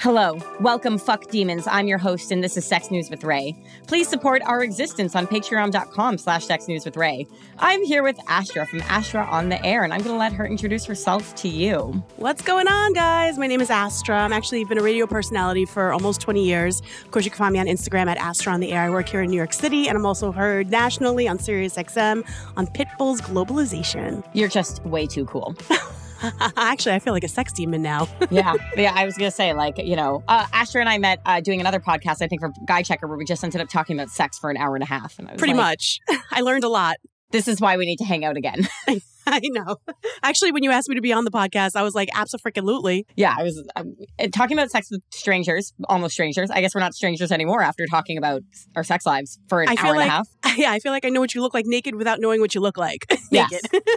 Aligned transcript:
Hello, 0.00 0.38
welcome, 0.60 0.96
fuck 0.96 1.28
demons. 1.28 1.66
I'm 1.66 1.86
your 1.86 1.98
host, 1.98 2.30
and 2.30 2.42
this 2.42 2.56
is 2.56 2.64
Sex 2.64 2.90
News 2.90 3.10
with 3.10 3.22
Ray. 3.22 3.54
Please 3.86 4.08
support 4.08 4.40
our 4.46 4.64
existence 4.64 5.14
on 5.14 5.26
patreon.com 5.26 6.16
slash 6.16 6.46
sex 6.46 6.68
news 6.68 6.86
with 6.86 6.96
Ray. 6.96 7.26
I'm 7.58 7.84
here 7.84 8.02
with 8.02 8.18
Astra 8.26 8.64
from 8.64 8.80
Astra 8.88 9.26
on 9.26 9.50
the 9.50 9.62
Air, 9.62 9.84
and 9.84 9.92
I'm 9.92 10.00
going 10.00 10.14
to 10.14 10.18
let 10.18 10.32
her 10.32 10.46
introduce 10.46 10.86
herself 10.86 11.34
to 11.34 11.48
you. 11.48 12.02
What's 12.16 12.40
going 12.40 12.66
on, 12.66 12.94
guys? 12.94 13.36
My 13.36 13.46
name 13.46 13.60
is 13.60 13.68
Astra. 13.68 14.16
I'm 14.16 14.32
actually 14.32 14.64
been 14.64 14.78
a 14.78 14.82
radio 14.82 15.06
personality 15.06 15.66
for 15.66 15.92
almost 15.92 16.22
20 16.22 16.46
years. 16.46 16.80
Of 17.04 17.10
course, 17.10 17.26
you 17.26 17.30
can 17.30 17.36
find 17.36 17.52
me 17.52 17.58
on 17.58 17.66
Instagram 17.66 18.06
at 18.06 18.16
Astra 18.16 18.54
on 18.54 18.60
the 18.60 18.72
Air. 18.72 18.84
I 18.84 18.88
work 18.88 19.06
here 19.06 19.20
in 19.20 19.28
New 19.28 19.36
York 19.36 19.52
City, 19.52 19.86
and 19.86 19.98
I'm 19.98 20.06
also 20.06 20.32
heard 20.32 20.70
nationally 20.70 21.28
on 21.28 21.36
SiriusXM 21.36 22.26
on 22.56 22.66
Pitbull's 22.68 23.20
Globalization. 23.20 24.26
You're 24.32 24.48
just 24.48 24.82
way 24.82 25.06
too 25.06 25.26
cool. 25.26 25.54
Actually, 26.56 26.94
I 26.94 26.98
feel 26.98 27.12
like 27.12 27.24
a 27.24 27.28
sex 27.28 27.52
demon 27.52 27.82
now. 27.82 28.08
yeah, 28.30 28.54
yeah. 28.76 28.92
I 28.94 29.04
was 29.04 29.16
gonna 29.16 29.30
say, 29.30 29.52
like, 29.52 29.78
you 29.78 29.96
know, 29.96 30.22
uh, 30.28 30.46
Astra 30.52 30.80
and 30.80 30.88
I 30.88 30.98
met 30.98 31.20
uh, 31.24 31.40
doing 31.40 31.60
another 31.60 31.80
podcast, 31.80 32.22
I 32.22 32.26
think, 32.28 32.40
for 32.40 32.52
Guy 32.66 32.82
Checker, 32.82 33.06
where 33.06 33.16
we 33.16 33.24
just 33.24 33.42
ended 33.42 33.60
up 33.60 33.68
talking 33.68 33.96
about 33.96 34.10
sex 34.10 34.38
for 34.38 34.50
an 34.50 34.56
hour 34.56 34.74
and 34.74 34.82
a 34.82 34.86
half. 34.86 35.18
And 35.18 35.28
I 35.28 35.32
was 35.32 35.38
Pretty 35.38 35.54
like, 35.54 35.70
much. 35.70 36.00
I 36.30 36.40
learned 36.40 36.64
a 36.64 36.68
lot. 36.68 36.96
This 37.30 37.48
is 37.48 37.60
why 37.60 37.76
we 37.76 37.86
need 37.86 37.98
to 37.98 38.04
hang 38.04 38.24
out 38.24 38.36
again. 38.36 38.68
I 39.26 39.40
know. 39.44 39.76
Actually, 40.22 40.50
when 40.50 40.62
you 40.64 40.70
asked 40.70 40.88
me 40.88 40.94
to 40.96 41.00
be 41.00 41.12
on 41.12 41.24
the 41.24 41.30
podcast, 41.30 41.76
I 41.76 41.82
was 41.82 41.94
like, 41.94 42.08
absolutely. 42.14 43.06
yeah, 43.16 43.34
I 43.38 43.42
was 43.44 43.62
um, 43.76 43.94
talking 44.32 44.58
about 44.58 44.70
sex 44.70 44.90
with 44.90 45.02
strangers, 45.10 45.72
almost 45.88 46.14
strangers. 46.14 46.50
I 46.50 46.60
guess 46.60 46.74
we're 46.74 46.80
not 46.80 46.94
strangers 46.94 47.30
anymore 47.30 47.62
after 47.62 47.86
talking 47.86 48.18
about 48.18 48.42
our 48.74 48.82
sex 48.82 49.06
lives 49.06 49.38
for 49.48 49.62
an 49.62 49.68
I 49.68 49.72
hour 49.72 49.76
feel 49.76 49.92
and 49.92 50.00
a 50.00 50.04
half. 50.06 50.28
yeah, 50.56 50.72
I 50.72 50.80
feel 50.80 50.90
like 50.90 51.04
I 51.04 51.10
know 51.10 51.20
what 51.20 51.34
you 51.34 51.42
look 51.42 51.54
like 51.54 51.66
naked 51.66 51.94
without 51.94 52.18
knowing 52.18 52.40
what 52.40 52.54
you 52.54 52.60
look 52.60 52.76
like 52.76 53.06
Yes. 53.30 53.50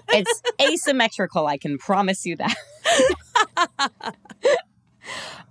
it's 0.10 0.42
asymmetrical. 0.62 1.48
I 1.48 1.58
can 1.58 1.78
promise 1.78 2.26
you 2.26 2.36
that. 2.36 2.56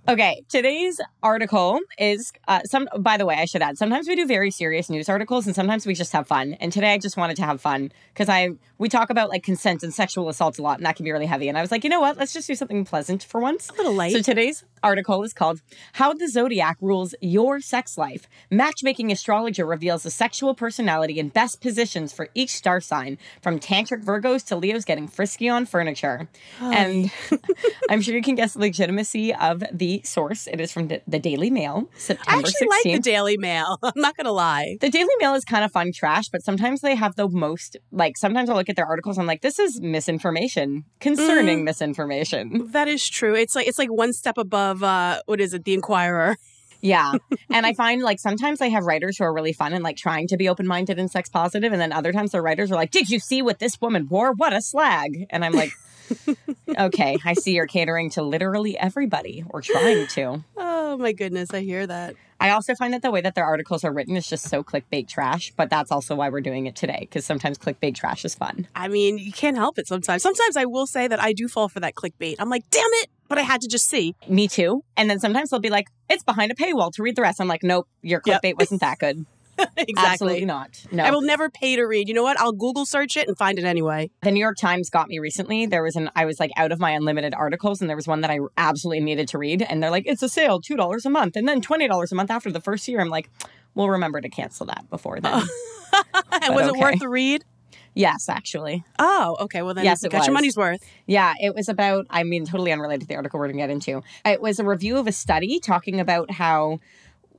Okay, 0.07 0.43
today's 0.49 0.99
article 1.21 1.79
is 1.97 2.31
uh, 2.47 2.61
some. 2.65 2.87
By 2.99 3.17
the 3.17 3.25
way, 3.25 3.35
I 3.35 3.45
should 3.45 3.61
add. 3.61 3.77
Sometimes 3.77 4.07
we 4.07 4.15
do 4.15 4.25
very 4.25 4.51
serious 4.51 4.89
news 4.89 5.09
articles, 5.09 5.45
and 5.45 5.55
sometimes 5.55 5.85
we 5.85 5.93
just 5.93 6.13
have 6.13 6.27
fun. 6.27 6.53
And 6.53 6.71
today, 6.71 6.93
I 6.93 6.97
just 6.97 7.17
wanted 7.17 7.35
to 7.37 7.43
have 7.43 7.61
fun 7.61 7.91
because 8.13 8.29
I 8.29 8.51
we 8.77 8.89
talk 8.89 9.09
about 9.09 9.29
like 9.29 9.43
consent 9.43 9.83
and 9.83 9.93
sexual 9.93 10.29
assault 10.29 10.59
a 10.59 10.61
lot, 10.61 10.77
and 10.77 10.85
that 10.85 10.95
can 10.95 11.05
be 11.05 11.11
really 11.11 11.25
heavy. 11.25 11.47
And 11.47 11.57
I 11.57 11.61
was 11.61 11.71
like, 11.71 11.83
you 11.83 11.89
know 11.89 12.01
what? 12.01 12.17
Let's 12.17 12.33
just 12.33 12.47
do 12.47 12.55
something 12.55 12.83
pleasant 12.85 13.23
for 13.23 13.39
once. 13.39 13.69
a 13.69 13.73
little 13.73 13.93
light. 13.93 14.11
So 14.11 14.21
today's 14.21 14.63
article 14.83 15.23
is 15.23 15.33
called 15.33 15.61
How 15.93 16.13
the 16.13 16.27
Zodiac 16.27 16.77
Rules 16.81 17.15
Your 17.21 17.61
Sex 17.61 17.97
Life. 17.97 18.27
Matchmaking 18.51 19.11
astrologer 19.11 19.65
reveals 19.65 20.03
the 20.03 20.11
sexual 20.11 20.53
personality 20.53 21.19
and 21.19 21.31
best 21.31 21.61
positions 21.61 22.11
for 22.11 22.27
each 22.33 22.51
star 22.51 22.81
sign, 22.81 23.17
from 23.41 23.59
tantric 23.59 24.03
Virgos 24.03 24.45
to 24.47 24.55
Leos 24.55 24.83
getting 24.83 25.07
frisky 25.07 25.47
on 25.47 25.65
furniture. 25.65 26.27
And 26.59 27.11
I'm 27.89 28.01
sure 28.01 28.15
you 28.15 28.21
can 28.21 28.35
guess 28.35 28.53
the 28.53 28.59
legitimacy 28.59 29.33
of 29.51 29.63
the 29.71 30.01
source. 30.03 30.47
It 30.47 30.59
is 30.61 30.71
from 30.71 30.87
the, 30.87 31.01
the 31.07 31.19
Daily 31.19 31.49
Mail, 31.49 31.89
September 31.97 32.31
I 32.31 32.39
actually 32.39 32.67
16th. 32.67 32.69
like 32.69 32.83
the 32.95 32.99
Daily 32.99 33.37
Mail. 33.37 33.77
I'm 33.83 33.91
not 34.07 34.15
going 34.17 34.25
to 34.25 34.31
lie. 34.31 34.77
The 34.81 34.89
Daily 34.89 35.13
Mail 35.19 35.33
is 35.35 35.43
kind 35.45 35.63
of 35.65 35.71
fun 35.71 35.91
trash, 35.93 36.29
but 36.29 36.43
sometimes 36.43 36.81
they 36.81 36.95
have 36.95 37.15
the 37.15 37.27
most 37.29 37.77
like 37.91 38.17
sometimes 38.17 38.49
I'll 38.49 38.55
look 38.55 38.69
at 38.69 38.75
their 38.75 38.85
articles, 38.87 39.17
I'm 39.17 39.25
like, 39.27 39.41
this 39.41 39.59
is 39.59 39.79
misinformation, 39.81 40.85
concerning 40.99 41.59
Mm. 41.61 41.63
misinformation. 41.63 42.69
That 42.71 42.87
is 42.87 43.07
true. 43.09 43.35
It's 43.35 43.55
like 43.55 43.67
it's 43.67 43.77
like 43.79 43.91
one 43.91 44.13
step 44.13 44.37
above 44.37 44.83
uh 44.83 45.21
what 45.25 45.39
is 45.41 45.53
it, 45.53 45.63
the 45.65 45.73
Inquirer. 45.73 46.37
Yeah. 46.85 47.13
and 47.49 47.65
I 47.65 47.71
find 47.73 48.01
like 48.01 48.19
sometimes 48.19 48.59
I 48.59 48.67
have 48.67 48.83
writers 48.83 49.17
who 49.17 49.23
are 49.23 49.33
really 49.33 49.53
fun 49.53 49.71
and 49.71 49.85
like 49.85 49.95
trying 49.95 50.27
to 50.27 50.35
be 50.35 50.49
open 50.49 50.67
minded 50.67 50.99
and 50.99 51.09
sex 51.09 51.29
positive, 51.29 51.71
And 51.71 51.81
then 51.81 51.93
other 51.93 52.11
times 52.11 52.31
their 52.31 52.41
writers 52.41 52.73
are 52.73 52.75
like, 52.75 52.91
Did 52.91 53.09
you 53.09 53.19
see 53.19 53.41
what 53.41 53.59
this 53.59 53.79
woman 53.79 54.07
wore? 54.09 54.33
What 54.33 54.51
a 54.51 54.61
slag. 54.61 55.11
And 55.29 55.45
I'm 55.45 55.53
like, 55.53 55.71
Okay, 56.77 57.17
I 57.23 57.33
see 57.33 57.53
you're 57.53 57.67
catering 57.67 58.09
to 58.11 58.23
literally 58.23 58.77
everybody 58.77 59.43
or 59.49 59.61
trying 59.61 60.07
to. 60.07 60.43
Oh 60.57 60.97
my 60.97 61.11
goodness, 61.11 61.53
I 61.53 61.61
hear 61.61 61.85
that. 61.85 62.15
I 62.39 62.49
also 62.49 62.75
find 62.75 62.93
that 62.93 63.01
the 63.01 63.11
way 63.11 63.21
that 63.21 63.35
their 63.35 63.45
articles 63.45 63.83
are 63.83 63.93
written 63.93 64.15
is 64.17 64.27
just 64.27 64.49
so 64.49 64.63
clickbait 64.63 65.07
trash, 65.07 65.53
but 65.55 65.69
that's 65.69 65.91
also 65.91 66.13
why 66.15 66.29
we're 66.29 66.41
doing 66.41 66.65
it 66.65 66.75
today 66.75 66.97
because 67.01 67.25
sometimes 67.25 67.57
clickbait 67.57 67.95
trash 67.95 68.25
is 68.25 68.35
fun. 68.35 68.67
I 68.75 68.87
mean, 68.89 69.17
you 69.17 69.31
can't 69.31 69.55
help 69.55 69.77
it 69.79 69.87
sometimes. 69.87 70.23
Sometimes 70.23 70.57
I 70.57 70.65
will 70.65 70.87
say 70.87 71.07
that 71.07 71.21
I 71.21 71.31
do 71.33 71.47
fall 71.47 71.69
for 71.69 71.79
that 71.79 71.95
clickbait. 71.95 72.35
I'm 72.39 72.49
like, 72.49 72.63
damn 72.69 72.83
it, 73.01 73.09
but 73.29 73.37
I 73.37 73.41
had 73.41 73.61
to 73.61 73.67
just 73.67 73.87
see. 73.87 74.15
Me 74.27 74.47
too. 74.47 74.83
And 74.97 75.09
then 75.09 75.19
sometimes 75.19 75.49
they'll 75.51 75.59
be 75.59 75.69
like, 75.69 75.87
It's 76.09 76.23
behind 76.23 76.51
a 76.51 76.55
paywall 76.55 76.91
to 76.93 77.03
read 77.03 77.15
the 77.15 77.21
rest. 77.21 77.39
I'm 77.39 77.47
like, 77.47 77.63
Nope, 77.63 77.87
your 78.01 78.21
Yep. 78.25 78.41
clickbait 78.41 78.57
wasn't 78.57 78.81
that 78.81 78.99
good. 78.99 79.25
exactly. 79.77 79.93
Absolutely 79.97 80.45
not. 80.45 80.85
No. 80.91 81.03
I 81.03 81.11
will 81.11 81.21
never 81.21 81.49
pay 81.49 81.75
to 81.75 81.83
read. 81.83 82.07
You 82.07 82.13
know 82.13 82.23
what? 82.23 82.39
I'll 82.39 82.51
Google 82.51 82.85
search 82.85 83.17
it 83.17 83.27
and 83.27 83.37
find 83.37 83.57
it 83.59 83.65
anyway. 83.65 84.09
The 84.21 84.31
New 84.31 84.39
York 84.39 84.57
Times 84.57 84.89
got 84.89 85.07
me 85.07 85.19
recently. 85.19 85.65
There 85.65 85.83
was 85.83 85.95
an 85.95 86.09
I 86.15 86.25
was 86.25 86.39
like 86.39 86.51
out 86.57 86.71
of 86.71 86.79
my 86.79 86.91
unlimited 86.91 87.33
articles, 87.33 87.81
and 87.81 87.89
there 87.89 87.97
was 87.97 88.07
one 88.07 88.21
that 88.21 88.31
I 88.31 88.39
absolutely 88.57 89.03
needed 89.03 89.27
to 89.29 89.37
read. 89.37 89.61
And 89.61 89.81
they're 89.81 89.91
like, 89.91 90.03
"It's 90.05 90.23
a 90.23 90.29
sale, 90.29 90.59
two 90.59 90.75
dollars 90.75 91.05
a 91.05 91.09
month, 91.09 91.35
and 91.35 91.47
then 91.47 91.61
twenty 91.61 91.87
dollars 91.87 92.11
a 92.11 92.15
month 92.15 92.31
after 92.31 92.51
the 92.51 92.61
first 92.61 92.87
year." 92.87 92.99
I'm 92.99 93.09
like, 93.09 93.29
"We'll 93.75 93.89
remember 93.89 94.21
to 94.21 94.29
cancel 94.29 94.65
that 94.67 94.89
before 94.89 95.19
then." 95.19 95.33
and 96.41 96.55
was 96.55 96.67
okay. 96.67 96.77
it 96.77 96.81
worth 96.81 96.99
the 96.99 97.09
read? 97.09 97.43
yes, 97.95 98.27
actually, 98.27 98.83
Oh, 98.97 99.37
okay. 99.41 99.61
Well 99.61 99.75
then 99.75 99.85
Yes, 99.85 100.01
you 100.01 100.09
got 100.09 100.25
your 100.25 100.33
money's 100.33 100.57
worth. 100.57 100.83
yeah. 101.05 101.35
It 101.39 101.53
was 101.53 101.69
about. 101.69 102.07
I 102.09 102.23
mean, 102.23 102.45
totally 102.45 102.71
unrelated 102.71 103.01
to 103.01 103.07
the 103.07 103.15
article 103.15 103.39
we're 103.39 103.47
going 103.47 103.57
to 103.57 103.61
get 103.63 103.69
into. 103.69 104.01
It 104.25 104.41
was 104.41 104.59
a 104.59 104.63
review 104.63 104.97
of 104.97 105.05
a 105.05 105.11
study 105.11 105.59
talking 105.59 105.99
about 105.99 106.31
how 106.31 106.79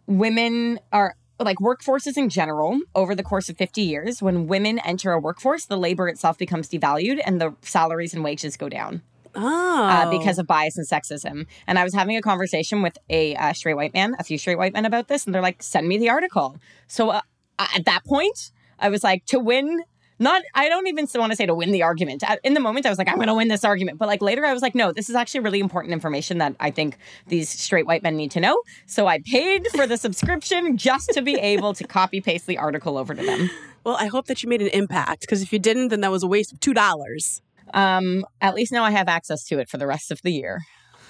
women 0.07 0.79
are. 0.93 1.17
Like 1.39 1.59
workforces 1.59 2.17
in 2.17 2.29
general, 2.29 2.81
over 2.95 3.15
the 3.15 3.23
course 3.23 3.49
of 3.49 3.57
50 3.57 3.83
years, 3.83 4.23
when 4.23 4.47
women 4.47 4.79
enter 4.81 5.13
a 5.13 5.19
workforce, 5.19 5.65
the 5.67 5.77
labor 5.77 6.09
itself 6.09 6.39
becomes 6.39 6.69
devalued 6.69 7.21
and 7.25 7.41
the 7.41 7.55
salaries 7.63 8.15
and 8.15 8.23
wages 8.23 8.57
go 8.57 8.69
down. 8.69 9.03
Oh. 9.37 9.85
uh, 9.89 10.11
because 10.11 10.39
of 10.39 10.47
bias 10.47 10.79
and 10.79 10.87
sexism. 10.87 11.47
And 11.67 11.77
I 11.77 11.83
was 11.83 11.93
having 11.93 12.17
a 12.17 12.23
conversation 12.23 12.83
with 12.83 12.97
a 13.11 13.35
uh, 13.35 13.53
straight 13.53 13.75
white 13.75 13.93
man, 13.93 14.15
a 14.21 14.23
few 14.23 14.39
straight 14.39 14.59
white 14.59 14.73
men 14.73 14.85
about 14.85 15.09
this, 15.09 15.27
and 15.27 15.35
they're 15.35 15.43
like, 15.43 15.61
"Send 15.61 15.89
me 15.89 15.99
the 15.99 16.09
article." 16.09 16.57
So 16.87 17.11
uh, 17.11 17.21
at 17.59 17.85
that 17.85 18.05
point, 18.05 18.53
I 18.79 18.89
was 18.89 19.03
like, 19.03 19.25
to 19.27 19.39
win. 19.39 19.83
Not, 20.19 20.43
I 20.55 20.69
don't 20.69 20.87
even 20.87 21.09
want 21.15 21.33
to 21.33 21.37
say 21.37 21.47
to 21.47 21.55
win 21.55 21.73
the 21.73 21.83
argument. 21.83 22.23
In 22.45 22.55
the 22.55 22.61
moment, 22.61 22.87
I 22.87 22.89
was 22.89 22.99
like, 22.99 23.09
I'm 23.09 23.17
going 23.17 23.29
to 23.29 23.35
win 23.35 23.49
this 23.49 23.65
argument. 23.65 23.99
But 23.99 24.07
like 24.07 24.23
later, 24.23 24.45
I 24.45 24.53
was 24.53 24.63
like, 24.63 24.75
no, 24.75 24.93
this 24.93 25.11
is 25.11 25.17
actually 25.17 25.41
really 25.41 25.61
important 25.61 25.93
information 25.93 26.39
that 26.39 26.55
I 26.61 26.71
think 26.71 26.97
these 27.27 27.49
straight 27.49 27.87
white 27.87 28.03
men 28.03 28.17
need 28.17 28.31
to 28.33 28.41
know. 28.41 28.61
So 28.87 29.07
I 29.07 29.19
paid 29.21 29.67
for 29.75 29.87
the 29.87 29.97
subscription 29.97 30.77
just 30.77 31.11
to 31.11 31.23
be 31.23 31.35
able 31.35 31.75
to 31.75 31.85
copy 31.85 32.21
paste 32.21 32.47
the 32.47 32.59
article 32.59 32.97
over 32.97 33.15
to 33.15 33.23
them. 33.25 33.51
well, 33.85 33.97
I 33.99 34.07
hope 34.07 34.27
that 34.27 34.43
you 34.43 34.49
made 34.49 34.63
an 34.63 34.69
impact 34.69 35.23
because 35.23 35.43
if 35.43 35.53
you 35.53 35.59
didn't, 35.59 35.89
then 35.89 36.01
that 36.03 36.11
was 36.13 36.23
a 36.23 36.29
waste 36.29 36.53
of 36.53 36.61
two 36.61 36.75
dollars. 36.75 37.43
Um, 37.73 38.25
at 38.41 38.55
least 38.55 38.71
now 38.73 38.85
I 38.85 38.93
have 38.93 39.09
access 39.09 39.43
to 39.45 39.59
it 39.59 39.69
for 39.69 39.79
the 39.79 39.87
rest 39.87 40.13
of 40.13 40.23
the 40.23 40.31
year. 40.31 40.63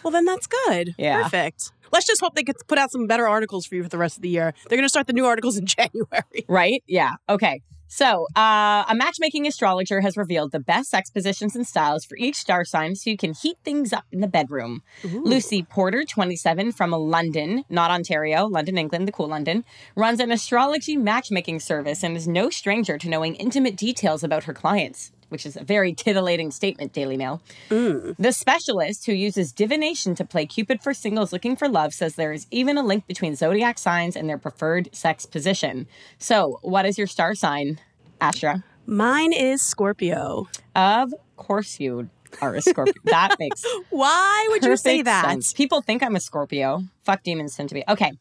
Well, 0.03 0.13
then 0.13 0.25
that's 0.25 0.47
good. 0.47 0.95
Yeah. 0.99 1.23
Perfect. 1.23 1.73
Let's 1.93 2.07
just 2.07 2.21
hope 2.21 2.35
they 2.35 2.43
could 2.43 2.57
put 2.67 2.79
out 2.79 2.91
some 2.91 3.07
better 3.07 3.27
articles 3.29 3.67
for 3.67 3.75
you 3.75 3.83
for 3.83 3.89
the 3.89 3.99
rest 3.99 4.17
of 4.17 4.23
the 4.23 4.29
year. 4.29 4.53
They're 4.69 4.77
going 4.77 4.85
to 4.85 4.89
start 4.89 5.07
the 5.07 5.13
new 5.13 5.27
articles 5.27 5.57
in 5.57 5.67
January. 5.67 6.45
Right? 6.49 6.83
Yeah. 6.87 7.13
Okay. 7.29 7.61
So, 7.87 8.27
uh, 8.35 8.85
a 8.89 8.95
matchmaking 8.95 9.47
astrologer 9.47 10.01
has 10.01 10.17
revealed 10.17 10.53
the 10.53 10.61
best 10.61 10.91
sex 10.91 11.11
positions 11.11 11.55
and 11.55 11.67
styles 11.67 12.05
for 12.05 12.17
each 12.17 12.37
star 12.37 12.65
sign 12.65 12.97
so 12.97 13.11
you 13.11 13.17
can 13.17 13.35
heat 13.35 13.57
things 13.65 13.93
up 13.93 14.05
in 14.11 14.21
the 14.21 14.27
bedroom. 14.27 14.83
Lucy 15.25 15.63
Porter, 15.63 16.05
27, 16.05 16.73
from 16.73 16.91
London, 16.91 17.65
not 17.69 17.91
Ontario, 17.91 18.47
London, 18.47 18.79
England, 18.79 19.07
the 19.07 19.13
cool 19.13 19.29
London, 19.29 19.65
runs 19.95 20.19
an 20.21 20.33
astrology 20.33 20.97
matchmaking 20.97 21.61
service 21.61 22.03
and 22.03 22.17
is 22.17 22.27
no 22.27 22.51
stranger 22.51 22.99
to 22.99 23.09
knowing 23.09 23.35
intimate 23.37 23.77
details 23.77 24.25
about 24.25 24.45
her 24.45 24.55
clients. 24.55 25.13
Which 25.29 25.47
is 25.47 25.57
a 25.57 25.65
very 25.65 25.93
titillating 25.93 26.51
statement, 26.51 26.93
Daily 26.93 27.17
Mail. 27.17 27.43
Mm. 27.71 28.15
The 28.19 28.33
specialist 28.33 29.07
who 29.07 29.13
uses 29.13 29.53
divination 29.53 30.15
to 30.17 30.25
play 30.25 30.47
Cupid 30.47 30.83
for 30.83 30.95
singles 30.95 31.33
looking 31.33 31.57
for 31.57 31.69
love 31.69 31.93
says 31.93 32.15
there 32.15 32.33
is 32.33 32.47
even 32.51 32.77
a 32.77 32.83
link 32.83 33.07
between 33.07 33.35
zodiac 33.35 33.79
signs 33.79 34.17
and 34.17 34.29
their 34.29 34.39
preferred 34.39 34.89
sex 34.93 35.27
position. 35.27 35.87
So, 36.19 36.59
what 36.63 36.87
is 36.87 36.99
your 36.99 37.07
star 37.07 37.35
sign, 37.35 37.81
Astra? 38.21 38.63
Mine 38.87 39.33
is 39.33 39.63
Scorpio. 39.63 40.49
Of 40.77 41.15
course, 41.37 41.81
you 41.81 42.11
are 42.41 42.55
a 42.55 42.61
Scorpio. 42.61 42.95
that 43.05 43.37
makes 43.39 43.65
Why 43.91 44.47
would 44.51 44.65
you 44.65 44.77
say 44.77 45.03
that? 45.03 45.25
sense. 45.25 45.53
People 45.53 45.81
think 45.81 46.03
I'm 46.03 46.17
a 46.17 46.21
Scorpio. 46.21 46.83
Fuck 47.03 47.23
demons 47.23 47.57
tend 47.57 47.71
to 47.71 47.75
be. 47.75 47.85
Okay. 47.89 48.13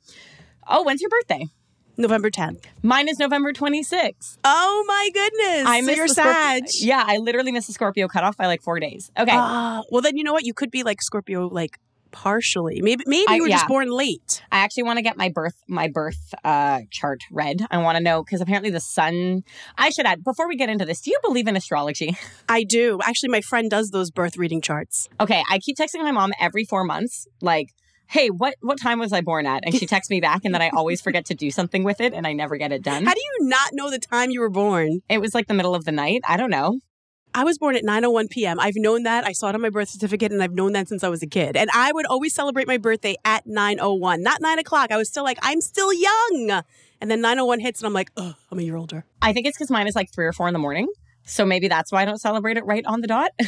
Oh, 0.68 0.84
when's 0.84 1.02
your 1.02 1.10
birthday? 1.10 1.48
November 1.98 2.30
10th. 2.30 2.64
Mine 2.82 3.08
is 3.08 3.20
November 3.20 3.54
26th. 3.54 4.38
Oh 4.44 4.84
my 4.88 5.10
goodness. 5.14 5.68
I 5.68 5.82
so 5.82 5.92
you're 5.92 6.08
the 6.08 6.14
Scorpio- 6.14 6.34
Sag. 6.34 6.64
Yeah, 6.80 7.04
I 7.06 7.18
literally 7.18 7.52
missed 7.52 7.68
the 7.68 7.74
Scorpio 7.74 8.08
cutoff 8.08 8.36
by 8.38 8.48
like 8.48 8.62
four 8.62 8.80
days. 8.80 9.12
Okay. 9.18 9.32
Ah, 9.32 9.84
well, 9.92 10.02
then 10.02 10.18
you 10.18 10.24
know 10.24 10.34
what? 10.34 10.46
You 10.46 10.54
could 10.54 10.72
be 10.72 10.84
like 10.84 11.02
Scorpio, 11.02 11.48
like 11.48 11.78
partially. 12.12 12.80
Maybe 12.82 13.04
maybe 13.08 13.26
I- 13.28 13.36
you 13.36 13.42
were 13.44 13.48
yeah. 13.50 13.56
just 13.58 13.68
born 13.68 13.90
late. 13.90 14.42
I 14.52 14.60
actually 14.60 14.84
want 14.84 14.98
to 14.98 15.02
get 15.04 15.18
my 15.18 15.30
birth 15.30 15.56
my 15.68 15.88
birth 15.88 16.34
uh, 16.44 16.82
chart 16.92 17.22
read. 17.32 17.66
I 17.72 17.78
want 17.80 17.98
to 17.98 18.04
know 18.04 18.24
because 18.24 18.40
apparently 18.42 18.70
the 18.70 18.80
sun. 18.80 19.44
I 19.78 19.90
should 19.90 20.06
add 20.06 20.24
before 20.24 20.48
we 20.48 20.56
get 20.56 20.70
into 20.70 20.86
this. 20.86 21.02
Do 21.02 21.12
you 21.12 21.18
believe 21.24 21.48
in 21.48 21.56
astrology? 21.56 22.16
I 22.50 22.64
do. 22.64 23.00
Actually, 23.04 23.30
my 23.30 23.42
friend 23.42 23.70
does 23.70 23.90
those 23.90 24.12
birth 24.12 24.38
reading 24.38 24.62
charts. 24.62 25.10
Okay, 25.20 25.44
I 25.50 25.60
keep 25.60 25.78
texting 25.78 26.02
my 26.04 26.12
mom 26.12 26.34
every 26.40 26.66
four 26.66 26.84
months, 26.84 27.28
like, 27.42 27.70
"Hey, 28.08 28.30
what 28.30 28.56
what 28.62 28.80
time 28.80 29.00
was 29.00 29.14
I 29.14 29.22
born 29.22 29.46
at?" 29.46 29.64
And 29.66 29.76
she 29.76 29.86
texts 29.86 30.10
me 30.10 30.22
back, 30.22 30.42
and 30.46 30.54
then 30.54 30.62
I 30.62 30.70
always 30.70 31.02
forget 31.08 31.26
to 31.26 31.36
do 31.36 31.52
something 31.52 31.84
with 31.84 32.02
it, 32.02 32.14
and 32.14 32.26
I 32.28 32.34
never 32.34 32.58
get 32.58 32.72
it 32.72 32.82
done. 32.82 33.06
How 33.06 33.14
do 33.14 33.20
you 33.20 33.48
not 33.48 33.70
know 33.74 33.90
the 33.90 34.00
time 34.00 34.32
you 34.32 34.40
were 34.40 34.50
born? 34.50 35.02
It 35.10 35.20
was 35.20 35.34
like 35.34 35.48
the 35.48 35.54
middle 35.54 35.76
of 35.76 35.86
the 35.86 35.92
night. 35.92 36.22
I 36.28 36.38
don't 36.38 36.50
know. 36.50 36.80
I 37.36 37.44
was 37.44 37.58
born 37.58 37.76
at 37.76 37.84
9:01 37.84 38.30
p.m. 38.30 38.60
I've 38.60 38.76
known 38.76 39.04
that. 39.04 39.26
I 39.26 39.32
saw 39.32 39.50
it 39.50 39.56
on 39.56 39.62
my 39.62 39.70
birth 39.70 39.90
certificate, 39.90 40.32
and 40.32 40.44
I've 40.44 40.54
known 40.54 40.74
that 40.74 40.88
since 40.88 41.04
I 41.04 41.10
was 41.10 41.24
a 41.24 41.28
kid. 41.28 41.58
And 41.58 41.70
I 41.74 41.92
would 41.92 42.06
always 42.06 42.36
celebrate 42.36 42.68
my 42.68 42.78
birthday 42.78 43.16
at 43.26 43.46
9:01, 43.48 44.20
not 44.22 44.42
nine 44.42 44.60
o'clock. 44.60 44.92
I 44.92 44.98
was 44.98 45.10
still 45.10 45.24
like, 45.24 45.40
I'm 45.42 45.62
still 45.62 45.92
young. 45.92 46.64
And 47.02 47.10
then 47.10 47.22
9:01 47.22 47.62
hits, 47.62 47.80
and 47.82 47.88
I'm 47.88 47.94
like, 47.94 48.12
oh, 48.18 48.34
I'm 48.52 48.60
a 48.60 48.62
year 48.62 48.76
older. 48.76 49.06
I 49.22 49.34
think 49.34 49.48
it's 49.48 49.58
because 49.58 49.72
mine 49.72 49.88
is 49.88 49.96
like 49.96 50.14
three 50.14 50.26
or 50.26 50.34
four 50.34 50.48
in 50.48 50.54
the 50.54 50.60
morning. 50.60 50.88
So 51.26 51.46
maybe 51.46 51.68
that's 51.68 51.92
why 51.92 52.04
I 52.04 52.06
don't 52.06 52.20
celebrate 52.20 52.58
it 52.58 52.66
right 52.66 52.86
on 52.86 53.02
the 53.02 53.08
dot. 53.08 53.32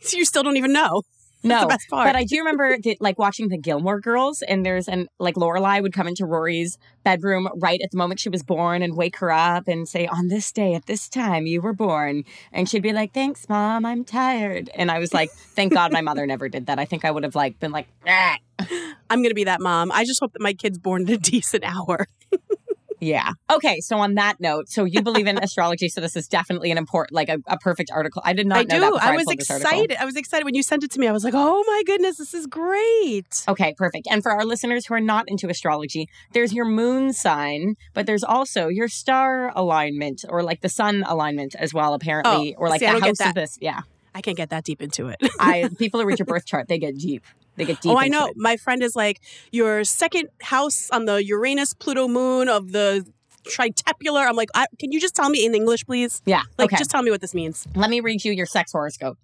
So 0.00 0.16
you 0.16 0.24
still 0.24 0.42
don't 0.44 0.56
even 0.56 0.72
know. 0.72 1.02
No, 1.42 1.60
the 1.62 1.66
best 1.66 1.88
part. 1.88 2.08
but 2.08 2.16
I 2.16 2.24
do 2.24 2.38
remember 2.38 2.76
the, 2.78 2.96
like 3.00 3.18
watching 3.18 3.48
the 3.48 3.58
Gilmore 3.58 4.00
Girls, 4.00 4.42
and 4.42 4.64
there's 4.64 4.88
an 4.88 5.08
like 5.18 5.36
Lorelai 5.36 5.82
would 5.82 5.92
come 5.92 6.08
into 6.08 6.26
Rory's 6.26 6.78
bedroom 7.04 7.48
right 7.56 7.80
at 7.82 7.90
the 7.90 7.96
moment 7.96 8.20
she 8.20 8.28
was 8.28 8.42
born 8.42 8.82
and 8.82 8.96
wake 8.96 9.16
her 9.18 9.30
up 9.30 9.68
and 9.68 9.88
say, 9.88 10.06
"On 10.06 10.28
this 10.28 10.50
day 10.52 10.74
at 10.74 10.86
this 10.86 11.08
time 11.08 11.46
you 11.46 11.60
were 11.60 11.72
born," 11.72 12.24
and 12.52 12.68
she'd 12.68 12.82
be 12.82 12.92
like, 12.92 13.12
"Thanks, 13.12 13.48
mom, 13.48 13.84
I'm 13.86 14.04
tired," 14.04 14.70
and 14.74 14.90
I 14.90 14.98
was 14.98 15.14
like, 15.14 15.30
"Thank 15.30 15.72
God 15.72 15.92
my 15.92 16.00
mother 16.00 16.26
never 16.26 16.48
did 16.48 16.66
that." 16.66 16.78
I 16.78 16.84
think 16.84 17.04
I 17.04 17.10
would 17.10 17.22
have 17.22 17.34
like 17.34 17.58
been 17.60 17.72
like, 17.72 17.88
"Ah." 18.06 18.36
I'm 19.10 19.22
gonna 19.22 19.34
be 19.34 19.44
that 19.44 19.60
mom. 19.60 19.92
I 19.92 20.04
just 20.04 20.20
hope 20.20 20.32
that 20.32 20.42
my 20.42 20.52
kid's 20.52 20.78
born 20.78 21.02
at 21.02 21.10
a 21.10 21.16
decent 21.18 21.64
hour. 21.64 22.06
Yeah. 23.00 23.32
Okay. 23.50 23.80
So 23.80 23.98
on 23.98 24.14
that 24.14 24.40
note, 24.40 24.68
so 24.68 24.84
you 24.84 25.02
believe 25.02 25.26
in 25.26 25.38
astrology, 25.42 25.88
so 25.88 26.00
this 26.00 26.16
is 26.16 26.28
definitely 26.28 26.70
an 26.70 26.78
important, 26.78 27.14
like 27.14 27.28
a, 27.28 27.38
a 27.46 27.56
perfect 27.58 27.90
article. 27.92 28.22
I 28.24 28.32
did 28.32 28.46
not 28.46 28.58
I 28.58 28.62
know 28.62 28.90
do. 28.90 28.94
before 28.94 29.08
I 29.08 29.16
was 29.16 29.30
excited. 29.30 29.96
I 29.98 30.04
was 30.04 30.16
excited 30.16 30.44
when 30.44 30.54
you 30.54 30.62
sent 30.62 30.84
it 30.84 30.90
to 30.92 31.00
me. 31.00 31.08
I 31.08 31.12
was 31.12 31.24
like, 31.24 31.34
oh 31.36 31.64
my 31.66 31.82
goodness, 31.86 32.18
this 32.18 32.34
is 32.34 32.46
great. 32.46 33.44
Okay, 33.48 33.74
perfect. 33.76 34.08
And 34.10 34.22
for 34.22 34.32
our 34.32 34.44
listeners 34.44 34.86
who 34.86 34.94
are 34.94 35.00
not 35.00 35.24
into 35.28 35.48
astrology, 35.48 36.08
there's 36.32 36.52
your 36.52 36.64
moon 36.64 37.12
sign, 37.12 37.74
but 37.94 38.06
there's 38.06 38.24
also 38.24 38.68
your 38.68 38.88
star 38.88 39.52
alignment 39.54 40.24
or 40.28 40.42
like 40.42 40.60
the 40.60 40.68
sun 40.68 41.04
alignment 41.06 41.54
as 41.58 41.72
well, 41.72 41.94
apparently, 41.94 42.54
Oh, 42.56 42.62
or 42.62 42.68
like 42.68 42.80
see, 42.80 42.86
I 42.86 42.98
the 42.98 43.06
house 43.06 43.20
of 43.20 43.34
this. 43.34 43.58
Yeah. 43.60 43.80
I 44.14 44.20
can't 44.20 44.36
get 44.36 44.50
that 44.50 44.64
deep 44.64 44.82
into 44.82 45.08
it. 45.08 45.18
I 45.38 45.68
people 45.78 46.00
who 46.00 46.06
read 46.06 46.18
your 46.18 46.26
birth 46.26 46.44
chart, 46.44 46.66
they 46.66 46.78
get 46.78 46.96
deep. 46.96 47.24
They 47.58 47.64
get 47.64 47.78
oh, 47.78 47.82
deep. 47.82 47.92
oh, 47.92 47.98
I 47.98 48.08
know. 48.08 48.26
it. 48.26 48.36
My 48.36 48.56
friend 48.56 48.82
is 48.82 48.96
like, 48.96 49.20
your 49.52 49.84
second 49.84 50.28
house 50.40 50.88
on 50.90 51.04
the 51.04 51.22
Uranus 51.24 51.74
Pluto 51.74 52.08
moon 52.08 52.48
of 52.48 52.72
the 52.72 53.06
tritepular. 53.44 54.26
I'm 54.26 54.36
like, 54.36 54.50
I, 54.54 54.66
can 54.78 54.92
you 54.92 55.00
just 55.00 55.14
tell 55.14 55.30
me 55.30 55.44
in 55.44 55.54
English, 55.54 55.84
please? 55.84 56.22
Yeah. 56.24 56.42
Like, 56.58 56.66
okay. 56.72 56.76
just 56.76 56.90
tell 56.90 57.02
me 57.02 57.10
what 57.10 57.20
this 57.20 57.34
means. 57.34 57.66
Let 57.74 57.90
me 57.90 58.00
read 58.00 58.24
you 58.24 58.32
your 58.32 58.46
sex 58.46 58.72
horoscope. 58.72 59.18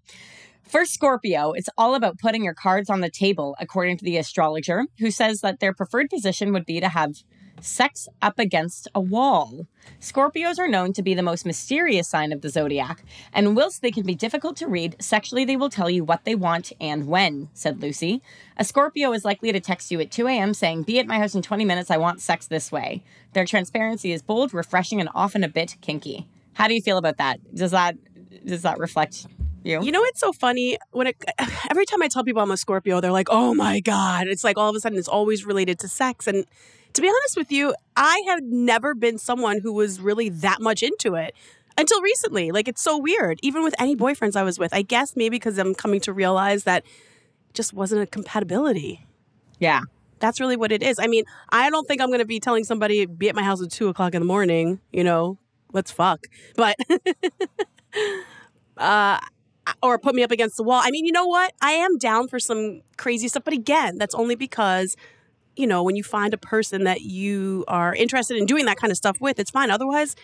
For 0.64 0.84
Scorpio, 0.86 1.52
it's 1.52 1.68
all 1.76 1.94
about 1.94 2.18
putting 2.18 2.42
your 2.42 2.54
cards 2.54 2.88
on 2.88 3.00
the 3.00 3.10
table, 3.10 3.54
according 3.60 3.98
to 3.98 4.04
the 4.04 4.16
astrologer, 4.16 4.86
who 4.98 5.10
says 5.10 5.40
that 5.42 5.60
their 5.60 5.74
preferred 5.74 6.08
position 6.08 6.52
would 6.52 6.64
be 6.64 6.80
to 6.80 6.88
have 6.88 7.12
sex 7.60 8.08
up 8.22 8.38
against 8.38 8.88
a 8.94 9.00
wall. 9.00 9.66
Scorpios 10.00 10.58
are 10.58 10.68
known 10.68 10.92
to 10.92 11.02
be 11.02 11.14
the 11.14 11.22
most 11.22 11.46
mysterious 11.46 12.08
sign 12.08 12.32
of 12.32 12.40
the 12.40 12.48
zodiac, 12.48 13.04
and 13.32 13.56
whilst 13.56 13.82
they 13.82 13.90
can 13.90 14.04
be 14.04 14.14
difficult 14.14 14.56
to 14.56 14.66
read, 14.66 14.96
sexually 15.00 15.44
they 15.44 15.56
will 15.56 15.70
tell 15.70 15.90
you 15.90 16.04
what 16.04 16.24
they 16.24 16.34
want 16.34 16.72
and 16.80 17.06
when, 17.06 17.48
said 17.52 17.80
Lucy. 17.80 18.22
A 18.56 18.64
Scorpio 18.64 19.12
is 19.12 19.24
likely 19.24 19.52
to 19.52 19.60
text 19.60 19.90
you 19.90 20.00
at 20.00 20.10
2 20.10 20.26
a.m. 20.28 20.54
saying, 20.54 20.82
Be 20.84 20.98
at 20.98 21.06
my 21.06 21.18
house 21.18 21.34
in 21.34 21.42
20 21.42 21.64
minutes, 21.64 21.90
I 21.90 21.96
want 21.96 22.20
sex 22.20 22.46
this 22.46 22.72
way. 22.72 23.02
Their 23.32 23.44
transparency 23.44 24.12
is 24.12 24.22
bold, 24.22 24.54
refreshing, 24.54 25.00
and 25.00 25.10
often 25.14 25.44
a 25.44 25.48
bit 25.48 25.76
kinky. 25.80 26.26
How 26.54 26.68
do 26.68 26.74
you 26.74 26.82
feel 26.82 26.98
about 26.98 27.18
that? 27.18 27.40
Does 27.54 27.72
that 27.72 27.96
does 28.44 28.62
that 28.62 28.78
reflect 28.78 29.26
you? 29.62 29.82
You 29.82 29.92
know, 29.92 30.02
it's 30.04 30.20
so 30.20 30.32
funny 30.32 30.78
when 30.92 31.08
it, 31.08 31.16
every 31.70 31.86
time 31.86 32.02
I 32.02 32.08
tell 32.08 32.24
people 32.24 32.42
I'm 32.42 32.50
a 32.50 32.56
Scorpio, 32.56 33.00
they're 33.00 33.12
like, 33.12 33.28
oh 33.30 33.54
my 33.54 33.80
God. 33.80 34.26
It's 34.26 34.44
like 34.44 34.58
all 34.58 34.68
of 34.68 34.76
a 34.76 34.80
sudden 34.80 34.98
it's 34.98 35.08
always 35.08 35.44
related 35.44 35.78
to 35.80 35.88
sex. 35.88 36.26
And 36.26 36.44
to 36.94 37.02
be 37.02 37.08
honest 37.08 37.36
with 37.36 37.52
you, 37.52 37.74
I 37.96 38.22
have 38.28 38.42
never 38.42 38.94
been 38.94 39.18
someone 39.18 39.60
who 39.60 39.72
was 39.72 40.00
really 40.00 40.28
that 40.28 40.60
much 40.60 40.82
into 40.82 41.14
it 41.14 41.34
until 41.76 42.00
recently. 42.00 42.52
Like, 42.52 42.68
it's 42.68 42.82
so 42.82 42.98
weird. 42.98 43.38
Even 43.42 43.62
with 43.62 43.74
any 43.78 43.96
boyfriends 43.96 44.36
I 44.36 44.42
was 44.42 44.58
with, 44.58 44.72
I 44.72 44.82
guess 44.82 45.14
maybe 45.16 45.36
because 45.36 45.58
I'm 45.58 45.74
coming 45.74 46.00
to 46.00 46.12
realize 46.12 46.64
that 46.64 46.84
it 47.48 47.54
just 47.54 47.72
wasn't 47.72 48.02
a 48.02 48.06
compatibility. 48.06 49.06
Yeah. 49.58 49.80
That's 50.20 50.40
really 50.40 50.56
what 50.56 50.72
it 50.72 50.82
is. 50.82 50.98
I 50.98 51.08
mean, 51.08 51.24
I 51.50 51.68
don't 51.68 51.86
think 51.86 52.00
I'm 52.00 52.08
going 52.08 52.20
to 52.20 52.24
be 52.24 52.40
telling 52.40 52.64
somebody, 52.64 53.04
be 53.06 53.28
at 53.28 53.34
my 53.34 53.42
house 53.42 53.60
at 53.62 53.70
two 53.70 53.88
o'clock 53.88 54.14
in 54.14 54.22
the 54.22 54.26
morning, 54.26 54.80
you 54.92 55.04
know, 55.04 55.38
let's 55.72 55.90
fuck. 55.90 56.28
But, 56.56 56.76
uh, 58.76 59.18
or 59.82 59.98
put 59.98 60.14
me 60.14 60.22
up 60.22 60.30
against 60.30 60.56
the 60.56 60.62
wall. 60.62 60.80
I 60.82 60.90
mean, 60.90 61.04
you 61.04 61.12
know 61.12 61.26
what? 61.26 61.52
I 61.60 61.72
am 61.72 61.98
down 61.98 62.28
for 62.28 62.38
some 62.38 62.82
crazy 62.96 63.28
stuff. 63.28 63.44
But 63.44 63.54
again, 63.54 63.98
that's 63.98 64.14
only 64.14 64.36
because, 64.36 64.96
you 65.56 65.66
know, 65.66 65.82
when 65.82 65.96
you 65.96 66.02
find 66.02 66.34
a 66.34 66.38
person 66.38 66.84
that 66.84 67.02
you 67.02 67.64
are 67.68 67.94
interested 67.94 68.36
in 68.36 68.46
doing 68.46 68.64
that 68.66 68.76
kind 68.76 68.90
of 68.90 68.96
stuff 68.96 69.20
with, 69.20 69.38
it's 69.38 69.50
fine. 69.50 69.70
Otherwise, 69.70 70.16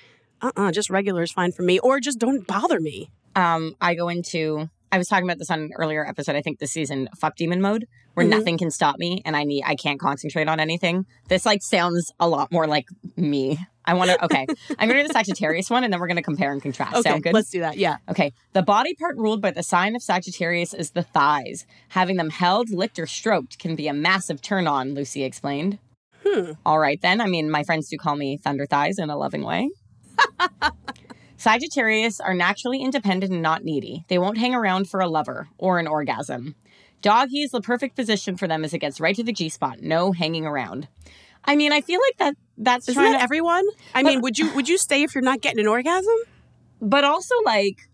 uh 0.42 0.52
uh 0.56 0.72
just 0.72 0.90
regular 0.90 1.22
is 1.22 1.32
fine 1.32 1.52
for 1.52 1.62
me. 1.62 1.78
Or 1.78 2.00
just 2.00 2.18
don't 2.18 2.46
bother 2.46 2.80
me. 2.80 3.10
Um, 3.36 3.76
I 3.80 3.94
go 3.94 4.08
into 4.08 4.68
I 4.92 4.98
was 4.98 5.06
talking 5.08 5.24
about 5.24 5.38
this 5.38 5.50
on 5.50 5.60
an 5.60 5.70
earlier 5.76 6.04
episode, 6.06 6.34
I 6.34 6.42
think 6.42 6.58
this 6.58 6.72
season, 6.72 7.08
fuck 7.18 7.36
demon 7.36 7.60
mode, 7.60 7.86
where 8.14 8.26
Mhm. 8.26 8.30
nothing 8.30 8.58
can 8.58 8.70
stop 8.70 8.98
me 8.98 9.22
and 9.24 9.36
I 9.36 9.44
need 9.44 9.62
I 9.64 9.76
can't 9.76 10.00
concentrate 10.00 10.48
on 10.48 10.58
anything. 10.60 11.06
This 11.28 11.46
like 11.46 11.62
sounds 11.62 12.12
a 12.18 12.28
lot 12.28 12.50
more 12.50 12.66
like 12.66 12.86
me. 13.16 13.58
I 13.84 13.94
want 13.94 14.10
to 14.10 14.24
okay. 14.24 14.46
I'm 14.78 14.88
gonna 14.88 15.02
do 15.02 15.08
the 15.08 15.14
Sagittarius 15.14 15.70
one 15.70 15.84
and 15.84 15.92
then 15.92 16.00
we're 16.00 16.08
gonna 16.08 16.22
compare 16.22 16.52
and 16.52 16.60
contrast. 16.60 16.96
Okay, 16.96 17.08
Sound 17.10 17.22
good? 17.22 17.34
let's 17.34 17.50
do 17.50 17.60
that. 17.60 17.76
Yeah. 17.76 17.96
Okay. 18.08 18.32
The 18.52 18.62
body 18.62 18.94
part 18.94 19.16
ruled 19.16 19.40
by 19.40 19.52
the 19.52 19.62
sign 19.62 19.94
of 19.94 20.02
Sagittarius 20.02 20.74
is 20.74 20.90
the 20.90 21.02
thighs. 21.04 21.66
Having 21.90 22.16
them 22.16 22.30
held, 22.30 22.70
licked, 22.70 22.98
or 22.98 23.06
stroked 23.06 23.58
can 23.58 23.76
be 23.76 23.86
a 23.88 23.94
massive 23.94 24.42
turn 24.42 24.66
on, 24.66 24.94
Lucy 24.94 25.22
explained. 25.22 25.78
Hmm. 26.26 26.52
All 26.66 26.78
right, 26.78 27.00
then. 27.00 27.20
I 27.20 27.26
mean, 27.26 27.48
my 27.50 27.62
friends 27.64 27.88
do 27.88 27.96
call 27.96 28.14
me 28.16 28.36
Thunder 28.36 28.66
Thighs 28.66 28.98
in 28.98 29.08
a 29.08 29.16
loving 29.16 29.42
way. 29.42 29.70
Sagittarius 31.40 32.20
are 32.20 32.34
naturally 32.34 32.82
independent 32.82 33.32
and 33.32 33.42
not 33.42 33.64
needy. 33.64 34.04
They 34.08 34.18
won't 34.18 34.38
hang 34.38 34.54
around 34.54 34.88
for 34.88 35.00
a 35.00 35.08
lover 35.08 35.48
or 35.58 35.78
an 35.78 35.86
orgasm. 35.86 36.54
Doggy 37.02 37.42
is 37.42 37.50
the 37.50 37.62
perfect 37.62 37.96
position 37.96 38.36
for 38.36 38.46
them 38.46 38.62
as 38.62 38.74
it 38.74 38.78
gets 38.78 39.00
right 39.00 39.16
to 39.16 39.24
the 39.24 39.32
G 39.32 39.48
spot. 39.48 39.80
No 39.80 40.12
hanging 40.12 40.46
around. 40.46 40.88
I 41.44 41.56
mean, 41.56 41.72
I 41.72 41.80
feel 41.80 42.00
like 42.00 42.18
that 42.18 42.36
that's 42.58 42.88
Isn't 42.88 43.02
that 43.02 43.18
to, 43.18 43.22
everyone? 43.22 43.66
I 43.94 44.02
mean, 44.02 44.20
would 44.20 44.38
you 44.38 44.52
would 44.54 44.68
you 44.68 44.76
stay 44.76 45.02
if 45.02 45.14
you're 45.14 45.24
not 45.24 45.40
getting 45.40 45.60
an 45.60 45.66
orgasm? 45.66 46.16
but 46.80 47.04
also 47.04 47.34
like 47.44 47.88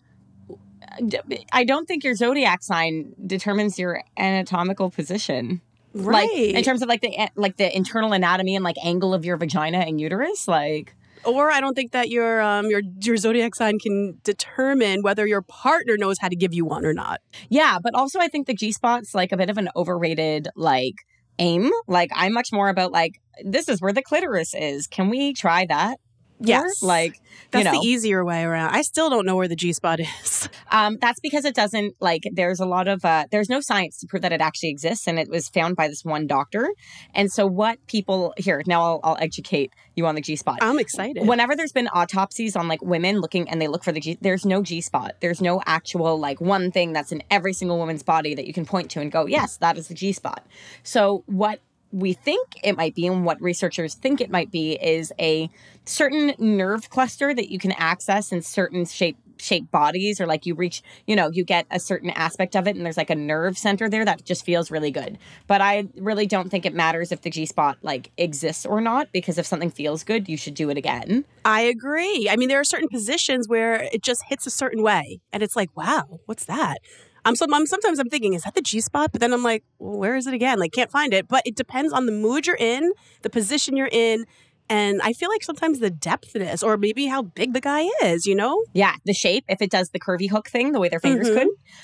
I 1.52 1.64
don't 1.64 1.86
think 1.86 2.04
your 2.04 2.14
zodiac 2.14 2.62
sign 2.62 3.14
determines 3.26 3.78
your 3.78 4.02
anatomical 4.16 4.90
position. 4.90 5.60
Right. 5.92 6.28
Like 6.28 6.54
in 6.54 6.62
terms 6.62 6.82
of 6.82 6.88
like 6.88 7.00
the 7.00 7.28
like 7.34 7.56
the 7.56 7.74
internal 7.74 8.12
anatomy 8.12 8.54
and 8.54 8.64
like 8.64 8.76
angle 8.82 9.12
of 9.12 9.24
your 9.24 9.36
vagina 9.36 9.78
and 9.78 10.00
uterus, 10.00 10.46
like 10.46 10.94
or 11.26 11.50
I 11.50 11.60
don't 11.60 11.74
think 11.74 11.92
that 11.92 12.08
your 12.08 12.40
um 12.40 12.70
your 12.70 12.82
your 13.02 13.16
zodiac 13.16 13.54
sign 13.54 13.78
can 13.78 14.18
determine 14.22 15.02
whether 15.02 15.26
your 15.26 15.42
partner 15.42 15.96
knows 15.98 16.16
how 16.20 16.28
to 16.28 16.36
give 16.36 16.54
you 16.54 16.64
one 16.64 16.86
or 16.86 16.94
not. 16.94 17.20
Yeah, 17.48 17.78
but 17.82 17.94
also 17.94 18.20
I 18.20 18.28
think 18.28 18.46
the 18.46 18.54
G 18.54 18.72
spot's 18.72 19.14
like 19.14 19.32
a 19.32 19.36
bit 19.36 19.50
of 19.50 19.58
an 19.58 19.68
overrated 19.76 20.48
like 20.56 20.94
aim. 21.38 21.70
Like 21.86 22.10
I'm 22.14 22.32
much 22.32 22.48
more 22.52 22.68
about 22.68 22.92
like 22.92 23.20
this 23.44 23.68
is 23.68 23.80
where 23.80 23.92
the 23.92 24.02
clitoris 24.02 24.54
is. 24.54 24.86
Can 24.86 25.10
we 25.10 25.34
try 25.34 25.66
that? 25.66 25.98
Yes. 26.40 26.82
Like 26.82 27.20
That's 27.50 27.64
you 27.64 27.72
know, 27.72 27.80
the 27.80 27.86
easier 27.86 28.24
way 28.24 28.42
around. 28.42 28.74
I 28.74 28.82
still 28.82 29.08
don't 29.10 29.26
know 29.26 29.36
where 29.36 29.48
the 29.48 29.56
G 29.56 29.72
spot 29.72 30.00
is. 30.00 30.48
um, 30.70 30.98
that's 31.00 31.20
because 31.20 31.44
it 31.44 31.54
doesn't 31.54 31.94
like. 32.00 32.22
There's 32.32 32.60
a 32.60 32.66
lot 32.66 32.88
of 32.88 33.04
uh, 33.04 33.26
there's 33.30 33.48
no 33.48 33.60
science 33.60 33.98
to 34.00 34.06
prove 34.06 34.22
that 34.22 34.32
it 34.32 34.40
actually 34.40 34.70
exists, 34.70 35.06
and 35.06 35.18
it 35.18 35.28
was 35.28 35.48
found 35.48 35.76
by 35.76 35.88
this 35.88 36.04
one 36.04 36.26
doctor. 36.26 36.68
And 37.14 37.30
so 37.30 37.46
what 37.46 37.84
people 37.86 38.34
here 38.36 38.62
now, 38.66 38.82
I'll, 38.82 39.00
I'll 39.02 39.16
educate 39.20 39.72
you 39.94 40.06
on 40.06 40.14
the 40.14 40.20
G 40.20 40.36
spot. 40.36 40.58
I'm 40.60 40.78
excited. 40.78 41.26
Whenever 41.26 41.56
there's 41.56 41.72
been 41.72 41.88
autopsies 41.88 42.56
on 42.56 42.68
like 42.68 42.82
women 42.82 43.20
looking 43.20 43.48
and 43.48 43.60
they 43.60 43.68
look 43.68 43.84
for 43.84 43.92
the 43.92 44.00
G, 44.00 44.18
there's 44.20 44.44
no 44.44 44.62
G 44.62 44.80
spot. 44.80 45.16
There's 45.20 45.40
no 45.40 45.62
actual 45.66 46.18
like 46.18 46.40
one 46.40 46.70
thing 46.70 46.92
that's 46.92 47.12
in 47.12 47.22
every 47.30 47.52
single 47.52 47.78
woman's 47.78 48.02
body 48.02 48.34
that 48.34 48.46
you 48.46 48.52
can 48.52 48.66
point 48.66 48.90
to 48.92 49.00
and 49.00 49.10
go, 49.10 49.26
yes, 49.26 49.56
that 49.58 49.78
is 49.78 49.88
the 49.88 49.94
G 49.94 50.12
spot. 50.12 50.46
So 50.82 51.24
what 51.26 51.60
we 51.92 52.12
think 52.12 52.48
it 52.62 52.76
might 52.76 52.94
be 52.94 53.06
and 53.06 53.24
what 53.24 53.40
researchers 53.40 53.94
think 53.94 54.20
it 54.20 54.30
might 54.30 54.50
be 54.50 54.72
is 54.72 55.12
a 55.18 55.48
certain 55.84 56.34
nerve 56.38 56.90
cluster 56.90 57.32
that 57.34 57.50
you 57.50 57.58
can 57.58 57.72
access 57.72 58.32
in 58.32 58.42
certain 58.42 58.84
shape 58.84 59.16
shaped 59.38 59.70
bodies 59.70 60.18
or 60.18 60.26
like 60.26 60.46
you 60.46 60.54
reach 60.54 60.82
you 61.06 61.14
know 61.14 61.28
you 61.30 61.44
get 61.44 61.66
a 61.70 61.78
certain 61.78 62.08
aspect 62.10 62.56
of 62.56 62.66
it 62.66 62.74
and 62.74 62.86
there's 62.86 62.96
like 62.96 63.10
a 63.10 63.14
nerve 63.14 63.58
center 63.58 63.86
there 63.86 64.02
that 64.02 64.24
just 64.24 64.46
feels 64.46 64.70
really 64.70 64.90
good 64.90 65.18
but 65.46 65.60
i 65.60 65.86
really 65.96 66.26
don't 66.26 66.48
think 66.48 66.64
it 66.64 66.72
matters 66.72 67.12
if 67.12 67.20
the 67.20 67.28
g 67.28 67.44
spot 67.44 67.76
like 67.82 68.10
exists 68.16 68.64
or 68.64 68.80
not 68.80 69.08
because 69.12 69.36
if 69.36 69.44
something 69.44 69.70
feels 69.70 70.02
good 70.04 70.26
you 70.26 70.38
should 70.38 70.54
do 70.54 70.70
it 70.70 70.78
again 70.78 71.22
I 71.46 71.60
agree. 71.60 72.28
I 72.28 72.34
mean, 72.34 72.48
there 72.48 72.58
are 72.58 72.64
certain 72.64 72.88
positions 72.88 73.48
where 73.48 73.88
it 73.92 74.02
just 74.02 74.24
hits 74.28 74.48
a 74.48 74.50
certain 74.50 74.82
way, 74.82 75.20
and 75.32 75.44
it's 75.44 75.54
like, 75.54 75.70
wow, 75.76 76.18
what's 76.26 76.44
that? 76.46 76.78
I'm, 77.26 77.34
I'm 77.52 77.66
sometimes 77.66 77.98
I'm 77.98 78.08
thinking, 78.08 78.34
is 78.34 78.44
that 78.44 78.54
the 78.54 78.62
G 78.62 78.80
spot? 78.80 79.10
But 79.10 79.20
then 79.20 79.32
I'm 79.32 79.42
like, 79.42 79.64
well, 79.80 79.98
where 79.98 80.14
is 80.14 80.26
it 80.26 80.34
again? 80.34 80.60
Like, 80.60 80.72
can't 80.72 80.90
find 80.90 81.12
it. 81.12 81.26
But 81.26 81.42
it 81.44 81.56
depends 81.56 81.92
on 81.92 82.06
the 82.06 82.12
mood 82.12 82.46
you're 82.46 82.56
in, 82.56 82.92
the 83.22 83.30
position 83.30 83.76
you're 83.76 83.90
in, 83.90 84.26
And 84.68 85.00
I 85.02 85.12
feel 85.12 85.28
like 85.28 85.42
sometimes 85.42 85.78
the 85.78 85.90
depthness 85.90 86.62
or 86.62 86.76
maybe 86.76 87.06
how 87.06 87.22
big 87.22 87.52
the 87.52 87.60
guy 87.60 87.86
is, 88.02 88.26
you 88.26 88.34
know? 88.34 88.62
Yeah, 88.72 88.94
the 89.04 89.12
shape, 89.14 89.44
if 89.48 89.62
it 89.62 89.70
does 89.70 89.90
the 89.90 90.00
curvy 90.00 90.28
hook 90.30 90.48
thing, 90.48 90.72
the 90.72 90.80
way 90.80 90.88
their 90.88 91.00
fingers 91.00 91.28
Mhm. 91.28 91.34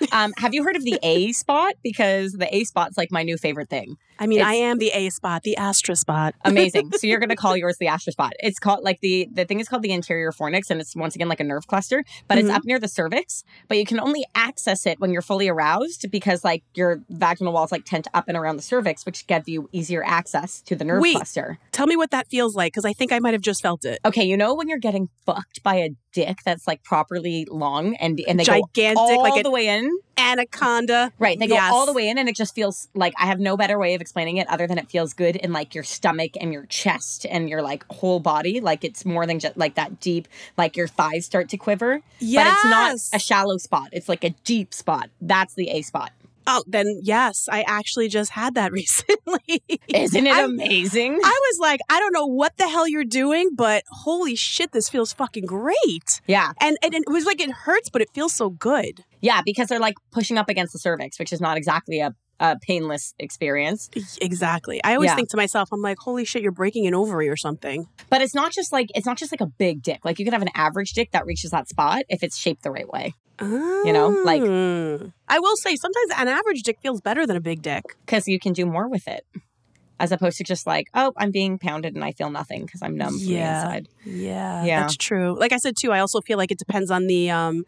could. 0.00 0.12
Um, 0.12 0.32
have 0.38 0.54
you 0.54 0.64
heard 0.64 0.76
of 0.76 0.84
the 0.84 0.98
A 1.02 1.32
spot? 1.32 1.74
Because 1.82 2.32
the 2.32 2.52
A 2.54 2.64
spot's 2.64 2.96
like 2.96 3.10
my 3.12 3.22
new 3.22 3.36
favorite 3.36 3.68
thing. 3.70 3.96
I 4.18 4.26
mean, 4.26 4.42
I 4.42 4.54
am 4.54 4.78
the 4.78 4.90
A 4.90 5.10
spot, 5.10 5.42
the 5.42 5.56
Astra 5.56 5.96
spot. 5.96 6.34
Amazing. 6.44 6.92
so 6.92 7.06
you're 7.06 7.18
gonna 7.18 7.34
call 7.36 7.56
yours 7.56 7.76
the 7.80 7.88
Astra 7.88 8.12
spot. 8.12 8.32
It's 8.40 8.58
called 8.58 8.84
like 8.84 9.00
the 9.00 9.28
the 9.32 9.44
thing 9.44 9.58
is 9.58 9.68
called 9.68 9.82
the 9.82 9.92
anterior 9.92 10.30
fornix, 10.32 10.70
and 10.70 10.80
it's 10.80 10.94
once 10.94 11.14
again 11.16 11.28
like 11.28 11.40
a 11.40 11.44
nerve 11.44 11.66
cluster, 11.66 12.04
but 12.28 12.38
it's 12.38 12.48
Mhm. 12.48 12.54
up 12.54 12.64
near 12.64 12.78
the 12.78 12.88
cervix. 12.88 13.42
But 13.68 13.78
you 13.78 13.84
can 13.86 13.98
only 13.98 14.24
access 14.34 14.86
it 14.86 15.00
when 15.00 15.10
you're 15.12 15.22
fully 15.22 15.48
aroused 15.48 16.10
because 16.10 16.44
like 16.44 16.62
your 16.74 17.00
vaginal 17.10 17.52
walls 17.52 17.72
like 17.72 17.84
tent 17.84 18.06
up 18.14 18.24
and 18.28 18.36
around 18.36 18.56
the 18.56 18.62
cervix, 18.62 19.04
which 19.04 19.26
give 19.26 19.48
you 19.48 19.68
easier 19.72 20.04
access 20.04 20.60
to 20.62 20.76
the 20.76 20.84
nerve 20.84 21.00
Wait. 21.00 21.16
cluster. 21.16 21.58
Tell 21.72 21.86
me 21.86 21.96
what 21.96 22.10
that 22.12 22.28
feels 22.28 22.54
like 22.54 22.71
because 22.72 22.84
I 22.84 22.92
think 22.92 23.12
I 23.12 23.18
might 23.18 23.34
have 23.34 23.42
just 23.42 23.62
felt 23.62 23.84
it. 23.84 23.98
Okay, 24.04 24.24
you 24.24 24.36
know 24.36 24.54
when 24.54 24.68
you're 24.68 24.78
getting 24.78 25.08
fucked 25.26 25.62
by 25.62 25.76
a 25.76 25.90
dick 26.12 26.38
that's 26.44 26.66
like 26.66 26.82
properly 26.82 27.46
long 27.50 27.94
and 27.96 28.20
and 28.26 28.38
they 28.38 28.44
Gigantic, 28.44 28.96
go 28.96 29.00
all 29.00 29.22
like 29.22 29.42
the 29.42 29.50
way 29.50 29.68
in. 29.68 29.98
anaconda. 30.16 31.12
Right. 31.18 31.38
They 31.38 31.46
go 31.46 31.58
all 31.58 31.86
the 31.86 31.92
way 31.92 32.08
in 32.08 32.18
and 32.18 32.28
it 32.28 32.36
just 32.36 32.54
feels 32.54 32.88
like 32.94 33.14
I 33.18 33.26
have 33.26 33.40
no 33.40 33.56
better 33.56 33.78
way 33.78 33.94
of 33.94 34.00
explaining 34.00 34.36
it 34.36 34.48
other 34.48 34.66
than 34.66 34.78
it 34.78 34.90
feels 34.90 35.14
good 35.14 35.36
in 35.36 35.52
like 35.52 35.74
your 35.74 35.84
stomach 35.84 36.32
and 36.40 36.52
your 36.52 36.66
chest 36.66 37.26
and 37.28 37.48
your 37.48 37.62
like 37.62 37.84
whole 37.90 38.20
body. 38.20 38.60
Like 38.60 38.84
it's 38.84 39.04
more 39.04 39.26
than 39.26 39.38
just 39.38 39.56
like 39.56 39.74
that 39.76 40.00
deep, 40.00 40.28
like 40.56 40.76
your 40.76 40.88
thighs 40.88 41.24
start 41.26 41.48
to 41.50 41.56
quiver. 41.56 42.00
Yes. 42.18 42.46
But 42.46 42.52
it's 42.52 42.64
not 43.12 43.16
a 43.16 43.22
shallow 43.22 43.58
spot. 43.58 43.88
It's 43.92 44.08
like 44.08 44.24
a 44.24 44.30
deep 44.44 44.74
spot. 44.74 45.10
That's 45.20 45.54
the 45.54 45.70
A 45.70 45.82
spot. 45.82 46.12
Oh, 46.46 46.62
then 46.66 47.00
yes, 47.02 47.48
I 47.50 47.62
actually 47.66 48.08
just 48.08 48.30
had 48.32 48.54
that 48.54 48.72
recently. 48.80 49.62
Isn't 49.88 50.26
it 50.26 50.34
I- 50.34 50.42
amazing? 50.42 51.14
I 51.22 51.40
was 51.50 51.58
like, 51.60 51.80
I 51.88 51.98
don't 52.00 52.12
know 52.12 52.26
what 52.26 52.56
the 52.56 52.68
hell 52.68 52.86
you're 52.88 53.04
doing, 53.04 53.50
but 53.54 53.84
holy 53.90 54.34
shit, 54.36 54.72
this 54.72 54.88
feels 54.88 55.12
fucking 55.12 55.46
great. 55.46 56.20
yeah. 56.26 56.52
And, 56.60 56.76
and 56.82 56.94
it 56.94 57.04
was 57.08 57.24
like 57.26 57.40
it 57.40 57.50
hurts, 57.50 57.88
but 57.90 58.02
it 58.02 58.08
feels 58.14 58.32
so 58.34 58.50
good. 58.50 59.04
Yeah. 59.20 59.42
Because 59.44 59.68
they're 59.68 59.78
like 59.80 59.94
pushing 60.10 60.38
up 60.38 60.48
against 60.48 60.72
the 60.72 60.78
cervix, 60.78 61.18
which 61.18 61.32
is 61.32 61.40
not 61.40 61.56
exactly 61.56 62.00
a, 62.00 62.14
a 62.40 62.58
painless 62.60 63.14
experience. 63.20 63.88
Exactly. 64.20 64.82
I 64.82 64.94
always 64.94 65.10
Yeah. 65.10 65.16
think 65.16 65.28
to 65.30 65.36
myself, 65.36 65.68
I'm 65.72 65.80
like, 65.80 65.98
holy 65.98 66.24
shit, 66.24 66.42
you're 66.42 66.50
breaking 66.52 66.86
an 66.86 66.94
ovary 66.94 67.28
or 67.28 67.36
something. 67.36 67.86
But 68.10 68.20
it's 68.20 68.34
not 68.34 68.52
just 68.52 68.72
like 68.72 68.88
it's 68.94 69.06
not 69.06 69.16
just 69.16 69.32
like 69.32 69.40
a 69.40 69.46
big 69.46 69.82
dick. 69.82 70.00
Like 70.04 70.18
you 70.18 70.24
could 70.24 70.32
have 70.34 70.42
an 70.42 70.50
average 70.54 70.92
dick 70.92 71.12
that 71.12 71.24
reaches 71.24 71.50
that 71.52 71.68
spot 71.68 72.02
if 72.08 72.22
it's 72.24 72.36
shaped 72.36 72.62
the 72.64 72.70
right 72.72 72.88
way. 72.88 73.14
You 73.86 73.92
know, 73.92 74.08
like- 74.24 74.42
I 75.28 75.38
will 75.38 75.56
say 75.56 75.76
sometimes 75.76 76.10
an 76.18 76.28
average 76.28 76.62
dick 76.62 76.78
feels 76.82 77.00
better 77.00 77.26
than 77.26 77.36
a 77.36 77.40
big 77.40 77.62
dick. 77.62 77.84
because 78.06 78.28
you 78.28 78.38
can 78.38 78.52
do 78.52 78.66
more 78.66 78.88
with 78.88 79.06
it 79.08 79.24
as 80.00 80.10
opposed 80.10 80.36
to 80.38 80.42
just 80.44 80.66
like 80.66 80.86
oh 80.94 81.12
i'm 81.16 81.30
being 81.30 81.58
pounded 81.58 81.94
and 81.94 82.02
i 82.04 82.10
feel 82.12 82.28
nothing 82.30 82.64
because 82.64 82.82
i'm 82.82 82.96
numb 82.96 83.10
from 83.18 83.18
the 83.18 83.34
inside 83.54 83.88
Yeah, 84.04 84.64
Yeah. 84.64 84.80
that's 84.80 84.96
true. 84.96 85.38
Like 85.38 85.52
I 85.52 85.58
said 85.58 85.74
too, 85.80 85.92
I 85.92 86.00
also 86.00 86.20
feel 86.20 86.38
like 86.38 86.50
it 86.50 86.58
depends 86.58 86.90
on 86.90 87.06
the 87.06 87.30
um 87.30 87.64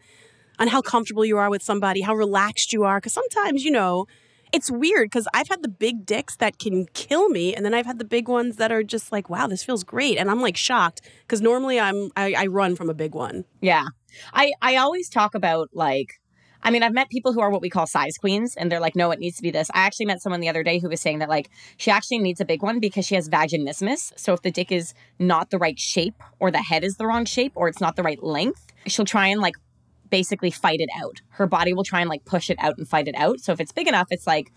on 0.59 0.67
how 0.67 0.81
comfortable 0.81 1.23
you 1.25 1.37
are 1.37 1.49
with 1.49 1.61
somebody, 1.63 2.01
how 2.01 2.13
relaxed 2.15 2.73
you 2.73 2.83
are 2.83 2.99
cuz 2.99 3.13
sometimes, 3.13 3.63
you 3.63 3.71
know, 3.71 4.05
it's 4.51 4.69
weird 4.69 5.11
cuz 5.11 5.27
I've 5.33 5.47
had 5.53 5.61
the 5.63 5.69
big 5.85 6.05
dicks 6.05 6.35
that 6.37 6.59
can 6.59 6.87
kill 6.93 7.29
me 7.29 7.55
and 7.55 7.63
then 7.65 7.73
I've 7.73 7.85
had 7.85 7.99
the 7.99 8.05
big 8.17 8.27
ones 8.27 8.57
that 8.57 8.71
are 8.71 8.83
just 8.83 9.11
like, 9.15 9.29
wow, 9.29 9.47
this 9.47 9.63
feels 9.63 9.83
great 9.83 10.17
and 10.17 10.29
I'm 10.31 10.41
like 10.41 10.57
shocked 10.57 10.99
cuz 11.29 11.41
normally 11.41 11.79
I'm 11.79 12.09
I, 12.17 12.33
I 12.43 12.45
run 12.47 12.75
from 12.75 12.89
a 12.89 12.93
big 12.93 13.13
one. 13.15 13.45
yeah 13.61 13.85
i 14.33 14.51
i 14.61 14.75
always 14.75 15.09
talk 15.09 15.35
about 15.35 15.69
like 15.73 16.19
I 16.65 16.71
mean, 16.71 16.81
I've 16.81 16.93
met 16.93 17.11
people 17.11 17.31
who 17.31 17.41
are 17.41 17.51
what 17.51 17.61
we 17.61 17.69
call 17.69 17.85
size 17.85 18.17
queens, 18.17 18.55
and 18.55 18.71
they're 18.71 18.79
like, 18.79 18.95
no, 18.95 19.11
it 19.11 19.19
needs 19.19 19.37
to 19.37 19.43
be 19.43 19.51
this. 19.51 19.69
I 19.75 19.81
actually 19.81 20.07
met 20.07 20.19
someone 20.19 20.39
the 20.39 20.49
other 20.49 20.63
day 20.63 20.79
who 20.79 20.89
was 20.89 20.99
saying 20.99 21.19
that, 21.19 21.29
like, 21.29 21.51
she 21.77 21.91
actually 21.91 22.17
needs 22.17 22.41
a 22.41 22.45
big 22.45 22.63
one 22.63 22.79
because 22.79 23.05
she 23.05 23.13
has 23.13 23.29
vaginismus. 23.29 24.13
So 24.17 24.33
if 24.33 24.41
the 24.41 24.49
dick 24.49 24.71
is 24.71 24.95
not 25.19 25.51
the 25.51 25.59
right 25.59 25.79
shape, 25.79 26.23
or 26.39 26.49
the 26.49 26.63
head 26.63 26.83
is 26.83 26.97
the 26.97 27.05
wrong 27.05 27.25
shape, 27.25 27.51
or 27.53 27.67
it's 27.67 27.79
not 27.79 27.95
the 27.95 28.01
right 28.01 28.21
length, 28.23 28.65
she'll 28.87 29.05
try 29.05 29.27
and, 29.27 29.41
like, 29.41 29.53
basically 30.09 30.49
fight 30.49 30.79
it 30.79 30.89
out. 30.99 31.21
Her 31.29 31.45
body 31.45 31.71
will 31.71 31.83
try 31.83 32.01
and, 32.01 32.09
like, 32.09 32.25
push 32.25 32.49
it 32.49 32.57
out 32.59 32.79
and 32.79 32.87
fight 32.87 33.07
it 33.07 33.15
out. 33.15 33.41
So 33.41 33.51
if 33.51 33.59
it's 33.59 33.71
big 33.71 33.87
enough, 33.87 34.07
it's 34.09 34.25
like, 34.25 34.51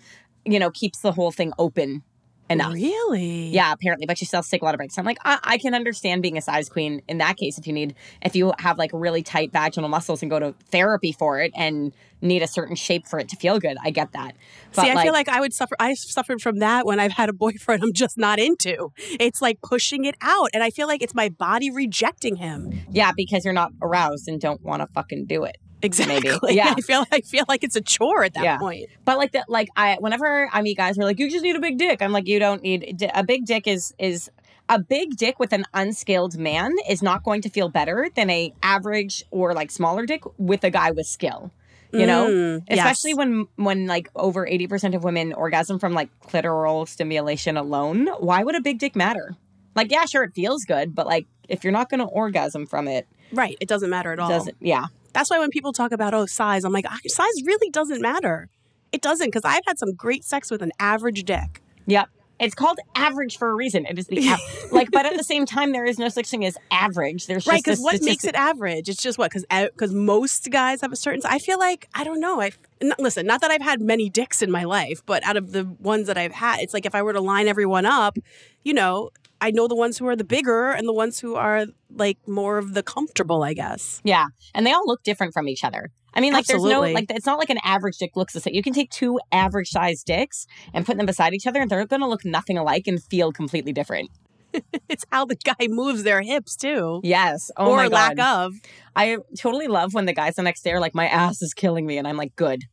you 0.47 0.59
know, 0.59 0.71
keeps 0.71 1.01
the 1.01 1.13
whole 1.13 1.31
thing 1.31 1.53
open 1.59 2.05
enough. 2.51 2.73
Really? 2.73 3.49
Yeah, 3.49 3.73
apparently, 3.73 4.07
but 4.07 4.19
she 4.19 4.27
to 4.27 4.43
take 4.51 4.63
a 4.63 4.65
lot 4.65 4.75
of 4.75 4.79
breaks. 4.79 4.99
I'm 4.99 5.05
like, 5.05 5.19
I, 5.25 5.39
I 5.43 5.59
can 5.59 5.75
understand 5.75 6.23
being 6.23 6.37
a 6.39 6.41
size 6.41 6.69
queen 6.69 7.03
in 7.09 7.19
that 7.19 7.37
case 7.37 7.59
if 7.59 7.67
you 7.67 7.73
need, 7.73 7.95
if 8.23 8.35
you 8.37 8.53
have 8.59 8.79
like 8.79 8.91
really 8.93 9.23
tight 9.23 9.53
vaginal 9.53 9.89
muscles 9.89 10.23
and 10.23 10.31
go 10.31 10.39
to 10.39 10.55
therapy 10.71 11.13
for 11.13 11.41
it 11.41 11.53
and 11.55 11.93
need 12.21 12.43
a 12.43 12.47
certain 12.47 12.75
shape 12.75 13.07
for 13.07 13.19
it 13.19 13.29
to 13.29 13.37
feel 13.37 13.59
good. 13.59 13.77
I 13.83 13.91
get 13.91 14.13
that. 14.13 14.35
But 14.75 14.83
See, 14.83 14.91
I 14.91 15.03
feel 15.03 15.13
like 15.13 15.29
I 15.29 15.41
would 15.41 15.53
suffer. 15.53 15.77
I 15.79 15.95
suffered 15.95 16.41
from 16.41 16.59
that 16.59 16.85
when 16.85 16.99
I've 16.99 17.13
had 17.13 17.29
a 17.29 17.33
boyfriend 17.33 17.83
I'm 17.83 17.93
just 17.93 18.19
not 18.19 18.39
into. 18.39 18.93
It's 19.21 19.41
like 19.41 19.61
pushing 19.63 20.05
it 20.05 20.17
out, 20.21 20.51
and 20.53 20.63
I 20.63 20.71
feel 20.71 20.89
like 20.89 21.03
it's 21.03 21.15
my 21.15 21.29
body 21.29 21.71
rejecting 21.71 22.37
him. 22.37 22.81
yeah, 22.91 23.13
because 23.17 23.45
you're 23.45 23.55
not 23.55 23.73
aroused 23.83 24.29
and 24.29 24.41
don't 24.41 24.63
want 24.63 24.83
to 24.83 24.87
fucking 24.89 25.27
do 25.27 25.45
it. 25.45 25.59
Exactly. 25.83 26.55
Yeah. 26.55 26.75
I 26.77 26.81
feel. 26.81 27.05
I 27.13 27.21
feel 27.21 27.45
like 27.49 27.63
it's 27.65 27.77
a 27.77 27.81
chore 27.81 28.25
at 28.25 28.35
that 28.35 28.45
Yeah. 28.45 28.59
point. 28.59 28.89
But 29.05 29.19
like 29.19 29.33
that, 29.33 29.49
like 29.49 29.69
I, 29.77 29.97
whenever 30.01 30.49
I 30.53 30.63
meet 30.63 30.77
guys 30.77 30.97
who 30.97 31.03
are 31.03 31.05
like, 31.05 31.19
you 31.19 31.31
just 31.31 31.43
need 31.45 31.57
a 31.57 31.61
big 31.61 31.79
dick. 31.79 32.03
I'm 32.03 32.13
like, 32.13 32.27
you 32.27 32.39
don't 32.39 32.63
need 32.63 33.09
a 33.15 33.23
big 33.25 33.45
dick. 33.47 33.67
Is 33.67 33.95
is 33.99 34.31
a 34.69 34.79
big 34.79 35.17
dick 35.17 35.39
with 35.39 35.53
an 35.53 35.65
unskilled 35.75 36.37
man 36.37 36.75
is 36.91 37.03
not 37.03 37.23
going 37.25 37.41
to 37.43 37.49
feel 37.49 37.69
better 37.69 38.09
than 38.17 38.29
a 38.29 38.53
average 38.63 39.25
or 39.31 39.55
like 39.55 39.71
smaller 39.71 40.05
dick 40.05 40.23
with 40.37 40.63
a 40.65 40.71
guy 40.71 40.91
with 40.91 41.07
skill. 41.07 41.51
You 41.91 42.05
know, 42.07 42.29
Mm, 42.29 42.65
especially 42.69 43.11
yes. 43.13 43.17
when 43.17 43.47
when 43.57 43.87
like 43.87 44.11
over 44.15 44.47
80% 44.47 44.95
of 44.95 45.05
women 45.05 45.33
orgasm 45.33 45.79
from 45.79 45.95
like 45.95 46.11
clitoral 46.21 46.87
stimulation 46.87 47.57
alone 47.57 48.09
why 48.19 48.45
would 48.45 48.55
a 48.55 48.61
big 48.61 48.79
dick 48.79 48.95
matter 48.95 49.35
like 49.75 49.91
yeah 49.91 50.05
sure 50.05 50.23
it 50.25 50.35
feels 50.35 50.65
good 50.67 50.95
but 50.95 51.07
like 51.07 51.27
if 51.49 51.65
you're 51.65 51.73
not 51.73 51.89
going 51.89 52.01
to 52.01 52.05
orgasm 52.07 52.67
from 52.67 52.89
it 52.89 53.09
right. 53.33 53.57
It 53.59 53.69
doesn't 53.69 53.89
matter 53.89 54.13
at 54.13 54.19
all. 54.19 54.29
doesn't 54.29 54.57
yeah 54.61 54.85
That's 55.19 55.31
why 55.31 55.41
when 55.41 55.51
people 55.51 55.73
talk 55.73 55.91
about 55.91 56.15
oh 56.15 56.27
size, 56.27 56.65
I'm 56.65 56.73
like 56.73 56.85
ah, 56.89 56.97
size 57.07 57.43
really 57.45 57.71
doesn't 57.71 58.01
matter. 58.01 58.49
It 58.93 59.03
doesn't 59.03 59.27
because 59.27 59.45
I've 59.45 59.65
had 59.67 59.77
some 59.77 59.93
great 59.95 60.23
sex 60.23 60.49
with 60.49 60.63
an 60.63 60.71
average 60.79 61.25
dick. 61.25 61.61
yep 61.87 62.09
it's 62.41 62.55
called 62.55 62.79
average 62.95 63.37
for 63.37 63.51
a 63.51 63.55
reason 63.55 63.85
it 63.87 63.99
is 63.99 64.07
the 64.07 64.29
av- 64.33 64.73
like 64.73 64.91
but 64.93 65.05
at 65.05 65.17
the 65.17 65.25
same 65.25 65.45
time 65.45 65.73
there 65.73 65.85
is 65.85 65.99
no 65.99 66.09
such 66.09 66.29
thing 66.29 66.45
as 66.45 66.57
average 66.71 67.27
there's 67.27 67.49
Right, 67.49 67.63
because 67.63 67.81
what 67.81 68.01
makes 68.03 68.23
it 68.25 68.37
average? 68.37 68.89
It's 68.89 69.03
just 69.03 69.19
what 69.19 69.33
because 69.33 69.45
because 69.73 69.93
most 69.93 70.49
guys 70.51 70.81
have 70.83 70.93
a 70.93 70.97
certain. 70.97 71.21
I 71.25 71.39
feel 71.39 71.59
like 71.59 71.89
I 71.95 72.05
don't 72.05 72.21
know. 72.21 72.41
I 72.41 72.53
not, 72.81 73.01
listen. 73.01 73.27
Not 73.27 73.41
that 73.41 73.51
I've 73.51 73.63
had 73.63 73.81
many 73.81 74.09
dicks 74.09 74.41
in 74.41 74.51
my 74.51 74.65
life, 74.65 75.03
but 75.05 75.25
out 75.25 75.37
of 75.37 75.51
the 75.53 75.65
ones 75.81 76.07
that 76.07 76.17
I've 76.17 76.33
had, 76.33 76.61
it's 76.61 76.75
like 76.75 76.87
if 76.87 76.95
I 76.95 77.03
were 77.03 77.13
to 77.13 77.21
line 77.21 77.49
everyone 77.49 77.87
up, 77.87 78.17
you 78.65 78.75
know, 78.75 79.11
I 79.41 79.51
know 79.51 79.69
the 79.69 79.77
ones 79.77 79.99
who 79.99 80.07
are 80.07 80.17
the 80.17 80.25
bigger 80.25 80.71
and 80.71 80.87
the 80.89 80.93
ones 80.93 81.21
who 81.21 81.35
are 81.37 81.67
like 81.95 82.19
more 82.27 82.59
of 82.59 82.75
the 82.75 82.83
comfortable. 82.83 83.43
I 83.43 83.55
guess. 83.55 84.01
yeah 84.05 84.27
and 84.55 84.67
they 84.67 84.73
all 84.73 84.87
look 84.87 85.03
different 85.03 85.33
from 85.33 85.49
each 85.49 85.65
other 85.65 85.91
I 86.15 86.21
mean, 86.21 86.33
like, 86.33 86.41
Absolutely. 86.51 86.71
there's 86.71 86.81
no, 86.89 86.95
like, 86.95 87.11
it's 87.11 87.27
not 87.27 87.39
like 87.39 87.51
an 87.51 87.59
average 87.63 87.99
dick 87.99 88.17
looks 88.17 88.33
the 88.33 88.41
same. 88.41 88.55
You 88.55 88.63
can 88.63 88.73
take 88.73 88.91
two 88.91 89.21
average 89.31 89.69
sized 89.69 90.07
dicks 90.07 90.47
and 90.73 90.85
put 90.87 90.97
them 90.97 91.07
beside 91.07 91.35
each 91.35 91.47
other, 91.47 91.61
and 91.61 91.71
they're 91.71 91.85
going 91.87 92.01
to 92.01 92.09
look 92.09 92.25
nothing 92.25 92.57
alike 92.59 92.87
and 92.87 93.01
feel 93.05 93.31
completely 93.31 93.73
different. 93.73 94.11
It's 94.89 95.05
how 95.13 95.27
the 95.27 95.37
guy 95.37 95.69
moves 95.69 96.03
their 96.05 96.23
hips 96.23 96.57
too, 96.57 97.01
Yes. 97.05 97.51
Oh 97.59 97.71
or 97.71 97.77
my 97.77 97.87
lack 97.89 98.17
God. 98.17 98.47
of. 98.47 98.55
I 98.97 99.19
totally 99.39 99.69
love 99.69 99.93
when 99.93 100.07
the 100.07 100.15
guys 100.15 100.37
the 100.37 100.43
next 100.43 100.63
day 100.63 100.73
are 100.73 100.81
like, 100.81 100.95
my 100.95 101.07
ass 101.07 101.43
is 101.43 101.53
killing 101.53 101.87
me. 101.87 101.99
And 101.99 102.09
I'm 102.09 102.17
like, 102.17 102.35
good. 102.35 102.65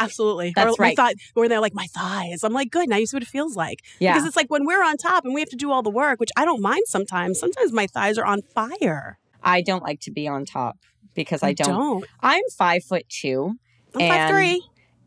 Absolutely. 0.00 0.52
That's 0.54 0.72
or 0.72 0.76
my 0.78 0.86
right. 0.88 0.96
thigh- 0.96 1.14
where 1.34 1.48
they're 1.48 1.60
like, 1.60 1.74
my 1.74 1.86
thighs. 1.94 2.42
I'm 2.42 2.52
like, 2.52 2.70
good. 2.70 2.88
Now 2.88 2.96
you 2.96 3.06
see 3.06 3.16
what 3.16 3.22
it 3.22 3.28
feels 3.28 3.56
like. 3.56 3.78
Yeah. 3.98 4.14
Because 4.14 4.26
it's 4.26 4.36
like 4.36 4.50
when 4.50 4.64
we're 4.66 4.82
on 4.82 4.96
top 4.96 5.24
and 5.24 5.32
we 5.34 5.40
have 5.40 5.50
to 5.50 5.56
do 5.56 5.70
all 5.70 5.82
the 5.82 5.90
work, 5.90 6.18
which 6.20 6.30
I 6.36 6.44
don't 6.44 6.60
mind 6.60 6.82
sometimes. 6.86 7.38
Sometimes 7.38 7.72
my 7.72 7.86
thighs 7.86 8.18
are 8.18 8.24
on 8.24 8.42
fire. 8.42 9.18
I 9.42 9.60
don't 9.60 9.82
like 9.82 10.00
to 10.00 10.10
be 10.10 10.26
on 10.28 10.44
top 10.44 10.78
because 11.14 11.42
I 11.42 11.48
I 11.48 11.52
don't. 11.52 11.68
don't. 11.68 12.04
I'm 12.20 12.42
five 12.56 12.84
foot 12.84 13.04
two. 13.08 13.54
I'm 13.94 14.08
five 14.08 14.30
three. 14.30 14.62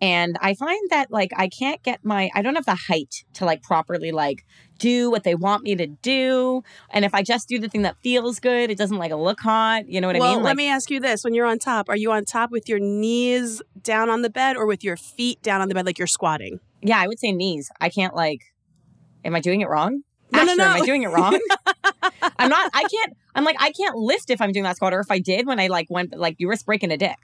And 0.06 0.38
I 0.40 0.54
find 0.54 0.90
that 0.92 1.10
like 1.10 1.32
I 1.36 1.48
can't 1.48 1.82
get 1.82 2.06
my 2.06 2.30
I 2.36 2.44
don't 2.44 2.54
have 2.56 2.66
the 2.66 2.76
height 2.76 3.26
to 3.34 3.46
like 3.46 3.64
properly 3.64 4.12
like 4.12 4.46
do 4.78 5.10
what 5.10 5.24
they 5.24 5.34
want 5.34 5.64
me 5.64 5.76
to 5.76 5.88
do. 5.88 6.62
And 6.92 7.04
if 7.06 7.16
I 7.16 7.24
just 7.24 7.48
do 7.48 7.58
the 7.58 7.68
thing 7.68 7.82
that 7.84 7.96
feels 8.04 8.40
good, 8.40 8.70
it 8.70 8.78
doesn't 8.78 8.98
like 9.00 9.12
look 9.12 9.40
hot. 9.40 9.88
You 9.90 10.00
know 10.02 10.08
what 10.08 10.18
well, 10.20 10.32
I 10.32 10.36
mean? 10.36 10.44
let 10.44 10.50
Like 10.52 10.58
me 10.58 10.70
ask 10.70 10.92
you 10.92 11.00
this: 11.00 11.24
When 11.24 11.34
you're 11.34 11.48
on 11.48 11.58
top, 11.58 11.90
are 11.90 11.98
you 11.98 12.12
on 12.12 12.24
top 12.24 12.52
with 12.52 12.70
your 12.70 12.78
knees 12.78 13.64
down 13.82 14.12
on 14.12 14.22
the 14.22 14.30
bed, 14.30 14.58
or 14.58 14.68
with 14.68 14.84
your 14.84 14.96
feet 14.98 15.42
down 15.42 15.62
on 15.62 15.70
the 15.70 15.74
bed, 15.74 15.86
like 15.88 15.98
you're 15.98 16.08
squatting? 16.08 16.60
yeah, 16.84 17.00
I 17.02 17.08
would 17.08 17.18
say 17.20 17.32
knees. 17.32 17.72
I 17.82 17.90
can't 17.90 18.16
like 18.16 18.42
am 19.24 19.34
I 19.36 19.40
doing 19.40 19.62
it 19.62 19.68
wrong? 19.70 20.04
No, 20.32 20.44
no, 20.44 20.52
Asher, 20.52 20.62
Am 20.62 20.78
no. 20.78 20.84
I 20.84 20.86
doing 20.86 21.04
it 21.04 21.08
wrong? 21.08 21.40
I'm 22.38 22.50
not 22.50 22.70
I 22.74 22.84
can't 22.84 23.18
I'm 23.34 23.44
like 23.44 23.56
I 23.60 23.72
can't 23.72 23.96
lift 23.96 24.30
if 24.30 24.40
I'm 24.42 24.52
doing 24.52 24.64
that 24.64 24.76
squat 24.76 24.94
or 24.94 25.00
if 25.00 25.10
I 25.10 25.18
did 25.20 25.48
when 25.48 25.60
I 25.60 25.68
like 25.68 25.88
went 25.90 26.16
like 26.16 26.36
you 26.38 26.48
risk 26.50 26.66
breaking 26.66 26.92
a 26.92 26.98
dick 26.98 27.18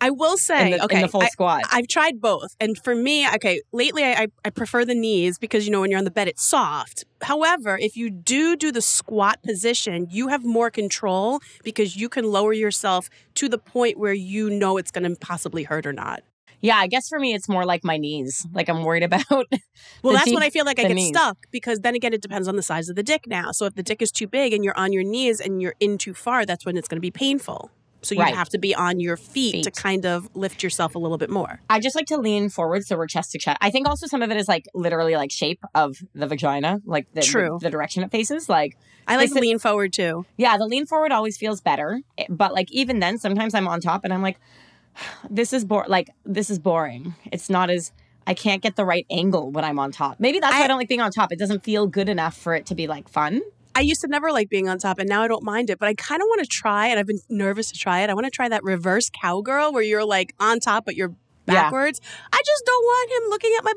I 0.00 0.10
will 0.10 0.36
say, 0.36 0.72
in 0.72 0.78
the, 0.78 0.84
okay, 0.84 0.96
in 0.96 1.02
the 1.02 1.08
full 1.08 1.22
I, 1.22 1.28
squat. 1.28 1.62
I've 1.70 1.88
tried 1.88 2.20
both, 2.20 2.56
and 2.58 2.76
for 2.82 2.94
me, 2.94 3.28
okay, 3.34 3.60
lately 3.72 4.04
I, 4.04 4.22
I 4.22 4.26
I 4.46 4.50
prefer 4.50 4.84
the 4.84 4.94
knees 4.94 5.38
because 5.38 5.66
you 5.66 5.72
know 5.72 5.80
when 5.80 5.90
you're 5.90 5.98
on 5.98 6.04
the 6.04 6.10
bed, 6.10 6.28
it's 6.28 6.42
soft. 6.42 7.04
However, 7.22 7.78
if 7.78 7.96
you 7.96 8.10
do 8.10 8.56
do 8.56 8.72
the 8.72 8.82
squat 8.82 9.42
position, 9.42 10.06
you 10.10 10.28
have 10.28 10.44
more 10.44 10.70
control 10.70 11.40
because 11.62 11.96
you 11.96 12.08
can 12.08 12.24
lower 12.24 12.52
yourself 12.52 13.10
to 13.34 13.48
the 13.48 13.58
point 13.58 13.98
where 13.98 14.14
you 14.14 14.48
know 14.50 14.76
it's 14.78 14.90
going 14.90 15.08
to 15.08 15.16
possibly 15.16 15.64
hurt 15.64 15.86
or 15.86 15.92
not. 15.92 16.22
Yeah, 16.62 16.76
I 16.76 16.88
guess 16.88 17.08
for 17.08 17.18
me, 17.18 17.32
it's 17.32 17.48
more 17.48 17.64
like 17.64 17.84
my 17.84 17.96
knees. 17.96 18.46
Like 18.52 18.68
I'm 18.68 18.84
worried 18.84 19.02
about. 19.02 19.24
Well, 20.02 20.12
that's 20.14 20.26
deep- 20.26 20.34
when 20.34 20.42
I 20.42 20.50
feel 20.50 20.64
like 20.64 20.78
I 20.78 20.82
get 20.84 20.94
knees. 20.94 21.08
stuck 21.08 21.46
because 21.50 21.80
then 21.80 21.94
again, 21.94 22.12
it 22.12 22.20
depends 22.20 22.48
on 22.48 22.56
the 22.56 22.62
size 22.62 22.88
of 22.88 22.96
the 22.96 23.02
dick 23.02 23.26
now. 23.26 23.50
So 23.50 23.66
if 23.66 23.74
the 23.74 23.82
dick 23.82 24.00
is 24.02 24.10
too 24.10 24.26
big 24.26 24.52
and 24.52 24.62
you're 24.64 24.76
on 24.76 24.92
your 24.92 25.02
knees 25.02 25.40
and 25.40 25.60
you're 25.60 25.74
in 25.80 25.98
too 25.98 26.14
far, 26.14 26.44
that's 26.46 26.64
when 26.66 26.76
it's 26.76 26.86
going 26.88 26.96
to 26.96 27.02
be 27.02 27.10
painful. 27.10 27.70
So 28.02 28.14
you 28.14 28.20
Right. 28.22 28.34
have 28.34 28.48
to 28.50 28.58
be 28.58 28.74
on 28.74 28.98
your 29.00 29.16
feet, 29.16 29.64
to 29.64 29.70
kind 29.70 30.06
of 30.06 30.28
lift 30.34 30.62
yourself 30.62 30.94
a 30.94 30.98
little 30.98 31.18
bit 31.18 31.28
more. 31.30 31.60
I 31.68 31.80
just 31.80 31.94
like 31.94 32.06
to 32.06 32.16
lean 32.16 32.48
forward 32.48 32.86
so 32.86 32.96
we're 32.96 33.06
chest 33.06 33.32
to 33.32 33.38
chest. 33.38 33.58
I 33.60 33.70
think 33.70 33.86
also 33.88 34.06
some 34.06 34.22
of 34.22 34.30
it 34.30 34.36
is 34.36 34.48
like 34.48 34.66
literally 34.74 35.16
like 35.16 35.30
shape 35.30 35.62
of 35.74 35.96
the 36.14 36.26
vagina, 36.26 36.78
like 36.86 37.12
the, 37.12 37.20
True. 37.22 37.58
the, 37.60 37.66
the 37.66 37.70
direction 37.70 38.02
it 38.02 38.10
faces. 38.10 38.48
Like, 38.48 38.76
I 39.06 39.16
like 39.16 39.26
Is 39.30 39.34
lean 39.34 39.58
forward 39.58 39.92
too. 39.92 40.24
yeah, 40.36 40.56
the 40.56 40.66
lean 40.66 40.86
forward 40.86 41.12
always 41.12 41.36
feels 41.36 41.60
better. 41.60 42.00
Eh, 42.16 42.24
But 42.30 42.54
like 42.54 42.70
even 42.72 43.00
then, 43.00 43.18
sometimes 43.18 43.54
I'm 43.54 43.68
on 43.68 43.80
top 43.80 44.04
and 44.04 44.12
I'm 44.14 44.22
like, 44.22 44.38
this 45.30 45.52
is 45.52 45.64
bor 45.64 45.84
like 45.88 46.08
this 46.24 46.50
is 46.50 46.58
boring. 46.58 47.14
It's 47.32 47.50
not 47.50 47.70
as 47.70 47.92
I 48.26 48.34
can't 48.34 48.62
get 48.62 48.76
the 48.76 48.84
right 48.84 49.06
angle 49.10 49.50
when 49.50 49.64
I'm 49.64 49.78
on 49.78 49.90
top. 49.92 50.20
Maybe 50.20 50.38
that's 50.38 50.52
why 50.54 50.60
I 50.60 50.64
I- 50.64 50.68
don't 50.68 50.78
like 50.78 50.88
being 50.88 51.00
on 51.00 51.10
top. 51.10 51.32
It 51.32 51.38
doesn't 51.38 51.64
feel 51.64 51.86
good 51.86 52.08
enough 52.08 52.36
for 52.36 52.54
it 52.54 52.66
to 52.66 52.74
be 52.74 52.86
like 52.86 53.08
fun. 53.08 53.40
I 53.80 53.82
used 53.82 54.02
to 54.02 54.08
never 54.08 54.30
like 54.30 54.50
being 54.50 54.68
on 54.68 54.78
top, 54.78 54.98
and 54.98 55.08
now 55.08 55.22
I 55.22 55.28
don't 55.28 55.42
mind 55.42 55.70
it. 55.70 55.78
But 55.78 55.88
I 55.88 55.94
kind 55.94 56.20
of 56.20 56.26
want 56.26 56.42
to 56.42 56.46
try, 56.46 56.88
and 56.88 56.98
I've 57.00 57.06
been 57.06 57.20
nervous 57.30 57.72
to 57.72 57.78
try 57.78 58.00
it. 58.02 58.10
I 58.10 58.14
want 58.14 58.26
to 58.26 58.30
try 58.30 58.46
that 58.48 58.62
reverse 58.62 59.08
cowgirl 59.10 59.72
where 59.72 59.82
you're 59.82 60.04
like 60.04 60.34
on 60.38 60.60
top, 60.60 60.84
but 60.84 60.96
you're 60.96 61.14
Yeah. 61.46 61.62
backwards. 61.64 61.98
I 62.30 62.40
just 62.44 62.62
don't 62.66 62.84
want 62.84 63.10
him 63.10 63.30
looking 63.30 63.52
at 63.58 63.64
my 63.64 63.72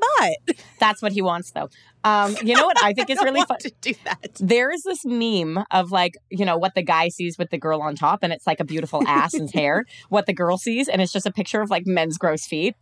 butt. 0.45 0.57
That's 0.79 1.01
what 1.01 1.13
he 1.13 1.21
wants 1.21 1.51
though. 1.51 1.69
Um, 2.03 2.35
you 2.43 2.53
know 2.53 2.65
what 2.65 2.75
I 2.83 2.91
think 2.91 3.09
is 3.13 3.17
I 3.17 3.23
really 3.23 3.43
fun? 3.43 3.57
to 3.59 3.71
do 3.79 3.93
that. 4.03 4.31
There 4.41 4.69
is 4.71 4.83
this 4.83 5.05
meme 5.05 5.63
of 5.71 5.89
like, 5.91 6.15
you 6.29 6.43
know, 6.43 6.57
what 6.57 6.75
the 6.75 6.83
guy 6.83 7.07
sees 7.07 7.37
with 7.37 7.49
the 7.49 7.57
girl 7.57 7.81
on 7.81 7.95
top, 7.95 8.19
and 8.23 8.33
it's 8.33 8.45
like 8.45 8.59
a 8.59 8.65
beautiful 8.65 9.07
ass 9.07 9.33
and 9.35 9.49
hair. 9.49 9.85
What 10.09 10.25
the 10.25 10.33
girl 10.33 10.57
sees, 10.57 10.89
and 10.89 11.01
it's 11.01 11.13
just 11.13 11.25
a 11.25 11.31
picture 11.31 11.61
of 11.61 11.69
like 11.69 11.87
men's 11.87 12.17
gross 12.17 12.45
feet. 12.45 12.75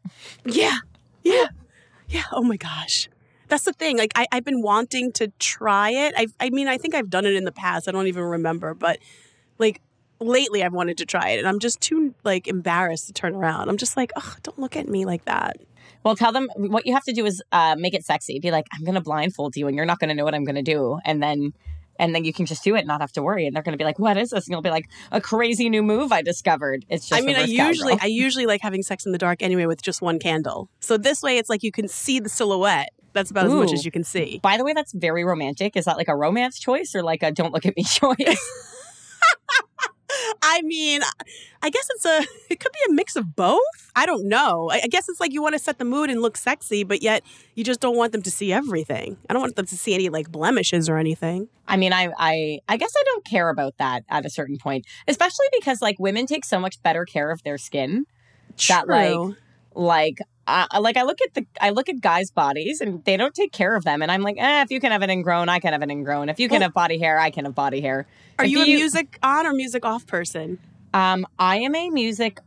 Yeah, 0.43 0.77
yeah, 1.23 1.49
yeah. 2.09 2.23
Oh 2.31 2.41
my 2.41 2.57
gosh. 2.57 3.07
That's 3.51 3.65
the 3.65 3.73
thing. 3.73 3.97
Like 3.97 4.13
I, 4.15 4.27
I've 4.31 4.45
been 4.45 4.61
wanting 4.61 5.11
to 5.11 5.27
try 5.37 5.89
it. 5.89 6.13
I, 6.15 6.27
I 6.39 6.49
mean, 6.51 6.69
I 6.69 6.77
think 6.77 6.95
I've 6.95 7.09
done 7.09 7.25
it 7.25 7.35
in 7.35 7.43
the 7.43 7.51
past. 7.51 7.89
I 7.89 7.91
don't 7.91 8.07
even 8.07 8.23
remember, 8.23 8.73
but 8.73 8.99
like 9.57 9.81
lately, 10.21 10.63
I've 10.63 10.71
wanted 10.71 10.97
to 10.99 11.05
try 11.05 11.31
it, 11.31 11.39
and 11.39 11.47
I'm 11.49 11.59
just 11.59 11.81
too 11.81 12.15
like 12.23 12.47
embarrassed 12.47 13.07
to 13.07 13.13
turn 13.13 13.35
around. 13.35 13.67
I'm 13.67 13.75
just 13.75 13.97
like, 13.97 14.13
oh, 14.15 14.35
don't 14.41 14.57
look 14.57 14.77
at 14.77 14.87
me 14.87 15.03
like 15.03 15.25
that. 15.25 15.57
Well, 16.01 16.15
tell 16.15 16.31
them 16.31 16.47
what 16.55 16.85
you 16.85 16.93
have 16.93 17.03
to 17.03 17.13
do 17.13 17.25
is 17.25 17.43
uh, 17.51 17.75
make 17.77 17.93
it 17.93 18.05
sexy. 18.05 18.39
Be 18.39 18.51
like, 18.51 18.67
I'm 18.73 18.85
gonna 18.85 19.01
blindfold 19.01 19.57
you, 19.57 19.67
and 19.67 19.75
you're 19.75 19.85
not 19.85 19.99
gonna 19.99 20.15
know 20.15 20.23
what 20.23 20.33
I'm 20.33 20.45
gonna 20.45 20.63
do, 20.63 20.99
and 21.03 21.21
then. 21.21 21.53
And 21.99 22.15
then 22.15 22.25
you 22.25 22.33
can 22.33 22.47
just 22.47 22.63
do 22.63 22.75
it 22.75 22.79
and 22.79 22.87
not 22.87 23.01
have 23.01 23.11
to 23.11 23.21
worry. 23.21 23.45
And 23.45 23.55
they're 23.55 23.61
going 23.61 23.73
to 23.73 23.77
be 23.77 23.83
like, 23.83 23.99
"What 23.99 24.17
is 24.17 24.31
this?" 24.31 24.47
And 24.47 24.53
you'll 24.53 24.63
be 24.63 24.71
like, 24.71 24.89
"A 25.11 25.21
crazy 25.21 25.69
new 25.69 25.83
move 25.83 26.11
I 26.11 26.23
discovered." 26.23 26.83
It's 26.89 27.07
just. 27.07 27.21
I 27.21 27.23
mean, 27.23 27.35
I 27.35 27.43
usually. 27.43 27.95
I 28.01 28.07
usually 28.07 28.47
like 28.47 28.61
having 28.61 28.81
sex 28.81 29.05
in 29.05 29.11
the 29.11 29.19
dark 29.19 29.43
anyway 29.43 29.67
with 29.67 29.83
just 29.83 30.01
one 30.01 30.17
candle. 30.17 30.67
So 30.79 30.97
this 30.97 31.21
way, 31.21 31.37
it's 31.37 31.49
like 31.49 31.61
you 31.61 31.71
can 31.71 31.87
see 31.87 32.19
the 32.19 32.29
silhouette. 32.29 32.89
That's 33.13 33.31
about 33.31 33.45
as 33.45 33.53
much 33.53 33.73
as 33.73 33.85
you 33.85 33.91
can 33.91 34.03
see. 34.03 34.39
By 34.41 34.57
the 34.57 34.63
way, 34.63 34.73
that's 34.73 34.93
very 34.93 35.23
romantic. 35.23 35.75
Is 35.75 35.85
that 35.85 35.97
like 35.97 36.07
a 36.07 36.15
romance 36.15 36.59
choice 36.59 36.95
or 36.95 37.03
like 37.03 37.23
a 37.23 37.31
"Don't 37.31 37.53
look 37.53 37.65
at 37.65 37.75
me" 37.75 37.83
choice? 37.85 38.39
I 40.43 40.61
mean, 40.63 41.01
I 41.61 41.69
guess 41.69 41.87
it's 41.91 42.05
a 42.05 42.25
it 42.49 42.59
could 42.59 42.71
be 42.71 42.79
a 42.89 42.93
mix 42.93 43.15
of 43.15 43.35
both. 43.35 43.59
I 43.95 44.05
don't 44.05 44.27
know. 44.27 44.69
I, 44.71 44.81
I 44.83 44.87
guess 44.87 45.07
it's 45.09 45.19
like 45.19 45.33
you 45.33 45.41
want 45.41 45.53
to 45.53 45.59
set 45.59 45.77
the 45.77 45.85
mood 45.85 46.09
and 46.09 46.21
look 46.21 46.37
sexy, 46.37 46.83
but 46.83 47.01
yet 47.01 47.23
you 47.55 47.63
just 47.63 47.79
don't 47.79 47.95
want 47.95 48.11
them 48.11 48.21
to 48.23 48.31
see 48.31 48.51
everything. 48.51 49.17
I 49.29 49.33
don't 49.33 49.41
want 49.41 49.55
them 49.55 49.65
to 49.65 49.77
see 49.77 49.93
any 49.93 50.09
like 50.09 50.31
blemishes 50.31 50.89
or 50.89 50.97
anything. 50.97 51.47
I 51.67 51.77
mean, 51.77 51.93
I, 51.93 52.09
I, 52.17 52.59
I 52.67 52.77
guess 52.77 52.93
I 52.97 53.03
don't 53.05 53.25
care 53.25 53.49
about 53.49 53.77
that 53.77 54.03
at 54.09 54.25
a 54.25 54.29
certain 54.29 54.57
point, 54.57 54.85
especially 55.07 55.45
because 55.59 55.81
like 55.81 55.97
women 55.99 56.25
take 56.25 56.45
so 56.45 56.59
much 56.59 56.81
better 56.83 57.05
care 57.05 57.31
of 57.31 57.43
their 57.43 57.57
skin. 57.57 58.05
That, 58.67 58.87
like, 58.87 59.13
True. 59.13 59.35
Like, 59.73 60.19
uh, 60.47 60.65
like 60.79 60.97
I 60.97 61.03
look 61.03 61.19
at 61.21 61.33
the, 61.33 61.45
I 61.59 61.69
look 61.69 61.87
at 61.89 62.01
guys' 62.01 62.31
bodies 62.31 62.81
and 62.81 63.03
they 63.05 63.17
don't 63.17 63.33
take 63.33 63.51
care 63.51 63.75
of 63.75 63.83
them, 63.83 64.01
and 64.01 64.11
I'm 64.11 64.21
like, 64.21 64.37
eh, 64.37 64.61
if 64.63 64.71
you 64.71 64.79
can 64.79 64.91
have 64.91 65.01
an 65.01 65.09
ingrown, 65.09 65.49
I 65.49 65.59
can 65.59 65.73
have 65.73 65.81
an 65.81 65.91
ingrown. 65.91 66.29
If 66.29 66.39
you 66.39 66.47
can 66.47 66.55
Well- 66.55 66.63
have 66.63 66.73
body 66.73 66.97
hair, 66.97 67.19
I 67.19 67.29
can 67.29 67.45
have 67.45 67.55
body 67.55 67.81
hair. 67.81 68.07
Are 68.39 68.45
if 68.45 68.51
you 68.51 68.61
a 68.61 68.65
music 68.65 69.17
on 69.23 69.45
or 69.45 69.53
music 69.53 69.85
off 69.85 70.05
person? 70.07 70.57
Um, 70.93 71.25
I 71.39 71.57
am 71.57 71.75
a 71.75 71.89
music 71.89 72.39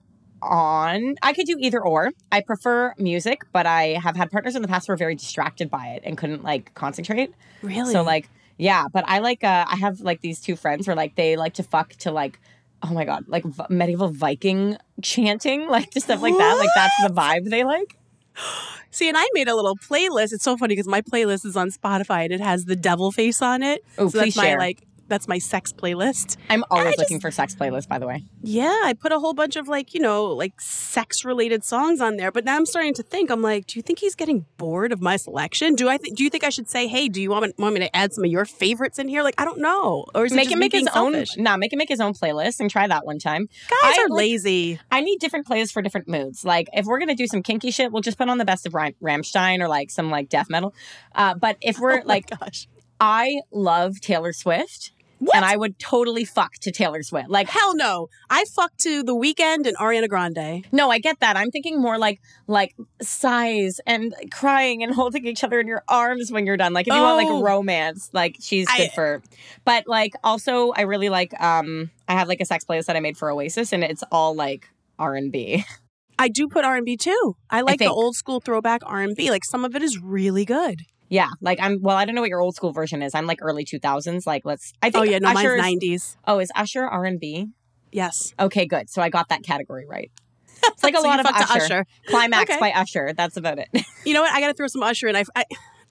on. 0.42 1.14
I 1.22 1.32
could 1.32 1.46
do 1.46 1.56
either 1.58 1.80
or. 1.80 2.10
I 2.30 2.40
prefer 2.40 2.94
music, 2.98 3.42
but 3.52 3.66
I 3.66 3.98
have 4.02 4.16
had 4.16 4.30
partners 4.30 4.54
in 4.56 4.62
the 4.62 4.68
past 4.68 4.86
who 4.86 4.92
were 4.92 4.96
very 4.96 5.14
distracted 5.14 5.70
by 5.70 5.86
it 5.88 6.02
and 6.04 6.18
couldn't 6.18 6.42
like 6.44 6.74
concentrate. 6.74 7.32
Really? 7.62 7.92
So 7.92 8.02
like, 8.02 8.28
yeah, 8.58 8.84
but 8.92 9.04
I 9.08 9.18
like 9.20 9.42
uh 9.42 9.64
I 9.68 9.76
have 9.76 10.00
like 10.00 10.20
these 10.20 10.40
two 10.40 10.56
friends 10.56 10.86
where 10.86 10.96
like 10.96 11.14
they 11.16 11.36
like 11.36 11.54
to 11.54 11.62
fuck 11.62 11.90
to 12.00 12.10
like 12.12 12.38
oh 12.82 12.92
my 12.92 13.04
god, 13.04 13.24
like 13.28 13.44
v- 13.44 13.64
medieval 13.70 14.08
Viking 14.08 14.76
chanting, 15.02 15.68
like 15.70 15.92
just 15.92 16.06
stuff 16.06 16.22
like 16.22 16.36
that. 16.36 16.54
Like 16.58 16.70
that's 16.74 16.94
the 17.06 17.12
vibe 17.12 17.50
they 17.50 17.64
like. 17.64 17.96
See, 18.90 19.08
and 19.08 19.16
I 19.18 19.26
made 19.32 19.48
a 19.48 19.56
little 19.56 19.76
playlist. 19.76 20.32
It's 20.32 20.44
so 20.44 20.56
funny 20.56 20.76
because 20.76 20.86
my 20.86 21.00
playlist 21.00 21.44
is 21.44 21.56
on 21.56 21.70
Spotify 21.70 22.24
and 22.24 22.32
it 22.32 22.40
has 22.40 22.66
the 22.66 22.76
devil 22.76 23.10
face 23.10 23.42
on 23.42 23.64
it. 23.64 23.84
Oh, 23.98 24.06
so 24.06 24.20
please 24.20 24.34
that's 24.36 24.46
share. 24.46 24.56
my 24.56 24.66
like 24.66 24.86
that's 25.08 25.28
my 25.28 25.38
sex 25.38 25.72
playlist. 25.72 26.36
I'm 26.50 26.64
always 26.70 26.96
looking 26.98 27.16
just- 27.18 27.22
for 27.22 27.30
sex 27.30 27.54
playlists, 27.54 27.88
by 27.88 27.98
the 27.98 28.06
way. 28.06 28.24
Yeah, 28.42 28.80
I 28.84 28.94
put 28.94 29.12
a 29.12 29.18
whole 29.18 29.34
bunch 29.34 29.56
of 29.56 29.68
like, 29.68 29.94
you 29.94 30.00
know, 30.00 30.24
like 30.26 30.60
sex 30.60 31.24
related 31.24 31.64
songs 31.64 32.00
on 32.00 32.16
there. 32.16 32.30
But 32.32 32.44
now 32.44 32.56
I'm 32.56 32.66
starting 32.66 32.94
to 32.94 33.02
think, 33.02 33.30
I'm 33.30 33.42
like, 33.42 33.66
do 33.66 33.78
you 33.78 33.82
think 33.82 33.98
he's 33.98 34.14
getting 34.14 34.44
bored 34.58 34.92
of 34.92 35.00
my 35.00 35.16
selection? 35.16 35.74
Do 35.74 35.88
I 35.88 35.96
th- 35.96 36.14
do 36.14 36.24
you 36.24 36.30
think 36.30 36.44
I 36.44 36.50
should 36.50 36.68
say, 36.68 36.86
hey, 36.86 37.08
do 37.08 37.20
you 37.22 37.30
want 37.30 37.46
me, 37.46 37.52
want 37.58 37.74
me 37.74 37.80
to 37.80 37.96
add 37.96 38.12
some 38.12 38.24
of 38.24 38.30
your 38.30 38.44
favorites 38.44 38.98
in 38.98 39.08
here? 39.08 39.22
Like, 39.22 39.40
I 39.40 39.44
don't 39.44 39.58
know. 39.60 40.04
Or 40.14 40.26
is 40.26 40.32
it 40.32 40.36
Make 40.36 40.44
just 40.44 40.52
him 40.54 40.58
make 40.60 40.72
his 40.72 40.82
being 40.84 40.88
own. 40.94 41.24
Nah, 41.36 41.56
make 41.56 41.72
him 41.72 41.78
make 41.78 41.88
his 41.88 42.00
own 42.00 42.12
playlist 42.14 42.60
and 42.60 42.70
try 42.70 42.86
that 42.86 43.06
one 43.06 43.18
time. 43.18 43.48
Guys 43.70 43.96
I 43.98 44.02
are 44.02 44.08
like- 44.08 44.18
lazy. 44.18 44.78
I 44.90 45.00
need 45.00 45.18
different 45.20 45.46
playlists 45.46 45.72
for 45.72 45.82
different 45.82 46.08
moods. 46.08 46.44
Like 46.44 46.68
if 46.72 46.86
we're 46.86 46.98
gonna 46.98 47.14
do 47.14 47.26
some 47.26 47.42
kinky 47.42 47.70
shit, 47.70 47.92
we'll 47.92 48.02
just 48.02 48.18
put 48.18 48.28
on 48.28 48.38
the 48.38 48.44
best 48.44 48.66
of 48.66 48.74
Ram- 48.74 48.94
Rammstein 49.02 49.60
or 49.60 49.68
like 49.68 49.90
some 49.90 50.10
like 50.10 50.28
death 50.28 50.50
metal. 50.50 50.74
Uh, 51.14 51.34
but 51.34 51.56
if 51.60 51.78
we're 51.78 51.98
oh 52.00 52.02
like, 52.04 52.28
gosh. 52.38 52.68
I 53.00 53.40
love 53.50 54.00
Taylor 54.00 54.32
Swift, 54.32 54.92
What? 55.18 55.34
and 55.36 55.44
I 55.44 55.56
would 55.56 55.78
totally 55.78 56.24
fuck 56.24 56.54
to 56.62 56.70
Taylor 56.70 57.02
Swift. 57.02 57.28
Like 57.28 57.48
Hell 57.48 57.74
no. 57.76 58.08
I 58.30 58.44
fucked 58.54 58.78
to 58.80 59.02
The 59.02 59.14
Weeknd 59.14 59.66
and 59.66 59.76
Ariana 59.78 60.08
Grande. 60.08 60.66
No, 60.72 60.90
I 60.90 60.98
get 60.98 61.20
that. 61.20 61.36
I'm 61.36 61.50
thinking 61.50 61.80
more 61.80 61.98
like 61.98 62.20
like 62.46 62.74
sighs 63.02 63.80
and 63.86 64.14
crying 64.30 64.82
and 64.82 64.94
holding 65.00 65.26
each 65.26 65.44
other 65.44 65.60
in 65.60 65.66
your 65.66 65.82
arms 65.88 66.30
when 66.32 66.46
you're 66.46 66.56
done. 66.56 66.72
Like 66.72 66.86
if 66.88 66.94
you 66.94 67.00
want 67.00 67.26
Oh. 67.26 67.34
like 67.36 67.44
romance, 67.44 68.10
like 68.12 68.36
she's 68.40 68.66
I- 68.70 68.78
good 68.78 68.92
for. 68.92 69.22
But 69.64 69.86
like 69.86 70.14
also, 70.24 70.70
I 70.72 70.82
really 70.82 71.08
like. 71.08 71.38
um 71.40 71.90
I 72.08 72.12
have 72.14 72.28
like 72.28 72.40
a 72.40 72.44
sex 72.44 72.64
playlist 72.64 72.86
that 72.86 72.96
I 72.96 73.00
made 73.00 73.16
for 73.16 73.30
Oasis, 73.30 73.72
and 73.72 73.82
it's 73.82 74.04
all 74.12 74.34
like 74.34 74.68
R 74.98 75.14
and 75.14 75.32
B. 75.32 75.64
I 76.16 76.28
do 76.28 76.46
put 76.48 76.64
R&B 76.64 76.96
too. 76.96 77.34
I 77.50 77.62
like 77.62 77.80
the 77.80 77.90
old 77.90 78.14
school 78.14 78.38
throwback 78.38 78.82
R&B. 78.86 79.30
Like 79.30 79.44
some 79.44 79.64
of 79.64 79.74
it 79.74 79.82
is 79.82 80.00
really 80.00 80.44
good. 80.44 80.82
Yeah, 81.08 81.28
like 81.40 81.58
I'm. 81.60 81.80
Well, 81.82 81.96
I 81.96 82.04
don't 82.04 82.14
know 82.14 82.22
what 82.22 82.30
your 82.30 82.40
old 82.40 82.56
school 82.56 82.72
version 82.72 83.02
is. 83.02 83.14
I'm 83.14 83.26
like 83.26 83.38
early 83.42 83.64
2000s. 83.64 84.26
Like 84.26 84.44
let's. 84.44 84.72
I 84.82 84.88
oh, 84.88 84.90
think. 84.90 84.96
Oh 84.96 85.02
yeah, 85.02 85.18
no, 85.18 85.30
Usher's, 85.30 85.60
mine's 85.60 85.82
90s. 85.82 86.16
Oh, 86.26 86.38
is 86.38 86.50
Usher 86.54 86.84
R 86.84 87.04
and 87.04 87.20
B? 87.20 87.48
Yes. 87.92 88.34
Okay, 88.40 88.66
good. 88.66 88.90
So 88.90 89.00
I 89.02 89.08
got 89.08 89.28
that 89.28 89.42
category 89.42 89.86
right. 89.86 90.10
It's 90.66 90.82
like 90.82 90.94
a 90.94 91.00
So 91.00 91.06
lot 91.06 91.20
of 91.20 91.26
to 91.26 91.34
Usher. 91.34 91.84
Climax 92.06 92.50
Okay. 92.50 92.58
by 92.58 92.70
Usher. 92.72 93.12
That's 93.14 93.36
about 93.36 93.58
it. 93.58 93.68
You 94.06 94.14
know 94.14 94.22
what? 94.22 94.32
I 94.32 94.40
got 94.40 94.48
to 94.48 94.54
throw 94.54 94.66
some 94.66 94.82
Usher 94.82 95.08
in. 95.08 95.16
I've, 95.16 95.28
I, 95.36 95.44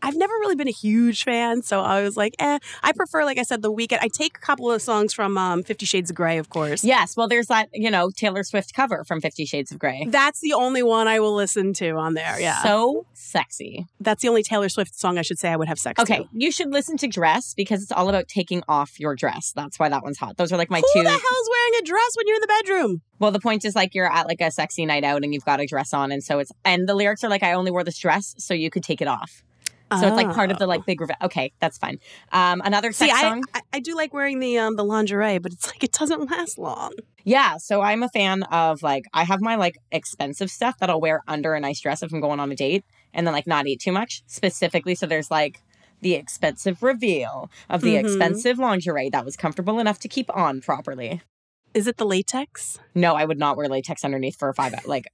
I've 0.03 0.15
never 0.15 0.33
really 0.33 0.55
been 0.55 0.67
a 0.67 0.71
huge 0.71 1.23
fan, 1.23 1.61
so 1.63 1.79
I 1.81 2.01
was 2.03 2.15
like, 2.17 2.35
eh. 2.39 2.59
I 2.83 2.91
prefer, 2.91 3.23
like 3.25 3.37
I 3.39 3.43
said, 3.43 3.61
The 3.61 3.71
Weeknd. 3.71 3.99
I 4.01 4.09
take 4.09 4.37
a 4.37 4.39
couple 4.41 4.69
of 4.71 4.81
songs 4.81 5.13
from 5.13 5.37
um, 5.37 5.63
Fifty 5.63 5.85
Shades 5.85 6.09
of 6.09 6.15
Grey, 6.15 6.37
of 6.37 6.49
course. 6.49 6.83
yes. 6.83 7.15
Well, 7.17 7.27
there's 7.27 7.47
that. 7.47 7.69
You 7.73 7.89
know, 7.89 8.11
Taylor 8.15 8.43
Swift 8.43 8.73
cover 8.73 9.03
from 9.05 9.21
Fifty 9.21 9.45
Shades 9.45 9.71
of 9.71 9.79
Grey. 9.79 10.05
That's 10.09 10.41
the 10.41 10.53
only 10.53 10.83
one 10.83 11.07
I 11.07 11.19
will 11.19 11.33
listen 11.33 11.73
to 11.75 11.91
on 11.91 12.13
there. 12.13 12.39
Yeah. 12.39 12.61
So 12.63 13.05
sexy. 13.13 13.87
That's 13.99 14.21
the 14.21 14.27
only 14.29 14.43
Taylor 14.43 14.69
Swift 14.69 14.93
song 14.99 15.17
I 15.17 15.21
should 15.21 15.39
say 15.39 15.49
I 15.49 15.55
would 15.55 15.67
have 15.67 15.79
sex 15.79 15.99
Okay, 16.01 16.17
to. 16.19 16.29
you 16.33 16.51
should 16.51 16.69
listen 16.71 16.97
to 16.97 17.07
Dress 17.07 17.53
because 17.53 17.81
it's 17.81 17.91
all 17.91 18.09
about 18.09 18.27
taking 18.27 18.61
off 18.67 18.99
your 18.99 19.15
dress. 19.15 19.53
That's 19.55 19.79
why 19.79 19.89
that 19.89 20.03
one's 20.03 20.17
hot. 20.17 20.37
Those 20.37 20.51
are 20.51 20.57
like 20.57 20.69
my 20.69 20.79
Who 20.81 20.99
two. 20.99 21.03
the 21.03 21.09
hell's 21.09 21.49
wearing 21.49 21.81
a 21.81 21.85
dress 21.85 22.11
when 22.15 22.27
you're 22.27 22.35
in 22.35 22.41
the 22.41 22.47
bedroom? 22.63 23.01
Well, 23.19 23.31
the 23.31 23.39
point 23.39 23.63
is 23.65 23.75
like 23.75 23.95
you're 23.95 24.11
at 24.11 24.27
like 24.27 24.41
a 24.41 24.51
sexy 24.51 24.85
night 24.85 25.03
out 25.03 25.23
and 25.23 25.33
you've 25.33 25.45
got 25.45 25.61
a 25.61 25.65
dress 25.65 25.93
on, 25.93 26.11
and 26.11 26.21
so 26.23 26.39
it's 26.39 26.51
and 26.65 26.87
the 26.89 26.93
lyrics 26.95 27.23
are 27.23 27.29
like 27.29 27.43
I 27.43 27.53
only 27.53 27.71
wore 27.71 27.83
this 27.85 27.97
dress 27.97 28.35
so 28.37 28.53
you 28.53 28.69
could 28.69 28.83
take 28.83 29.01
it 29.01 29.07
off. 29.07 29.43
So 29.99 30.07
it's 30.07 30.15
like 30.15 30.33
part 30.33 30.51
of 30.51 30.57
the 30.59 30.67
like 30.67 30.85
big 30.85 31.01
reveal. 31.01 31.15
Okay, 31.23 31.51
that's 31.59 31.77
fine. 31.77 31.99
Um, 32.31 32.61
another 32.65 32.89
Oh. 32.89 32.91
See, 32.91 33.09
I, 33.11 33.21
song. 33.21 33.43
I 33.53 33.61
I 33.73 33.79
do 33.79 33.95
like 33.95 34.13
wearing 34.13 34.39
the 34.39 34.57
um 34.59 34.75
the 34.75 34.83
lingerie, 34.83 35.39
but 35.39 35.51
it's 35.53 35.67
like 35.67 35.83
it 35.83 35.91
doesn't 35.91 36.29
last 36.31 36.57
long. 36.57 36.93
Yeah, 37.23 37.57
so 37.57 37.81
I'm 37.81 38.03
a 38.03 38.09
fan 38.09 38.43
of 38.43 38.83
like 38.83 39.05
I 39.13 39.23
have 39.23 39.41
my 39.41 39.55
like 39.55 39.77
expensive 39.91 40.49
stuff 40.51 40.77
that 40.79 40.89
I'll 40.89 41.01
wear 41.01 41.21
under 41.27 41.53
a 41.53 41.59
nice 41.59 41.79
dress 41.79 42.03
if 42.03 42.13
I'm 42.13 42.19
going 42.21 42.39
on 42.39 42.51
a 42.51 42.55
date, 42.55 42.83
and 43.13 43.25
then 43.25 43.33
like 43.33 43.47
not 43.47 43.67
eat 43.67 43.79
too 43.81 43.91
much 43.91 44.23
specifically. 44.27 44.95
So 44.95 45.05
there's 45.05 45.31
like 45.31 45.61
the 46.01 46.15
expensive 46.15 46.83
reveal 46.83 47.49
of 47.69 47.79
the 47.81 47.95
Mhm. 47.95 47.99
expensive 48.03 48.59
lingerie 48.59 49.09
that 49.11 49.23
was 49.23 49.37
comfortable 49.37 49.79
enough 49.79 49.99
to 49.99 50.09
keep 50.09 50.29
on 50.35 50.59
properly. 50.59 51.21
Is 51.73 51.87
it 51.87 51.97
the 51.97 52.05
latex? 52.05 52.77
No, 52.93 53.15
I 53.15 53.23
would 53.25 53.39
not 53.39 53.55
wear 53.57 53.67
latex 53.69 54.03
underneath 54.03 54.37
for 54.37 54.49
a 54.49 54.53
five. 54.53 54.75
Like 54.85 55.05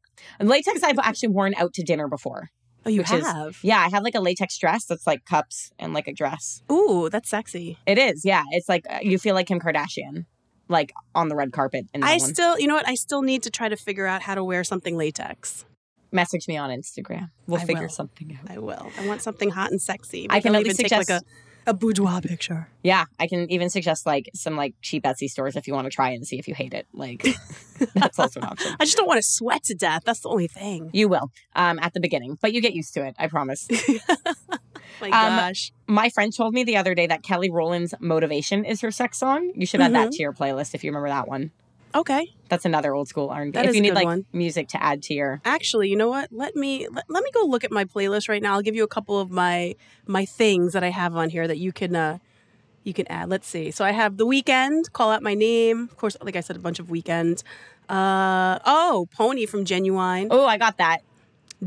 latex, 0.41 0.81
I've 0.83 0.99
actually 0.99 1.29
worn 1.29 1.53
out 1.55 1.73
to 1.75 1.83
dinner 1.83 2.07
before. 2.07 2.49
Oh, 2.85 2.89
you 2.89 2.99
Which 3.01 3.11
is- 3.11 3.25
have. 3.25 3.57
Yeah, 3.61 3.79
I 3.79 3.89
have 3.89 4.03
like 4.03 4.15
a 4.15 4.19
latex 4.21 4.57
dress 4.57 4.85
that's 4.85 5.05
like 5.05 5.25
cups 5.25 5.71
and 5.77 5.93
like 5.93 6.07
a 6.07 6.13
dress. 6.13 6.63
Ooh, 6.71 7.09
that's 7.11 7.29
sexy. 7.29 7.77
It 7.85 7.97
is, 7.97 8.23
yeah. 8.23 8.43
It's 8.51 8.69
like 8.69 8.85
uh, 8.89 8.99
you 9.01 9.17
feel 9.19 9.35
like 9.35 9.47
Kim 9.47 9.59
Kardashian, 9.59 10.25
like 10.69 10.93
on 11.13 11.27
the 11.27 11.35
red 11.35 11.51
carpet 11.51 11.85
in 11.93 12.01
that 12.01 12.07
I 12.09 12.17
one. 12.17 12.19
still, 12.33 12.57
you 12.59 12.67
know 12.67 12.75
what? 12.75 12.87
I 12.87 12.95
still 12.95 13.21
need 13.21 13.43
to 13.43 13.49
try 13.49 13.67
to 13.69 13.75
figure 13.75 14.05
out 14.05 14.21
how 14.21 14.35
to 14.35 14.43
wear 14.43 14.63
something 14.63 14.95
latex. 14.97 15.65
Message 16.11 16.47
me 16.47 16.57
on 16.57 16.69
Instagram. 16.71 17.29
We'll 17.47 17.59
I 17.61 17.65
figure 17.65 17.83
will. 17.83 17.89
something 17.89 18.37
out. 18.41 18.49
I 18.51 18.57
will. 18.59 18.89
I 18.99 19.05
want 19.07 19.21
something 19.21 19.51
hot 19.51 19.69
and 19.71 19.79
sexy. 19.81 20.25
I 20.29 20.39
can 20.39 20.53
Maybe 20.53 20.57
I'll 20.57 20.61
at 20.61 20.67
least 20.67 20.79
even 20.79 20.89
take 20.89 21.09
like 21.09 21.21
a, 21.21 21.21
a 21.69 21.73
boudoir 21.73 22.21
picture. 22.21 22.67
Yeah, 22.83 23.05
I 23.19 23.27
can 23.27 23.49
even 23.51 23.69
suggest 23.69 24.05
like 24.05 24.29
some 24.33 24.55
like 24.55 24.73
cheap 24.81 25.03
Etsy 25.03 25.27
stores 25.27 25.55
if 25.55 25.67
you 25.67 25.73
want 25.73 25.85
to 25.85 25.91
try 25.91 26.09
and 26.11 26.25
see 26.25 26.39
if 26.39 26.47
you 26.47 26.55
hate 26.55 26.73
it. 26.73 26.87
Like 26.93 27.25
that's 27.95 28.17
also 28.19 28.39
an 28.41 28.47
option. 28.47 28.75
I 28.79 28.85
just 28.85 28.97
don't 28.97 29.07
want 29.07 29.19
to 29.19 29.27
sweat 29.27 29.63
to 29.65 29.75
death. 29.75 30.03
That's 30.05 30.21
the 30.21 30.29
only 30.29 30.47
thing. 30.47 30.89
You 30.93 31.07
will 31.09 31.31
um, 31.55 31.79
at 31.79 31.93
the 31.93 31.99
beginning, 31.99 32.37
but 32.41 32.53
you 32.53 32.61
get 32.61 32.73
used 32.73 32.93
to 32.95 33.05
it. 33.05 33.15
I 33.19 33.27
promise. 33.27 33.67
My 35.01 35.07
Um, 35.11 35.37
gosh. 35.37 35.71
My 35.87 36.09
friend 36.09 36.35
told 36.35 36.53
me 36.53 36.63
the 36.63 36.75
other 36.77 36.93
day 36.93 37.07
that 37.07 37.23
Kelly 37.23 37.49
Rowland's 37.49 37.93
"Motivation" 38.01 38.65
is 38.65 38.81
her 38.81 38.91
sex 38.91 39.17
song. 39.17 39.51
You 39.55 39.65
should 39.65 39.79
add 39.81 39.93
that 39.93 40.09
Mhm. 40.09 40.11
to 40.17 40.21
your 40.21 40.33
playlist 40.33 40.73
if 40.75 40.83
you 40.83 40.89
remember 40.89 41.09
that 41.09 41.27
one. 41.27 41.51
Okay. 41.95 42.33
That's 42.49 42.65
another 42.65 42.93
old 42.93 43.07
school 43.07 43.29
R&B. 43.29 43.51
That 43.51 43.65
if 43.65 43.69
is 43.69 43.75
you 43.75 43.81
need 43.81 43.89
good 43.89 43.95
like 43.95 44.05
one. 44.05 44.25
music 44.33 44.67
to 44.69 44.83
add 44.83 45.01
to 45.03 45.13
your 45.13 45.41
Actually, 45.45 45.89
you 45.89 45.95
know 45.95 46.09
what? 46.09 46.29
Let 46.31 46.55
me 46.55 46.87
let, 46.87 47.05
let 47.09 47.23
me 47.23 47.31
go 47.31 47.45
look 47.45 47.63
at 47.63 47.71
my 47.71 47.85
playlist 47.85 48.29
right 48.29 48.41
now. 48.41 48.53
I'll 48.53 48.61
give 48.61 48.75
you 48.75 48.83
a 48.83 48.87
couple 48.87 49.19
of 49.19 49.31
my 49.31 49.75
my 50.05 50.25
things 50.25 50.73
that 50.73 50.83
I 50.83 50.89
have 50.89 51.15
on 51.15 51.29
here 51.29 51.47
that 51.47 51.57
you 51.57 51.71
can 51.71 51.95
uh 51.95 52.17
you 52.83 52.93
can 52.93 53.07
add. 53.07 53.29
Let's 53.29 53.47
see. 53.47 53.71
So 53.71 53.83
I 53.83 53.91
have 53.91 54.17
The 54.17 54.25
Weeknd, 54.25 54.91
Call 54.93 55.11
Out 55.11 55.21
My 55.21 55.33
Name. 55.33 55.83
Of 55.91 55.97
course, 55.97 56.15
like 56.21 56.35
I 56.35 56.39
said, 56.41 56.55
a 56.55 56.59
bunch 56.59 56.79
of 56.79 56.87
Weeknd. 56.87 57.43
Uh 57.87 58.59
oh, 58.65 59.07
Pony 59.15 59.45
from 59.45 59.65
Ginuwine. 59.65 60.27
Oh, 60.31 60.45
I 60.45 60.57
got 60.57 60.77
that. 60.77 60.99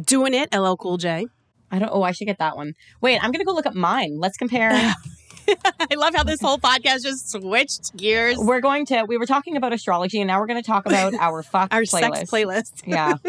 Doing 0.00 0.34
It, 0.34 0.54
LL 0.54 0.74
Cool 0.76 0.96
J. 0.96 1.26
I 1.70 1.78
don't. 1.78 1.90
Oh, 1.92 2.02
I 2.02 2.12
should 2.12 2.26
get 2.26 2.38
that 2.38 2.56
one. 2.56 2.74
Wait, 3.00 3.22
I'm 3.22 3.32
gonna 3.32 3.44
go 3.44 3.52
look 3.52 3.66
up 3.66 3.74
mine. 3.74 4.18
Let's 4.18 4.36
compare. 4.36 4.72
I 5.90 5.94
love 5.96 6.14
how 6.14 6.24
this 6.24 6.40
whole 6.40 6.58
podcast 6.58 7.02
just 7.02 7.30
switched 7.30 7.96
gears. 7.96 8.36
we're 8.38 8.60
going 8.60 8.86
to. 8.86 9.04
We 9.04 9.16
were 9.18 9.26
talking 9.26 9.56
about 9.56 9.72
astrology, 9.72 10.20
and 10.20 10.28
now 10.28 10.40
we're 10.40 10.46
going 10.46 10.62
to 10.62 10.66
talk 10.66 10.86
about 10.86 11.14
our 11.14 11.42
fuck 11.52 11.72
Our 11.72 11.82
playlist. 11.82 12.16
sex 12.16 12.30
playlist. 12.30 12.72
Yeah. 12.86 13.14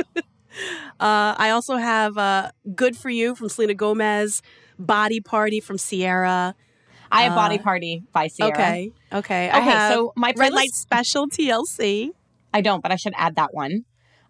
Uh, 0.99 1.33
I 1.35 1.49
also 1.49 1.77
have 1.77 2.15
uh, 2.15 2.51
Good 2.75 2.95
for 2.95 3.09
You 3.09 3.33
from 3.33 3.49
Selena 3.49 3.73
Gomez, 3.73 4.43
Body 4.77 5.19
Party 5.19 5.59
from 5.59 5.79
Ciara. 5.79 6.53
I 7.11 7.23
have 7.23 7.33
Body 7.33 7.57
Uh, 7.57 7.63
Party 7.63 8.03
by 8.11 8.27
Ciara. 8.27 8.51
Okay. 8.53 8.91
Okay. 9.11 9.49
Okay, 9.49 9.89
so 9.89 10.13
my 10.15 10.31
Red 10.37 10.51
playlist- 10.51 10.55
Light 10.55 10.73
Special 10.73 11.27
TLC. 11.27 12.09
I 12.53 12.61
don't, 12.61 12.81
but 12.83 12.91
I 12.91 12.97
should 12.97 13.13
add 13.17 13.35
that 13.37 13.51
one. 13.53 13.85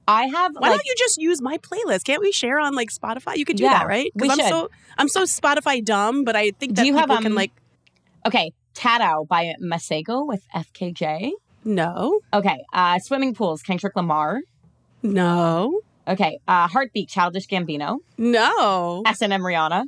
I 0.08 0.28
have 0.28 0.54
Why 0.56 0.70
like 0.70 0.78
don't 0.80 0.86
you 0.86 0.96
just 0.98 1.18
use 1.22 1.42
my 1.42 1.58
playlist? 1.58 2.06
Can't 2.06 2.22
we 2.22 2.32
share 2.32 2.58
on 2.60 2.74
like 2.74 2.90
Spotify? 2.90 3.36
You 3.36 3.44
could 3.44 3.58
do 3.58 3.64
Yeah, 3.64 3.80
that, 3.80 3.88
right? 3.88 4.12
we 4.16 4.30
I'm 4.30 4.38
should. 4.38 4.48
so 4.48 4.70
I'm 4.98 5.10
so 5.10 5.24
Spotify 5.24 5.84
dumb, 5.84 6.24
but 6.24 6.36
I 6.38 6.52
think 6.52 6.74
Do 6.74 6.82
that 6.82 6.86
you 6.88 6.94
people 6.94 7.16
have, 7.16 7.24
can 7.24 7.34
um, 7.34 7.36
like 7.36 7.52
okay, 8.26 8.52
Tadow 8.76 9.28
by 9.28 9.54
Masego 9.62 10.26
with 10.28 10.44
FKJ. 10.56 11.32
no, 11.66 12.20
Okay, 12.34 12.64
uh, 12.74 13.00
Swimming 13.00 13.34
Pools, 13.34 13.62
Kendrick 13.62 13.96
Lamar. 13.96 14.42
no, 15.02 15.82
Okay, 16.08 16.40
uh, 16.48 16.68
Heartbeat, 16.68 17.08
Childish 17.08 17.48
Gambino. 17.48 18.00
no, 18.18 19.04
S&M 19.06 19.32
Rihanna. 19.42 19.86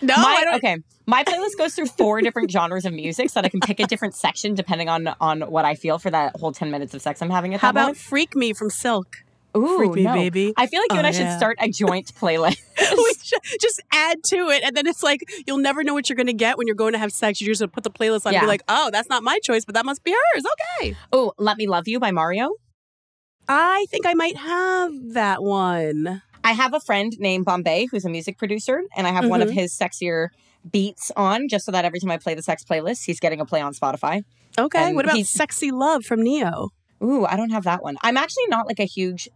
no. 0.00 0.16
my, 0.16 0.44
okay, 0.56 0.76
my 1.06 1.24
playlist 1.24 1.58
goes 1.58 1.74
through 1.74 1.86
four 1.86 2.20
different 2.26 2.50
genres 2.50 2.84
of 2.84 2.92
music 2.92 3.30
so 3.30 3.40
that 3.40 3.46
I 3.46 3.48
can 3.48 3.60
pick 3.60 3.80
a 3.80 3.86
different 3.86 4.14
section 4.14 4.54
depending 4.54 4.88
on 4.88 5.08
on 5.20 5.40
what 5.42 5.64
I 5.64 5.74
feel 5.74 5.98
for 5.98 6.10
that 6.10 6.36
whole 6.36 6.52
10 6.52 6.70
minutes 6.70 6.94
of 6.94 7.02
sex 7.02 7.20
I'm 7.20 7.30
having 7.30 7.52
at 7.54 7.60
How 7.60 7.70
about 7.70 7.96
Freak 7.96 8.36
Me 8.36 8.52
from 8.52 8.70
Silk? 8.70 9.24
Ooh, 9.56 9.76
Freak 9.78 9.92
Me 9.94 10.02
no. 10.04 10.14
Baby? 10.14 10.52
I 10.56 10.66
feel 10.66 10.80
like 10.80 10.90
you 10.92 10.96
Oh, 10.96 10.98
and 10.98 11.06
I 11.06 11.10
should 11.10 11.30
start 11.36 11.56
a 11.60 11.68
joint 11.68 12.12
playlist. 12.20 12.56
we 12.78 13.14
should 13.22 13.40
just 13.60 13.80
add 13.92 14.22
to 14.24 14.48
it, 14.50 14.62
and 14.62 14.76
then 14.76 14.86
it's 14.86 15.02
like 15.02 15.22
you'll 15.46 15.58
never 15.58 15.82
know 15.82 15.94
what 15.94 16.08
you're 16.08 16.16
going 16.16 16.26
to 16.28 16.32
get 16.32 16.56
when 16.58 16.66
you're 16.66 16.76
going 16.76 16.92
to 16.92 16.98
have 16.98 17.12
sex. 17.12 17.40
You 17.40 17.46
just 17.52 17.72
put 17.72 17.82
the 17.84 17.90
playlist 17.90 18.26
on 18.26 18.34
and 18.34 18.40
be 18.42 18.46
like, 18.46 18.62
oh, 18.68 18.90
that's 18.92 19.08
not 19.08 19.22
my 19.22 19.38
choice, 19.42 19.64
but 19.64 19.74
that 19.74 19.84
must 19.84 20.04
be 20.04 20.12
hers. 20.12 20.44
Okay. 20.80 20.96
oh, 21.12 21.32
Let 21.38 21.56
Me 21.56 21.66
Love 21.66 21.88
You 21.88 21.98
by 21.98 22.10
Mario. 22.10 22.50
I 23.48 23.86
think 23.90 24.06
I 24.06 24.14
might 24.14 24.36
have 24.36 24.92
that 25.14 25.42
one. 25.42 26.22
I 26.44 26.52
have 26.52 26.72
a 26.72 26.80
friend 26.80 27.12
named 27.18 27.44
Bombay 27.44 27.86
who's 27.90 28.04
a 28.04 28.08
music 28.08 28.38
producer, 28.38 28.82
and 28.96 29.06
I 29.06 29.10
have 29.10 29.26
one 29.28 29.42
of 29.42 29.48
Mhm. 29.50 29.54
his 29.54 29.76
sexier 29.76 30.28
beats 30.70 31.10
on 31.16 31.48
just 31.48 31.64
so 31.64 31.72
that 31.72 31.84
every 31.84 31.98
time 32.00 32.10
I 32.10 32.18
play 32.18 32.34
the 32.34 32.42
sex 32.42 32.62
playlist, 32.64 33.04
he's 33.04 33.18
getting 33.20 33.40
a 33.40 33.44
play 33.46 33.60
on 33.60 33.74
Spotify. 33.74 34.22
Okay. 34.58 34.78
And 34.88 34.96
what 34.96 35.04
about 35.06 35.18
Sexy 35.26 35.70
Love 35.70 36.04
from 36.04 36.22
Ne-Yo? 36.22 36.68
Ooh, 37.02 37.24
I 37.24 37.36
don't 37.36 37.50
have 37.50 37.64
that 37.64 37.82
one. 37.82 37.96
I'm 38.02 38.16
actually 38.16 38.46
not 38.48 38.66
like 38.66 38.78
a 38.78 38.84
huge 38.84 39.28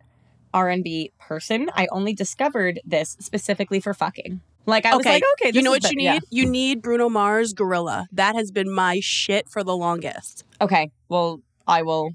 R&B 0.55 1.13
person. 1.19 1.69
I 1.75 1.87
only 1.93 2.15
discovered 2.15 2.81
this 2.87 3.17
specifically 3.21 3.81
for 3.81 3.93
fucking. 3.93 4.41
Like 4.67 4.87
I 4.87 4.97
was 4.97 5.05
Okay, 5.05 5.15
like, 5.17 5.23
okay, 5.43 5.51
you 5.55 5.61
know 5.63 5.75
is 5.75 5.83
what 5.83 5.91
you 5.91 5.97
need? 5.99 6.05
yeah. 6.05 6.19
You 6.31 6.47
need 6.47 6.81
Bruno 6.81 7.11
Mars 7.11 7.53
Gorilla. 7.53 8.07
That 8.13 8.35
has 8.35 8.51
been 8.51 8.71
my 8.73 9.01
shit 9.03 9.47
for 9.49 9.63
the 9.63 9.77
longest. 9.77 10.45
Okay, 10.63 10.91
well, 11.11 11.41
I 11.67 11.83
will. 11.83 12.13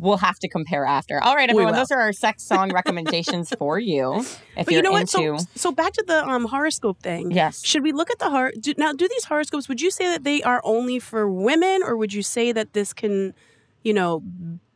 We'll 0.00 0.16
have 0.18 0.38
to 0.40 0.48
compare 0.48 0.84
after. 0.84 1.20
All 1.22 1.34
right, 1.34 1.50
everyone. 1.50 1.74
Those 1.74 1.90
are 1.90 2.00
our 2.00 2.12
sex 2.12 2.44
song 2.44 2.72
recommendations 2.72 3.50
for 3.58 3.78
you. 3.80 4.24
If 4.56 4.66
But 4.66 4.70
you're 4.72 4.78
you 4.78 4.82
know 4.82 4.92
what? 4.92 5.12
into, 5.14 5.38
So, 5.38 5.46
so 5.56 5.72
back 5.72 5.92
to 5.92 6.04
the 6.06 6.24
um, 6.24 6.44
horoscope 6.46 7.00
thing. 7.00 7.30
yes, 7.32 7.64
Should 7.64 7.82
we 7.84 7.90
look 7.92 8.08
at 8.10 8.18
the 8.20 8.30
heart? 8.30 8.54
do, 8.60 8.74
now? 8.78 8.92
Do 8.92 9.06
these 9.08 9.24
horoscopes? 9.24 9.68
Would 9.68 9.80
you 9.80 9.90
say 9.92 10.06
that 10.06 10.22
they 10.24 10.40
are 10.42 10.60
only 10.64 10.98
for 11.00 11.28
women, 11.30 11.82
or 11.84 11.96
would 11.96 12.12
you 12.12 12.22
say 12.22 12.50
that 12.52 12.72
this 12.74 12.92
can, 12.92 13.34
you 13.82 13.92
know, 13.92 14.22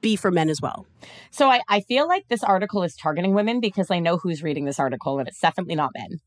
be 0.02 0.16
for 0.16 0.30
men 0.30 0.50
as 0.50 0.60
well? 0.60 0.86
So 1.30 1.48
I, 1.50 1.62
I 1.68 1.80
feel 1.80 2.06
like 2.06 2.28
this 2.28 2.44
article 2.44 2.82
is 2.82 2.94
targeting 2.94 3.32
women 3.32 3.60
because 3.60 3.90
I 3.90 3.98
know 3.98 4.18
who's 4.18 4.42
reading 4.42 4.66
this 4.66 4.78
article, 4.78 5.18
and 5.18 5.26
it's 5.26 5.40
definitely 5.40 5.76
not 5.76 5.92
men. 5.96 6.18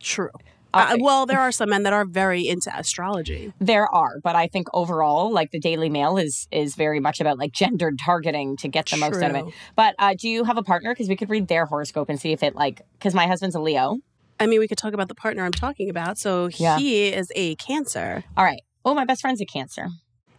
True. 0.00 0.30
Uh, 0.74 0.96
well, 1.00 1.26
there 1.26 1.40
are 1.40 1.52
some 1.60 1.70
men 1.70 1.82
that 1.84 1.92
are 1.92 2.04
very 2.04 2.46
into 2.48 2.70
astrology. 2.76 3.52
There 3.58 3.92
are, 3.92 4.20
but 4.22 4.36
I 4.36 4.46
think 4.46 4.68
overall, 4.74 5.32
like 5.32 5.50
the 5.50 5.58
Daily 5.58 5.88
Mail 5.88 6.16
is 6.18 6.46
is 6.50 6.74
very 6.76 7.00
much 7.00 7.20
about 7.20 7.38
like 7.38 7.52
gendered 7.52 7.98
targeting 7.98 8.56
to 8.58 8.68
get 8.68 8.86
the 8.86 8.96
most 8.98 9.22
out 9.22 9.30
of 9.30 9.36
it. 9.36 9.44
But 9.74 9.94
uh, 9.98 10.14
do 10.18 10.28
you 10.28 10.44
have 10.44 10.58
a 10.58 10.62
partner? 10.62 10.92
Because 10.92 11.08
we 11.08 11.16
could 11.16 11.30
read 11.30 11.48
their 11.48 11.66
horoscope 11.66 12.08
and 12.08 12.20
see 12.20 12.32
if 12.32 12.42
it 12.42 12.54
like 12.54 12.82
because 12.98 13.14
my 13.14 13.26
husband's 13.26 13.56
a 13.56 13.60
Leo. 13.60 13.98
I 14.38 14.46
mean, 14.46 14.60
we 14.60 14.68
could 14.68 14.78
talk 14.78 14.92
about 14.92 15.08
the 15.08 15.14
partner 15.14 15.44
I'm 15.44 15.52
talking 15.52 15.88
about. 15.88 16.18
So 16.18 16.50
Yeah. 16.58 16.78
he 16.78 17.08
is 17.08 17.32
a 17.34 17.54
Cancer. 17.54 18.24
All 18.36 18.44
right. 18.44 18.60
Oh, 18.84 18.94
my 18.94 19.06
best 19.06 19.22
friend's 19.22 19.40
a 19.40 19.46
Cancer. 19.46 19.88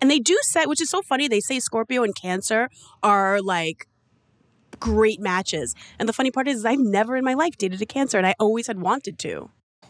And 0.01 0.10
they 0.12 0.19
do 0.19 0.38
say, 0.43 0.65
which 0.65 0.81
is 0.81 0.89
so 0.89 1.01
funny, 1.01 1.27
they 1.27 1.39
say 1.39 1.60
Scorpio 1.60 2.03
and 2.03 2.15
Cancer 2.15 2.69
are 3.01 3.41
like 3.41 3.88
great 4.79 5.19
matches. 5.19 5.73
And 5.99 6.07
the 6.07 6.13
funny 6.13 6.31
part 6.31 6.47
is, 6.47 6.65
I've 6.65 6.79
never 6.79 7.15
in 7.15 7.25
my 7.25 7.33
life 7.33 7.57
dated 7.57 7.81
a 7.81 7.86
Cancer, 7.86 8.17
and 8.17 8.27
I 8.27 8.36
always 8.39 8.67
had 8.67 8.79
wanted 8.79 9.17
to. 9.19 9.49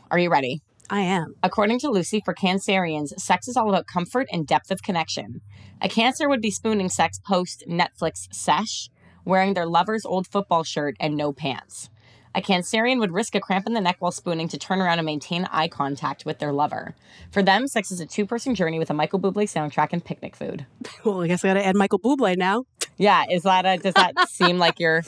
Are 0.10 0.20
you 0.20 0.30
ready? 0.30 0.62
I 0.90 1.02
am. 1.02 1.36
According 1.44 1.80
to 1.80 1.90
Lucy, 1.90 2.22
for 2.24 2.34
Cancerians, 2.34 3.10
sex 3.18 3.50
is 3.50 3.58
all 3.58 3.68
about 3.68 3.88
comfort 3.88 4.28
and 4.32 4.48
depth 4.48 4.72
of 4.72 4.82
connection. 4.82 5.42
A 5.82 5.90
Cancer 5.90 6.30
would 6.30 6.42
be 6.42 6.52
spooning 6.52 6.90
sex 6.90 7.20
post 7.28 7.66
Netflix 7.68 8.28
sesh, 8.32 8.90
wearing 9.26 9.54
their 9.54 9.66
lover's 9.66 10.06
old 10.06 10.28
football 10.28 10.64
shirt 10.64 10.96
and 11.00 11.18
no 11.18 11.34
pants. 11.34 11.90
A 12.38 12.42
Cancerian 12.42 13.00
would 13.00 13.12
risk 13.12 13.34
a 13.34 13.40
cramp 13.40 13.66
in 13.66 13.74
the 13.74 13.82
neck 13.82 13.96
while 14.00 14.12
spooning 14.12 14.48
to 14.50 14.60
turn 14.60 14.80
around 14.80 15.00
and 15.00 15.06
maintain 15.08 15.46
eye 15.52 15.68
contact 15.68 16.24
with 16.24 16.38
their 16.38 16.54
lover. 16.54 16.94
For 17.32 17.42
them, 17.42 17.68
sex 17.68 17.92
is 17.92 18.00
a 18.00 18.06
two 18.06 18.28
person 18.28 18.54
journey 18.54 18.78
with 18.78 18.92
a 18.92 18.94
Michael 18.94 19.20
Bublé 19.20 19.46
soundtrack 19.46 19.90
and 19.92 20.06
picnic 20.06 20.36
food. 20.36 20.66
Well, 21.04 21.22
I 21.24 21.28
guess 21.28 21.44
I 21.44 21.48
got 21.50 21.56
to 21.56 21.66
add 21.66 21.76
Michael 21.76 22.00
Bublé 22.00 22.38
now. 22.38 22.66
Yeah, 22.98 23.24
is 23.30 23.42
that 23.44 23.66
a, 23.66 23.78
does 23.78 23.96
that 23.96 24.14
seem 24.30 24.60
like 24.60 24.80
you're, 24.80 25.04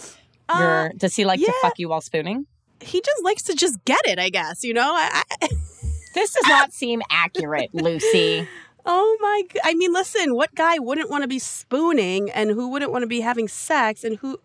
Uh, 0.49 0.57
you're, 0.59 0.89
does 0.97 1.15
he 1.15 1.23
like 1.23 1.39
to 1.39 1.53
fuck 1.61 1.77
you 1.77 1.89
while 1.89 2.01
spooning? 2.01 2.47
he 2.81 2.99
just 3.01 3.23
likes 3.23 3.43
to 3.43 3.53
just 3.53 3.83
get 3.85 3.99
it, 4.05 4.17
I 4.17 4.29
guess. 4.29 4.63
You 4.63 4.73
know, 4.73 4.91
I, 4.93 5.23
I, 5.41 5.47
This 6.15 6.33
does 6.33 6.47
not 6.47 6.73
seem 6.73 7.01
accurate, 7.11 7.69
Lucy. 7.73 8.47
oh 8.85 9.17
my! 9.21 9.43
I 9.63 9.75
mean, 9.75 9.93
listen, 9.93 10.33
what 10.33 10.55
guy 10.55 10.79
wouldn't 10.79 11.09
want 11.11 11.21
to 11.23 11.27
be 11.27 11.37
spooning, 11.37 12.31
and 12.31 12.49
who 12.49 12.69
wouldn't 12.69 12.91
want 12.91 13.03
to 13.03 13.07
be 13.07 13.21
having 13.21 13.47
sex, 13.47 14.03
and 14.03 14.17
who, 14.17 14.39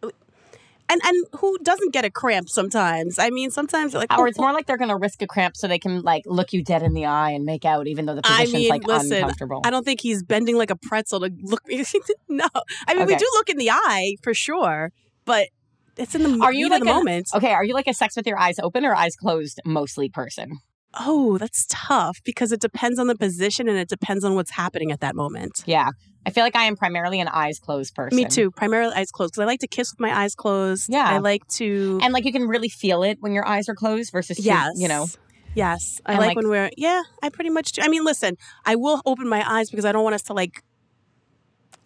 and 0.89 1.01
and 1.05 1.27
who 1.39 1.57
doesn't 1.63 1.93
get 1.93 2.05
a 2.05 2.11
cramp 2.11 2.49
sometimes? 2.49 3.19
I 3.19 3.31
mean, 3.31 3.51
sometimes 3.51 3.95
like, 3.95 4.13
Or 4.13 4.25
oh, 4.25 4.29
it's 4.29 4.39
more 4.39 4.53
like 4.53 4.67
they're 4.67 4.77
gonna 4.77 4.97
risk 4.97 5.23
a 5.23 5.27
cramp 5.27 5.57
so 5.57 5.67
they 5.69 5.79
can 5.79 6.03
like 6.03 6.25
look 6.27 6.53
you 6.53 6.63
dead 6.63 6.83
in 6.83 6.93
the 6.95 7.07
eye 7.07 7.31
and 7.31 7.45
make 7.45 7.65
out, 7.65 7.87
even 7.87 8.07
though 8.07 8.15
the 8.15 8.23
I 8.25 8.41
position's 8.43 8.55
mean, 8.55 8.69
like 8.69 8.87
listen, 8.87 9.13
uncomfortable. 9.15 9.61
I 9.65 9.71
don't 9.71 9.85
think 9.85 10.01
he's 10.01 10.23
bending 10.23 10.57
like 10.57 10.71
a 10.71 10.77
pretzel 10.77 11.21
to 11.21 11.31
look. 11.43 11.63
no, 12.29 12.47
I 12.87 12.95
mean 12.95 13.07
we 13.07 13.17
do 13.17 13.27
look 13.35 13.49
in 13.49 13.57
the 13.59 13.71
eye 13.71 14.17
for 14.23 14.35
sure, 14.35 14.91
but 15.25 15.49
it's 15.97 16.15
in 16.15 16.23
the 16.23 16.29
moment 16.29 16.45
Are 16.45 16.53
you 16.53 16.69
like 16.69 16.83
the 16.83 16.89
an- 16.91 16.97
moment. 16.97 17.29
okay, 17.35 17.53
are 17.53 17.65
you 17.65 17.73
like 17.75 17.87
a 17.87 17.95
sex 17.95 18.17
with 18.17 18.27
your 18.27 18.39
eyes 18.39 18.59
open 18.59 18.85
or 18.85 18.95
eyes 18.95 19.17
closed 19.17 19.61
mostly 19.65 20.09
person? 20.09 20.59
Oh, 21.01 21.39
that's 21.39 21.67
tough 21.69 22.21
because 22.25 22.53
it 22.53 22.61
depends 22.61 22.99
on 23.01 23.09
the 23.09 23.17
position 23.17 23.69
and 23.69 23.77
it 23.79 23.89
depends 23.89 24.23
on 24.25 24.35
what's 24.37 24.53
happening 24.53 24.93
at 24.93 25.01
that 25.01 25.17
moment. 25.17 25.63
Yeah, 25.67 25.89
I 26.27 26.31
feel 26.31 26.43
like 26.45 26.57
I 26.57 26.65
am 26.65 26.77
primarily 26.77 27.21
an 27.21 27.29
eyes 27.29 27.59
closed 27.59 27.95
person. 27.95 28.17
Me 28.17 28.25
too. 28.25 28.51
Primarily 28.51 28.95
eyes 28.95 29.11
closed 29.11 29.33
because 29.33 29.43
I 29.43 29.47
like 29.47 29.61
to 29.61 29.67
kiss 29.67 29.93
with 29.93 30.01
my 30.01 30.13
eyes 30.23 30.35
closed. 30.35 30.89
Yeah. 30.89 31.07
I 31.09 31.19
like 31.19 31.47
to. 31.49 32.01
And 32.03 32.13
like 32.13 32.25
you 32.25 32.33
can 32.33 32.49
really 32.49 32.69
feel 32.69 33.03
it 33.03 33.19
when 33.21 33.33
your 33.33 33.47
eyes 33.47 33.69
are 33.69 33.75
closed 33.75 34.11
versus 34.13 34.39
you- 34.39 34.45
yes, 34.47 34.73
you 34.77 34.89
know. 34.89 35.07
Yes, 35.55 36.01
I 36.05 36.13
like, 36.13 36.21
like- 36.29 36.37
when 36.37 36.49
we're. 36.49 36.71
Yeah, 36.77 37.03
I 37.23 37.29
pretty 37.29 37.51
much 37.51 37.73
do. 37.73 37.83
I 37.83 37.89
mean, 37.89 38.05
listen, 38.05 38.37
I 38.65 38.75
will 38.75 39.01
open 39.07 39.29
my 39.29 39.49
eyes 39.49 39.71
because 39.71 39.85
I 39.85 39.93
don't 39.93 40.03
want 40.03 40.15
us 40.15 40.23
to 40.23 40.33
like. 40.33 40.63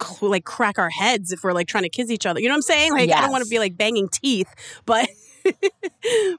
cl- 0.01 0.29
Like 0.31 0.43
crack 0.45 0.79
our 0.79 0.89
heads 0.89 1.31
if 1.31 1.43
we're 1.43 1.53
like 1.53 1.67
trying 1.67 1.83
to 1.83 1.89
kiss 1.89 2.09
each 2.09 2.25
other. 2.25 2.39
You 2.39 2.47
know 2.47 2.53
what 2.53 2.57
I'm 2.57 2.61
saying? 2.63 2.93
Like 2.93 3.09
I 3.11 3.21
don't 3.21 3.31
want 3.31 3.43
to 3.43 3.49
be 3.49 3.59
like 3.59 3.77
banging 3.77 4.07
teeth, 4.09 4.47
but 4.85 5.07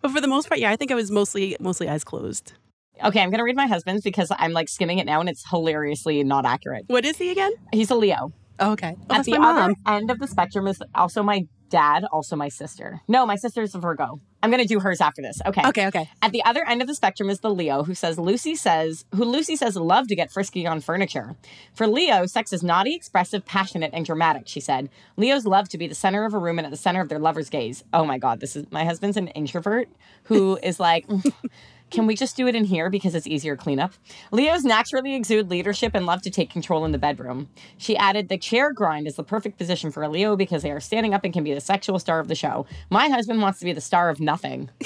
but 0.03 0.11
for 0.11 0.21
the 0.21 0.27
most 0.29 0.49
part, 0.49 0.59
yeah, 0.61 0.71
I 0.71 0.77
think 0.77 0.91
I 0.91 0.95
was 0.95 1.11
mostly 1.11 1.57
mostly 1.61 1.89
eyes 1.89 2.03
closed. 2.05 2.55
Okay, 3.05 3.21
I'm 3.21 3.31
gonna 3.31 3.45
read 3.45 3.57
my 3.57 3.67
husband's 3.67 4.03
because 4.03 4.33
I'm 4.39 4.53
like 4.53 4.69
skimming 4.69 4.99
it 4.99 5.07
now 5.07 5.21
and 5.21 5.29
it's 5.29 5.49
hilariously 5.49 6.23
not 6.25 6.47
accurate. 6.47 6.85
What 6.87 7.05
is 7.05 7.17
he 7.17 7.31
again? 7.31 7.53
He's 7.73 7.91
a 7.91 7.95
Leo. 7.95 8.33
Oh, 8.59 8.73
okay. 8.73 8.95
Oh, 9.09 9.15
At 9.15 9.25
the 9.25 9.37
other 9.37 9.75
end 9.87 10.11
of 10.11 10.19
the 10.19 10.27
spectrum 10.27 10.67
is 10.67 10.83
also 10.95 11.23
my 11.23 11.47
dad, 11.71 12.05
also 12.13 12.37
my 12.37 12.49
sister. 12.49 13.01
No, 13.09 13.25
my 13.25 13.37
sister's 13.37 13.75
a 13.75 13.79
Virgo. 13.79 14.21
I'm 14.43 14.51
going 14.51 14.63
to 14.63 14.69
do 14.69 14.81
hers 14.81 15.01
after 15.01 15.23
this. 15.23 15.41
Okay. 15.47 15.63
Okay, 15.67 15.87
okay. 15.87 16.11
At 16.23 16.33
the 16.33 16.43
other 16.45 16.65
end 16.67 16.81
of 16.81 16.89
the 16.89 16.95
spectrum 16.95 17.31
is 17.31 17.41
the 17.41 17.51
Leo 17.51 17.85
who 17.85 17.95
says 17.95 18.19
Lucy 18.19 18.55
says 18.55 19.05
who 19.15 19.25
Lucy 19.25 19.55
says 19.57 19.77
love 19.77 20.09
to 20.09 20.17
get 20.17 20.31
frisky 20.31 20.67
on 20.67 20.81
furniture. 20.81 21.37
For 21.75 21.87
Leo, 21.87 22.27
sex 22.27 22.53
is 22.53 22.63
naughty, 22.63 22.95
expressive, 22.95 23.45
passionate, 23.45 23.91
and 23.95 24.05
dramatic, 24.05 24.43
she 24.47 24.61
said. 24.61 24.91
Leos 25.17 25.45
love 25.45 25.69
to 25.71 25.79
be 25.79 25.87
the 25.87 25.95
center 25.95 26.25
of 26.25 26.35
a 26.35 26.39
room 26.39 26.59
and 26.59 26.67
at 26.67 26.71
the 26.71 26.77
center 26.77 27.01
of 27.01 27.09
their 27.09 27.19
lover's 27.19 27.51
gaze. 27.51 27.85
Oh 27.93 28.05
my 28.05 28.19
god, 28.19 28.41
this 28.41 28.57
is 28.57 28.67
my 28.71 28.85
husband's 28.85 29.17
an 29.17 29.29
introvert 29.29 29.89
who 30.25 30.59
is 30.63 30.81
like 30.81 31.07
mm, 31.09 31.33
Can 31.91 32.07
we 32.07 32.15
just 32.15 32.37
do 32.37 32.47
it 32.47 32.55
in 32.55 32.65
here 32.65 32.89
because 32.91 33.15
it's 33.15 33.27
easier 33.27 33.57
cleanup? 33.57 33.93
Leos 34.33 34.65
naturally 34.65 35.15
exude 35.15 35.51
leadership 35.51 35.93
and 35.95 36.07
love 36.07 36.23
to 36.23 36.31
take 36.31 36.51
control 36.51 36.85
in 36.85 36.93
the 36.93 36.99
bedroom. 36.99 37.49
She 37.79 37.97
added, 37.97 38.29
The 38.29 38.39
chair 38.39 38.73
grind 38.73 39.07
is 39.07 39.17
the 39.17 39.25
perfect 39.25 39.59
position 39.59 39.91
for 39.91 40.03
a 40.03 40.09
Leo 40.09 40.37
because 40.37 40.63
they 40.63 40.71
are 40.71 40.81
standing 40.81 41.15
up 41.15 41.25
and 41.25 41.33
can 41.33 41.45
be 41.45 41.55
the 41.55 41.61
sexual 41.61 41.99
star 41.99 42.21
of 42.21 42.29
the 42.29 42.35
show. 42.35 42.67
My 42.91 43.09
husband 43.09 43.43
wants 43.43 43.59
to 43.59 43.65
be 43.65 43.73
the 43.73 43.81
star 43.81 44.09
of 44.09 44.21
nothing. 44.21 44.71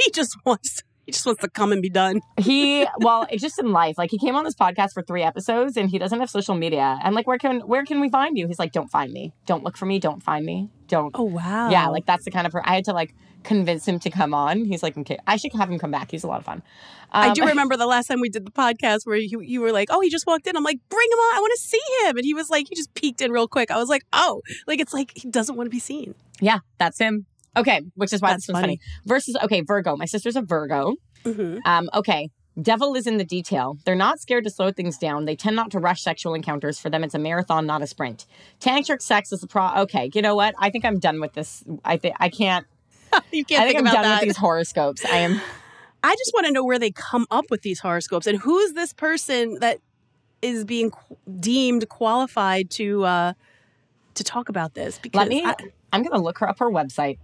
He 0.00 0.10
just 0.12 0.36
wants 0.44 0.82
he 1.06 1.12
just 1.12 1.24
wants 1.24 1.40
to 1.40 1.48
come 1.48 1.72
and 1.72 1.80
be 1.80 1.88
done. 1.88 2.20
He 2.38 2.86
well, 2.98 3.26
it's 3.30 3.42
just 3.42 3.58
in 3.58 3.72
life. 3.72 3.96
Like 3.96 4.10
he 4.10 4.18
came 4.18 4.36
on 4.36 4.44
this 4.44 4.54
podcast 4.54 4.92
for 4.92 5.02
three 5.02 5.22
episodes 5.22 5.76
and 5.78 5.88
he 5.88 5.98
doesn't 5.98 6.20
have 6.20 6.28
social 6.28 6.54
media. 6.54 6.98
And 7.02 7.14
like 7.14 7.26
where 7.26 7.38
can 7.38 7.60
where 7.60 7.84
can 7.84 8.00
we 8.00 8.10
find 8.10 8.36
you? 8.36 8.46
He's 8.46 8.58
like, 8.58 8.72
Don't 8.72 8.90
find 8.90 9.12
me. 9.12 9.32
Don't 9.46 9.64
look 9.64 9.76
for 9.76 9.86
me, 9.86 9.98
don't 9.98 10.22
find 10.22 10.44
me. 10.44 10.68
Don't 10.86 11.10
Oh 11.14 11.24
wow. 11.24 11.70
Yeah, 11.70 11.88
like 11.88 12.06
that's 12.06 12.24
the 12.24 12.30
kind 12.30 12.46
of 12.46 12.52
per 12.52 12.62
I 12.64 12.76
had 12.76 12.84
to 12.84 12.92
like 12.92 13.14
convince 13.48 13.86
him 13.88 13.98
to 14.00 14.10
come 14.10 14.32
on. 14.34 14.64
He's 14.64 14.82
like, 14.82 14.96
okay, 14.98 15.18
I 15.26 15.36
should 15.36 15.52
have 15.54 15.70
him 15.70 15.78
come 15.78 15.90
back. 15.90 16.10
He's 16.10 16.22
a 16.22 16.28
lot 16.28 16.38
of 16.40 16.44
fun. 16.44 16.62
I 17.10 17.28
Um, 17.28 17.34
do 17.34 17.44
remember 17.52 17.76
the 17.76 17.86
last 17.86 18.06
time 18.06 18.20
we 18.20 18.28
did 18.28 18.44
the 18.46 18.50
podcast 18.52 19.00
where 19.04 19.16
you, 19.16 19.40
you 19.40 19.60
were 19.60 19.72
like, 19.72 19.88
"Oh, 19.90 20.00
he 20.00 20.10
just 20.10 20.26
walked 20.26 20.46
in." 20.46 20.56
I'm 20.56 20.62
like, 20.62 20.78
"Bring 20.88 21.08
him 21.10 21.18
on! 21.18 21.36
I 21.36 21.40
want 21.40 21.52
to 21.56 21.60
see 21.62 21.80
him." 22.04 22.16
And 22.16 22.24
he 22.24 22.34
was 22.34 22.50
like, 22.50 22.66
he 22.68 22.74
just 22.76 22.92
peeked 22.94 23.20
in 23.20 23.32
real 23.32 23.48
quick. 23.48 23.70
I 23.70 23.76
was 23.78 23.88
like, 23.88 24.04
"Oh, 24.12 24.42
like 24.66 24.78
it's 24.80 24.92
like 24.92 25.12
he 25.16 25.28
doesn't 25.28 25.56
want 25.56 25.66
to 25.66 25.70
be 25.70 25.80
seen." 25.80 26.14
Yeah, 26.40 26.58
that's 26.78 26.98
him. 26.98 27.26
Okay, 27.56 27.80
which 27.96 28.12
is 28.12 28.20
why 28.20 28.30
That's 28.30 28.46
this 28.46 28.52
was 28.54 28.60
funny. 28.60 28.78
Versus, 29.06 29.36
okay, 29.42 29.62
Virgo. 29.62 29.96
My 29.96 30.04
sister's 30.04 30.36
a 30.36 30.42
Virgo. 30.42 30.94
Mm-hmm. 31.24 31.58
Um, 31.64 31.90
okay. 31.94 32.28
Devil 32.60 32.94
is 32.96 33.06
in 33.06 33.18
the 33.18 33.24
detail. 33.24 33.78
They're 33.84 33.94
not 33.94 34.18
scared 34.20 34.42
to 34.44 34.50
slow 34.50 34.70
things 34.72 34.98
down. 34.98 35.24
They 35.24 35.36
tend 35.36 35.54
not 35.56 35.70
to 35.70 35.78
rush 35.78 36.02
sexual 36.02 36.34
encounters. 36.34 36.78
For 36.78 36.90
them, 36.90 37.04
it's 37.04 37.14
a 37.14 37.18
marathon, 37.18 37.66
not 37.66 37.82
a 37.82 37.86
sprint. 37.86 38.26
Tantric 38.60 39.00
sex 39.00 39.32
is 39.32 39.40
the 39.40 39.46
pro. 39.46 39.70
Okay, 39.82 40.10
you 40.12 40.22
know 40.22 40.34
what? 40.34 40.54
I 40.58 40.68
think 40.70 40.84
I'm 40.84 40.98
done 40.98 41.20
with 41.20 41.32
this. 41.34 41.62
I 41.84 41.96
think 41.96 42.16
I 42.20 42.28
can't. 42.28 42.66
you 43.32 43.44
can't 43.44 43.62
I 43.62 43.64
think 43.64 43.76
think 43.76 43.78
I'm 43.78 43.86
about 43.86 43.92
done 43.94 44.02
that. 44.02 44.20
with 44.20 44.28
these 44.28 44.36
horoscopes. 44.36 45.04
I 45.04 45.16
am. 45.18 45.40
I 46.02 46.14
just 46.14 46.32
want 46.32 46.46
to 46.46 46.52
know 46.52 46.64
where 46.64 46.78
they 46.78 46.90
come 46.92 47.26
up 47.30 47.46
with 47.50 47.62
these 47.62 47.80
horoscopes 47.80 48.26
and 48.26 48.38
who 48.38 48.58
is 48.58 48.74
this 48.74 48.92
person 48.92 49.58
that 49.60 49.80
is 50.42 50.64
being 50.64 50.92
deemed 51.40 51.88
qualified 51.88 52.70
to 52.70 53.04
uh 53.04 53.32
to 54.14 54.24
talk 54.24 54.48
about 54.48 54.74
this 54.74 54.98
because 54.98 55.18
Let 55.18 55.28
me. 55.28 55.44
I, 55.44 55.54
I'm 55.92 56.02
gonna 56.02 56.22
look 56.22 56.38
her 56.38 56.48
up 56.48 56.58
her 56.60 56.70
website. 56.70 57.18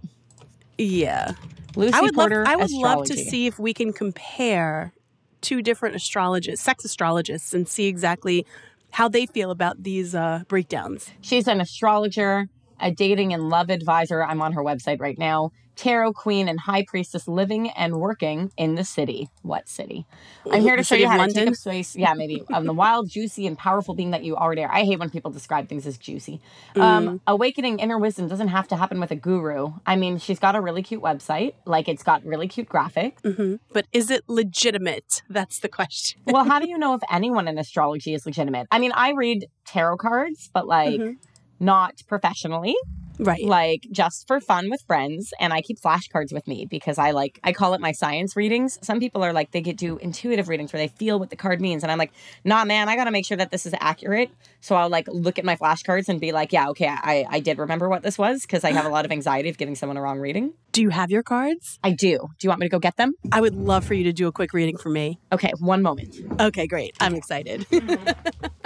yeah 0.77 1.31
Lucy 1.75 1.93
I 1.93 2.01
would 2.01 2.15
love 2.15 2.29
Porter. 2.29 2.43
I 2.47 2.55
would 2.55 2.71
love 2.71 3.05
to 3.05 3.15
see 3.15 3.47
if 3.47 3.57
we 3.59 3.73
can 3.73 3.93
compare 3.93 4.93
two 5.41 5.61
different 5.61 5.95
astrologists 5.95 6.63
sex 6.65 6.83
astrologists 6.83 7.53
and 7.53 7.67
see 7.67 7.87
exactly 7.87 8.45
how 8.91 9.07
they 9.07 9.25
feel 9.25 9.51
about 9.51 9.83
these 9.83 10.13
uh 10.15 10.43
breakdowns 10.47 11.11
She's 11.21 11.47
an 11.47 11.61
astrologer, 11.61 12.47
a 12.79 12.91
dating 12.91 13.33
and 13.33 13.49
love 13.49 13.69
advisor. 13.69 14.23
I'm 14.23 14.41
on 14.41 14.53
her 14.53 14.63
website 14.63 14.99
right 14.99 15.17
now. 15.17 15.51
Tarot 15.75 16.13
queen 16.13 16.47
and 16.47 16.59
high 16.59 16.83
priestess 16.87 17.27
living 17.27 17.69
and 17.71 17.97
working 17.97 18.51
in 18.57 18.75
the 18.75 18.83
city. 18.83 19.29
What 19.41 19.67
city? 19.67 20.05
I'm 20.49 20.61
here 20.61 20.75
to 20.75 20.83
show 20.83 20.95
you 20.95 21.05
of 21.05 21.11
how 21.11 21.17
to 21.17 21.21
London? 21.23 21.35
take 21.45 21.47
up 21.49 21.55
space. 21.55 21.95
Yeah, 21.95 22.13
maybe. 22.13 22.43
Um, 22.53 22.65
the 22.65 22.73
wild, 22.73 23.09
juicy, 23.09 23.45
and 23.47 23.57
powerful 23.57 23.93
being 23.93 24.11
that 24.11 24.23
you 24.23 24.35
already 24.35 24.63
are. 24.63 24.71
I 24.71 24.83
hate 24.83 24.99
when 24.99 25.09
people 25.09 25.31
describe 25.31 25.67
things 25.67 25.85
as 25.85 25.97
juicy. 25.97 26.39
Mm. 26.75 26.81
Um, 26.81 27.21
awakening 27.27 27.79
inner 27.79 27.97
wisdom 27.97 28.27
doesn't 28.27 28.47
have 28.49 28.67
to 28.69 28.75
happen 28.75 28.99
with 28.99 29.11
a 29.11 29.15
guru. 29.15 29.73
I 29.85 29.95
mean, 29.95 30.17
she's 30.17 30.39
got 30.39 30.55
a 30.55 30.61
really 30.61 30.81
cute 30.83 31.01
website. 31.01 31.53
Like, 31.65 31.87
it's 31.89 32.03
got 32.03 32.23
really 32.25 32.47
cute 32.47 32.69
graphics. 32.69 33.19
hmm 33.23 33.55
but 33.73 33.85
is 33.91 34.09
it 34.09 34.23
legitimate 34.27 35.21
that's 35.29 35.59
the 35.59 35.67
question 35.67 36.21
well, 36.25 36.45
how 36.45 36.59
do 36.59 36.67
you 36.73 36.77
know 36.77 36.93
if 36.93 37.01
anyone 37.11 37.47
in 37.47 37.57
astrology 37.57 38.13
is 38.13 38.25
legitimate? 38.25 38.67
I 38.71 38.79
mean, 38.79 38.91
I 38.93 39.11
read 39.11 39.47
tarot 39.65 39.97
cards, 39.97 40.49
but 40.53 40.65
like 40.67 40.99
Mhm. 41.01 41.17
Not 41.59 42.01
professionally. 42.07 42.75
right. 43.17 43.45
like 43.45 43.87
just 43.91 44.27
for 44.27 44.41
fun 44.41 44.69
with 44.69 44.81
friends 44.85 45.33
and 45.39 45.53
i 45.53 45.61
keep 45.61 45.79
flashcards 45.79 46.33
with 46.33 46.45
me 46.49 46.65
because 46.69 46.97
i 46.97 47.11
like 47.11 47.39
i 47.45 47.53
call 47.53 47.73
it 47.73 47.79
my 47.79 47.93
science 47.93 48.35
readings. 48.35 48.77
Some 48.81 48.99
people 48.99 49.23
are 49.23 49.31
like 49.31 49.51
they 49.51 49.61
get 49.61 49.77
do 49.77 49.95
intuitive 49.99 50.49
readings 50.49 50.73
where 50.73 50.81
they 50.81 50.89
feel 50.89 51.17
what 51.17 51.29
the 51.29 51.37
card 51.37 51.61
means 51.61 51.81
and 51.81 51.91
i'm 51.93 51.97
like 51.97 52.11
nah 52.43 52.65
man 52.65 52.89
i 52.89 52.97
gotta 52.97 53.11
make 53.11 53.25
sure 53.25 53.37
that 53.37 53.51
this 53.51 53.65
is 53.65 53.73
accurate. 53.79 54.31
So 54.59 54.75
i'll 54.75 54.89
like 54.89 55.07
look 55.07 55.39
at 55.39 55.45
my 55.45 55.55
flashcards 55.55 56.09
and 56.09 56.19
be 56.19 56.33
like 56.33 56.51
yeah 56.51 56.67
okay 56.71 56.89
i, 56.89 57.25
I 57.29 57.39
did 57.39 57.57
remember 57.57 57.87
what 57.87 58.03
this 58.03 58.17
was 58.17 58.41
because 58.41 58.65
i 58.65 58.73
have 58.73 58.85
a 58.85 58.89
lot 58.89 59.05
of 59.05 59.11
anxiety 59.13 59.47
of 59.47 59.57
giving 59.57 59.75
someone 59.75 59.95
a 59.95 60.01
wrong 60.01 60.19
reading. 60.19 60.53
Do 60.73 60.81
you 60.81 60.89
have 60.89 61.09
your 61.09 61.23
cards? 61.23 61.79
I 61.85 61.91
do. 61.91 62.17
Do 62.17 62.45
you 62.45 62.49
want 62.49 62.59
me 62.59 62.65
to 62.65 62.71
go 62.71 62.79
get 62.79 62.97
them? 62.97 63.13
I 63.31 63.39
would 63.39 63.55
love 63.55 63.85
for 63.85 63.93
you 63.93 64.03
to 64.03 64.11
do 64.11 64.27
a 64.27 64.33
quick 64.33 64.51
reading 64.51 64.75
for 64.77 64.89
me. 64.89 65.19
Okay 65.31 65.53
one 65.59 65.81
moment. 65.81 66.17
Okay, 66.41 66.67
great. 66.67 66.95
I'm 66.99 67.15
excited. 67.15 67.61
Mm-hmm. 67.69 68.45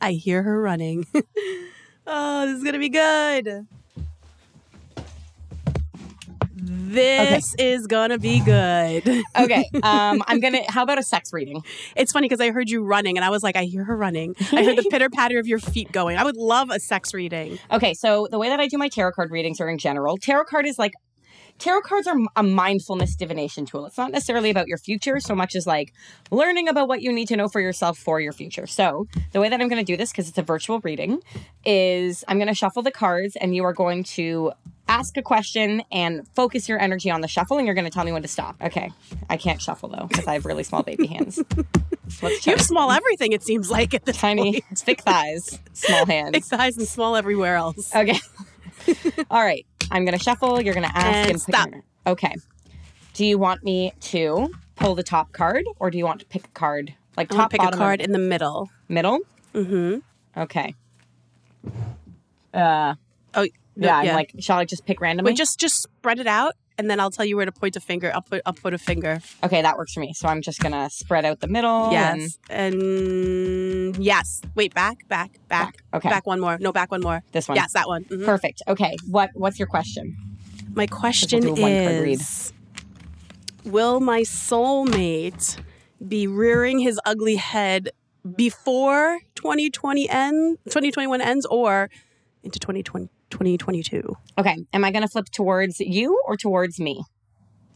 I 0.00 0.12
hear 0.12 0.42
her 0.42 0.60
running. 0.60 1.06
oh, 2.06 2.46
this 2.46 2.56
is 2.56 2.62
going 2.62 2.74
to 2.74 2.78
be 2.78 2.88
good. 2.88 3.66
This 6.60 7.54
is 7.58 7.86
going 7.86 8.10
to 8.10 8.18
be 8.18 8.40
good. 8.40 9.06
okay 9.38 9.64
um 9.82 10.22
i'm 10.26 10.40
gonna 10.40 10.60
how 10.68 10.82
about 10.82 10.98
a 10.98 11.02
sex 11.02 11.32
reading 11.32 11.62
It's 11.96 12.12
funny 12.12 12.28
because 12.28 12.40
I 12.40 12.50
heard 12.50 12.68
you 12.68 12.82
running 12.82 13.16
and 13.16 13.24
I 13.24 13.30
was 13.30 13.42
like, 13.42 13.56
I 13.56 13.64
hear 13.64 13.84
her 13.84 13.96
running. 13.96 14.34
I 14.52 14.64
heard 14.64 14.76
the 14.76 14.84
pitter 14.90 15.08
patter 15.10 15.38
of 15.38 15.46
your 15.46 15.58
feet 15.58 15.92
going. 15.92 16.16
I 16.16 16.24
would 16.24 16.36
love 16.36 16.70
a 16.70 16.80
sex 16.80 17.14
reading. 17.14 17.58
Okay, 17.70 17.94
so 17.94 18.26
the 18.30 18.38
way 18.38 18.48
that 18.48 18.60
I 18.60 18.68
do 18.68 18.78
my 18.78 18.88
tarot 18.88 19.12
card 19.12 19.30
readings 19.30 19.60
are 19.60 19.68
in 19.68 19.78
general. 19.78 20.16
Tarot 20.16 20.44
card 20.44 20.66
is 20.66 20.78
like 20.78 20.92
tarot 21.58 21.82
cards 21.82 22.06
are 22.06 22.16
a 22.36 22.42
mindfulness 22.42 23.14
divination 23.16 23.66
tool. 23.66 23.86
It's 23.86 23.98
not 23.98 24.10
necessarily 24.12 24.50
about 24.50 24.68
your 24.68 24.78
future 24.78 25.20
so 25.20 25.34
much 25.34 25.54
as 25.56 25.66
like 25.66 25.92
learning 26.30 26.68
about 26.68 26.88
what 26.88 27.02
you 27.02 27.12
need 27.12 27.28
to 27.28 27.36
know 27.36 27.48
for 27.48 27.60
yourself 27.60 27.98
for 27.98 28.20
your 28.20 28.32
future. 28.32 28.66
So, 28.66 29.06
the 29.32 29.40
way 29.40 29.48
that 29.48 29.60
I'm 29.60 29.68
going 29.68 29.84
to 29.84 29.92
do 29.92 29.96
this 29.96 30.10
because 30.10 30.28
it's 30.28 30.38
a 30.38 30.42
virtual 30.42 30.80
reading 30.80 31.20
is 31.64 32.24
I'm 32.28 32.38
going 32.38 32.48
to 32.48 32.54
shuffle 32.54 32.82
the 32.82 32.90
cards 32.92 33.36
and 33.36 33.54
you 33.54 33.64
are 33.64 33.72
going 33.72 34.04
to 34.04 34.52
ask 34.88 35.16
a 35.18 35.22
question 35.22 35.82
and 35.92 36.26
focus 36.34 36.66
your 36.68 36.80
energy 36.80 37.10
on 37.10 37.20
the 37.20 37.28
shuffle 37.28 37.58
and 37.58 37.66
you're 37.66 37.74
going 37.74 37.84
to 37.84 37.90
tell 37.90 38.04
me 38.04 38.12
when 38.12 38.22
to 38.22 38.28
stop. 38.28 38.56
Okay. 38.62 38.90
I 39.28 39.36
can't 39.36 39.60
shuffle 39.60 39.90
though 39.90 40.06
because 40.06 40.26
I 40.26 40.32
have 40.34 40.46
really 40.46 40.62
small 40.62 40.82
baby 40.82 41.06
hands. 41.06 41.42
Let's 42.22 42.46
You 42.46 42.52
have 42.52 42.62
small 42.62 42.90
everything, 42.90 43.32
it 43.32 43.42
seems 43.42 43.70
like, 43.70 43.92
at 43.92 44.06
this 44.06 44.16
tiny 44.16 44.62
point. 44.62 44.78
thick 44.78 45.02
thighs, 45.02 45.58
small 45.74 46.06
hands. 46.14 46.32
Big 46.32 46.44
thighs 46.44 46.78
and 46.78 46.88
small 46.88 47.16
everywhere 47.16 47.56
else. 47.56 47.94
Okay. 47.94 48.18
All 49.30 49.42
right. 49.44 49.66
I'm 49.90 50.04
going 50.04 50.16
to 50.16 50.22
shuffle. 50.22 50.60
You're 50.60 50.74
going 50.74 50.88
to 50.88 50.96
ask 50.96 51.06
And 51.06 51.16
and, 51.16 51.32
pick 51.32 51.38
stop. 51.54 51.68
Okay. 52.06 52.34
Do 53.14 53.24
you 53.24 53.38
want 53.38 53.64
me 53.64 53.92
to 54.00 54.52
pull 54.76 54.94
the 54.94 55.02
top 55.02 55.32
card 55.32 55.64
or 55.78 55.90
do 55.90 55.98
you 55.98 56.04
want 56.04 56.20
to 56.20 56.26
pick 56.26 56.44
a 56.44 56.50
card? 56.50 56.94
Like 57.16 57.28
top, 57.30 57.50
to 57.50 57.54
pick 57.54 57.60
a 57.60 57.64
bottom, 57.64 57.78
card 57.78 58.00
or 58.00 58.04
in 58.04 58.12
the 58.12 58.18
middle. 58.18 58.70
middle? 58.88 59.18
Mm-hmm. 59.54 59.98
Okay. 60.40 60.74
Uh, 62.54 62.94
Oh, 63.34 63.42
no, 63.76 63.86
yeah, 63.86 63.96
I'm 63.96 64.14
like, 64.14 64.32
shall 64.38 64.58
I 64.58 64.64
just 64.64 64.84
pick 64.86 65.00
randomly? 65.00 65.30
Wait, 65.32 65.36
just 65.36 65.60
just 65.60 65.82
spread 65.82 66.18
it 66.18 66.26
out, 66.26 66.54
and 66.78 66.88
then 66.88 67.00
I'll 67.00 67.10
tell 67.10 67.24
you 67.24 67.36
where 67.36 67.44
to 67.44 67.52
point 67.52 67.76
a 67.76 67.80
finger. 67.80 68.10
I'll 68.14 68.22
put 68.22 68.40
I'll 68.46 68.52
put 68.54 68.72
a 68.72 68.78
finger. 68.78 69.20
okay, 69.44 69.60
that 69.62 69.76
works 69.76 69.92
for 69.92 70.00
me. 70.00 70.12
So 70.14 70.28
I'm 70.28 70.40
just 70.40 70.60
going 70.60 70.72
to 70.72 70.88
spread 70.90 71.24
out 71.24 71.40
the 71.40 71.48
middle. 71.48 71.90
Yes, 71.92 72.38
and 72.48 73.96
yes. 73.98 74.40
Wait, 74.54 74.72
back, 74.74 75.06
back, 75.08 75.32
back, 75.48 75.74
Back, 75.74 75.74
okay. 75.94 76.08
back 76.08 76.26
one 76.26 76.40
more. 76.40 76.56
No, 76.60 76.72
back 76.72 76.90
one 76.90 77.00
more. 77.02 77.22
this 77.32 77.48
one. 77.48 77.56
Yes, 77.56 77.72
that 77.72 77.88
one. 77.88 78.04
Mhm. 78.04 78.24
Perfect. 78.24 78.62
Okay. 78.68 78.96
What 79.08 79.30
What's 79.34 79.58
your 79.58 79.68
question? 79.68 80.16
My 80.74 80.86
question 80.86 81.40
do 81.40 81.48
a 81.48 81.60
one-card 81.60 82.02
read. 82.02 82.20
is: 82.20 82.52
Will 83.64 84.00
my 84.00 84.20
soulmate 84.22 85.58
be 86.06 86.26
rearing 86.26 86.78
his 86.78 87.00
ugly 87.04 87.36
head 87.36 87.90
before 88.36 89.18
2020 89.34 90.08
end 90.08 90.58
2021 90.66 91.20
ends, 91.20 91.46
or 91.46 91.90
into 92.44 92.58
2020, 92.58 93.08
2022? 93.30 94.16
Okay. 94.38 94.56
Am 94.72 94.84
I 94.84 94.90
going 94.90 95.02
to 95.02 95.08
flip 95.08 95.26
towards 95.30 95.80
you 95.80 96.20
or 96.26 96.36
towards 96.36 96.78
me? 96.78 97.02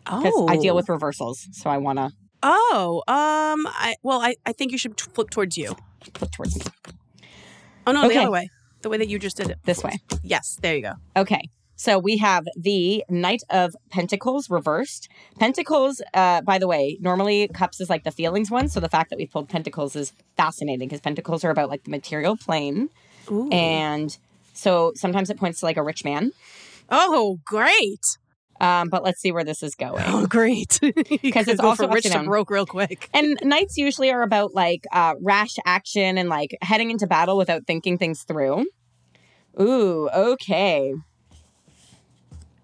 Oh, 0.06 0.48
I 0.48 0.56
deal 0.56 0.74
with 0.74 0.88
reversals. 0.88 1.46
So 1.52 1.70
I 1.70 1.78
want 1.78 1.98
to 1.98 2.10
Oh, 2.42 3.02
um, 3.06 3.66
I 3.68 3.94
well, 4.02 4.20
I, 4.20 4.34
I 4.44 4.52
think 4.52 4.72
you 4.72 4.78
should 4.78 5.00
flip 5.00 5.30
towards 5.30 5.56
you. 5.56 5.76
flip 6.14 6.32
towards 6.32 6.56
me 6.56 6.64
Oh 7.86 7.92
no, 7.92 8.08
the 8.08 8.18
other 8.18 8.30
way. 8.30 8.48
The 8.82 8.88
way 8.88 8.98
that 8.98 9.08
you 9.08 9.18
just 9.18 9.36
did 9.36 9.50
it. 9.50 9.58
this 9.64 9.82
way. 9.84 10.00
Yes, 10.24 10.58
there 10.60 10.74
you 10.74 10.82
go. 10.82 10.94
Okay. 11.16 11.48
So 11.76 11.98
we 11.98 12.18
have 12.18 12.44
the 12.56 13.04
Knight 13.08 13.42
of 13.50 13.74
Pentacles 13.90 14.50
reversed. 14.50 15.08
Pentacles, 15.38 16.00
uh, 16.14 16.40
by 16.42 16.58
the 16.58 16.68
way, 16.68 16.96
normally 17.00 17.48
cups 17.48 17.80
is 17.80 17.90
like 17.90 18.04
the 18.04 18.12
feelings 18.12 18.50
one. 18.50 18.68
So 18.68 18.78
the 18.78 18.88
fact 18.88 19.10
that 19.10 19.18
we 19.18 19.26
pulled 19.26 19.48
Pentacles 19.48 19.96
is 19.96 20.12
fascinating 20.36 20.88
because 20.88 21.00
Pentacles 21.00 21.44
are 21.44 21.50
about 21.50 21.68
like 21.68 21.84
the 21.84 21.90
material 21.90 22.36
plane. 22.36 22.88
Ooh. 23.30 23.48
And 23.50 24.16
so 24.52 24.92
sometimes 24.94 25.30
it 25.30 25.38
points 25.38 25.60
to 25.60 25.66
like 25.66 25.76
a 25.76 25.82
rich 25.82 26.04
man. 26.04 26.32
oh, 26.88 27.38
great. 27.44 28.18
Um, 28.60 28.90
but 28.90 29.02
let's 29.02 29.20
see 29.20 29.32
where 29.32 29.42
this 29.42 29.62
is 29.62 29.74
going. 29.74 30.04
Oh, 30.06 30.26
great. 30.26 30.78
Because 31.22 31.48
it's 31.48 31.60
also 31.60 31.88
rich 31.88 32.04
to 32.04 32.22
broke 32.22 32.48
real 32.50 32.66
quick. 32.66 33.08
And 33.12 33.36
knights 33.42 33.76
usually 33.76 34.10
are 34.12 34.22
about 34.22 34.54
like 34.54 34.84
uh, 34.92 35.14
rash 35.20 35.56
action 35.66 36.16
and 36.16 36.28
like 36.28 36.56
heading 36.62 36.90
into 36.90 37.08
battle 37.08 37.36
without 37.36 37.66
thinking 37.66 37.98
things 37.98 38.22
through. 38.22 38.66
Ooh, 39.60 40.08
okay. 40.14 40.94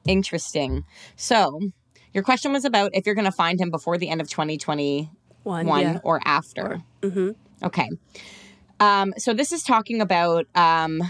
Interesting. 0.06 0.84
So, 1.16 1.60
your 2.14 2.22
question 2.22 2.52
was 2.52 2.64
about 2.64 2.90
if 2.94 3.04
you're 3.04 3.14
going 3.14 3.24
to 3.24 3.32
find 3.32 3.60
him 3.60 3.70
before 3.70 3.98
the 3.98 4.08
end 4.08 4.20
of 4.20 4.28
2021 4.30 5.08
One, 5.66 5.82
yeah. 5.82 5.98
or 6.02 6.20
after. 6.24 6.80
Mhm. 7.02 7.34
Okay. 7.62 7.88
Um, 8.80 9.12
so, 9.18 9.34
this 9.34 9.52
is 9.52 9.62
talking 9.62 10.00
about 10.00 10.46
um, 10.54 11.02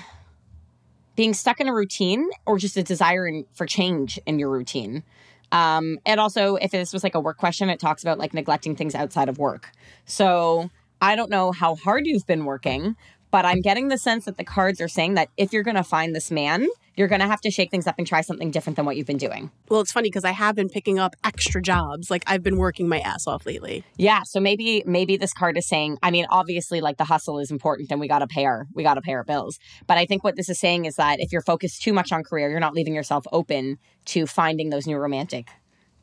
being 1.18 1.34
stuck 1.34 1.58
in 1.58 1.66
a 1.66 1.74
routine 1.74 2.30
or 2.46 2.58
just 2.58 2.76
a 2.76 2.82
desire 2.84 3.26
in, 3.26 3.44
for 3.52 3.66
change 3.66 4.20
in 4.24 4.38
your 4.38 4.48
routine. 4.48 5.02
Um, 5.50 5.98
and 6.06 6.20
also, 6.20 6.54
if 6.54 6.70
this 6.70 6.92
was 6.92 7.02
like 7.02 7.16
a 7.16 7.20
work 7.20 7.38
question, 7.38 7.68
it 7.70 7.80
talks 7.80 8.04
about 8.04 8.18
like 8.18 8.32
neglecting 8.32 8.76
things 8.76 8.94
outside 8.94 9.28
of 9.28 9.36
work. 9.36 9.72
So, 10.04 10.70
I 11.02 11.16
don't 11.16 11.28
know 11.28 11.50
how 11.50 11.74
hard 11.74 12.06
you've 12.06 12.24
been 12.26 12.44
working, 12.44 12.94
but 13.30 13.44
I'm 13.44 13.60
getting 13.60 13.88
the 13.88 13.98
sense 13.98 14.24
that 14.24 14.36
the 14.36 14.44
cards 14.44 14.80
are 14.80 14.88
saying 14.88 15.14
that 15.14 15.28
if 15.36 15.52
you're 15.52 15.62
going 15.62 15.76
to 15.76 15.84
find 15.84 16.14
this 16.14 16.30
man, 16.30 16.66
you're 16.98 17.08
going 17.08 17.20
to 17.20 17.28
have 17.28 17.40
to 17.42 17.50
shake 17.50 17.70
things 17.70 17.86
up 17.86 17.94
and 17.96 18.06
try 18.06 18.22
something 18.22 18.50
different 18.50 18.74
than 18.74 18.84
what 18.84 18.96
you've 18.96 19.06
been 19.06 19.18
doing. 19.18 19.52
Well, 19.68 19.80
it's 19.80 19.92
funny 19.92 20.08
because 20.08 20.24
I 20.24 20.32
have 20.32 20.56
been 20.56 20.68
picking 20.68 20.98
up 20.98 21.14
extra 21.22 21.62
jobs. 21.62 22.10
Like 22.10 22.24
I've 22.26 22.42
been 22.42 22.56
working 22.56 22.88
my 22.88 22.98
ass 22.98 23.28
off 23.28 23.46
lately. 23.46 23.84
Yeah, 23.96 24.22
so 24.24 24.40
maybe 24.40 24.82
maybe 24.84 25.16
this 25.16 25.32
card 25.32 25.56
is 25.56 25.68
saying, 25.68 25.98
I 26.02 26.10
mean, 26.10 26.26
obviously 26.28 26.80
like 26.80 26.96
the 26.96 27.04
hustle 27.04 27.38
is 27.38 27.52
important 27.52 27.92
and 27.92 28.00
we 28.00 28.08
got 28.08 28.18
to 28.18 28.26
pay 28.26 28.46
our 28.46 28.66
we 28.74 28.82
got 28.82 28.94
to 28.94 29.00
pay 29.00 29.12
our 29.12 29.22
bills. 29.22 29.60
But 29.86 29.96
I 29.96 30.06
think 30.06 30.24
what 30.24 30.34
this 30.34 30.48
is 30.48 30.58
saying 30.58 30.86
is 30.86 30.96
that 30.96 31.20
if 31.20 31.30
you're 31.30 31.42
focused 31.42 31.82
too 31.82 31.92
much 31.92 32.10
on 32.10 32.24
career, 32.24 32.50
you're 32.50 32.58
not 32.58 32.74
leaving 32.74 32.94
yourself 32.94 33.26
open 33.30 33.78
to 34.06 34.26
finding 34.26 34.70
those 34.70 34.86
new 34.86 34.96
romantic 34.96 35.46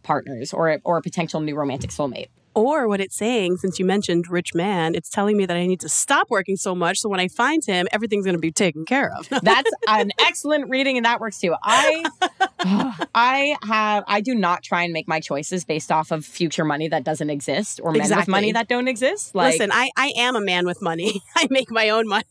partners 0.01 0.53
or 0.53 0.79
or 0.85 0.97
a 0.97 1.01
potential 1.01 1.41
new 1.41 1.55
romantic 1.55 1.89
soulmate. 1.89 2.29
Or 2.56 2.88
what 2.88 3.02
it's 3.02 3.18
saying, 3.18 3.58
since 3.58 3.80
you 3.80 3.86
mentioned 3.86 4.30
rich 4.30 4.56
man, 4.56 4.96
it's 4.96 5.10
telling 5.10 5.36
me 5.36 5.46
that 5.46 5.58
I 5.58 5.68
need 5.68 5.82
to 5.82 5.89
stop 5.89 6.30
working 6.30 6.56
so 6.56 6.74
much. 6.74 7.00
So 7.00 7.10
when 7.10 7.20
I 7.20 7.28
find 7.28 7.63
him, 7.65 7.86
everything's 7.91 8.24
going 8.24 8.38
to 8.38 8.41
be 8.41 8.52
taken 8.52 8.86
care 8.86 9.12
of. 9.13 9.28
That's 9.44 9.70
an 9.89 10.12
excellent 10.20 10.70
reading, 10.70 10.96
and 10.96 11.06
that 11.06 11.20
works 11.20 11.38
too. 11.38 11.54
I, 11.62 12.06
I 13.13 13.58
have, 13.62 14.06
I 14.08 14.22
do 14.22 14.34
not 14.34 14.63
try 14.63 14.84
and 14.84 14.94
make 14.94 15.06
my 15.06 15.20
choices 15.20 15.65
based 15.65 15.91
off 15.91 16.12
of 16.12 16.24
future 16.24 16.63
money 16.63 16.88
that 16.88 17.04
doesn't 17.04 17.30
exist 17.30 17.82
or 17.84 17.91
men 17.91 18.10
with 18.15 18.28
money 18.30 18.54
that 18.54 18.70
don't 18.70 18.88
exist. 18.88 19.36
Like, 19.36 19.54
Listen, 19.54 19.72
I, 19.74 19.89
I 19.98 20.13
am 20.15 20.38
a 20.38 20.41
man 20.41 20.65
with 20.65 20.82
money. 20.82 21.22
I 21.36 21.48
make 21.50 21.70
my 21.70 21.89
own 21.89 22.08
money. 22.08 22.24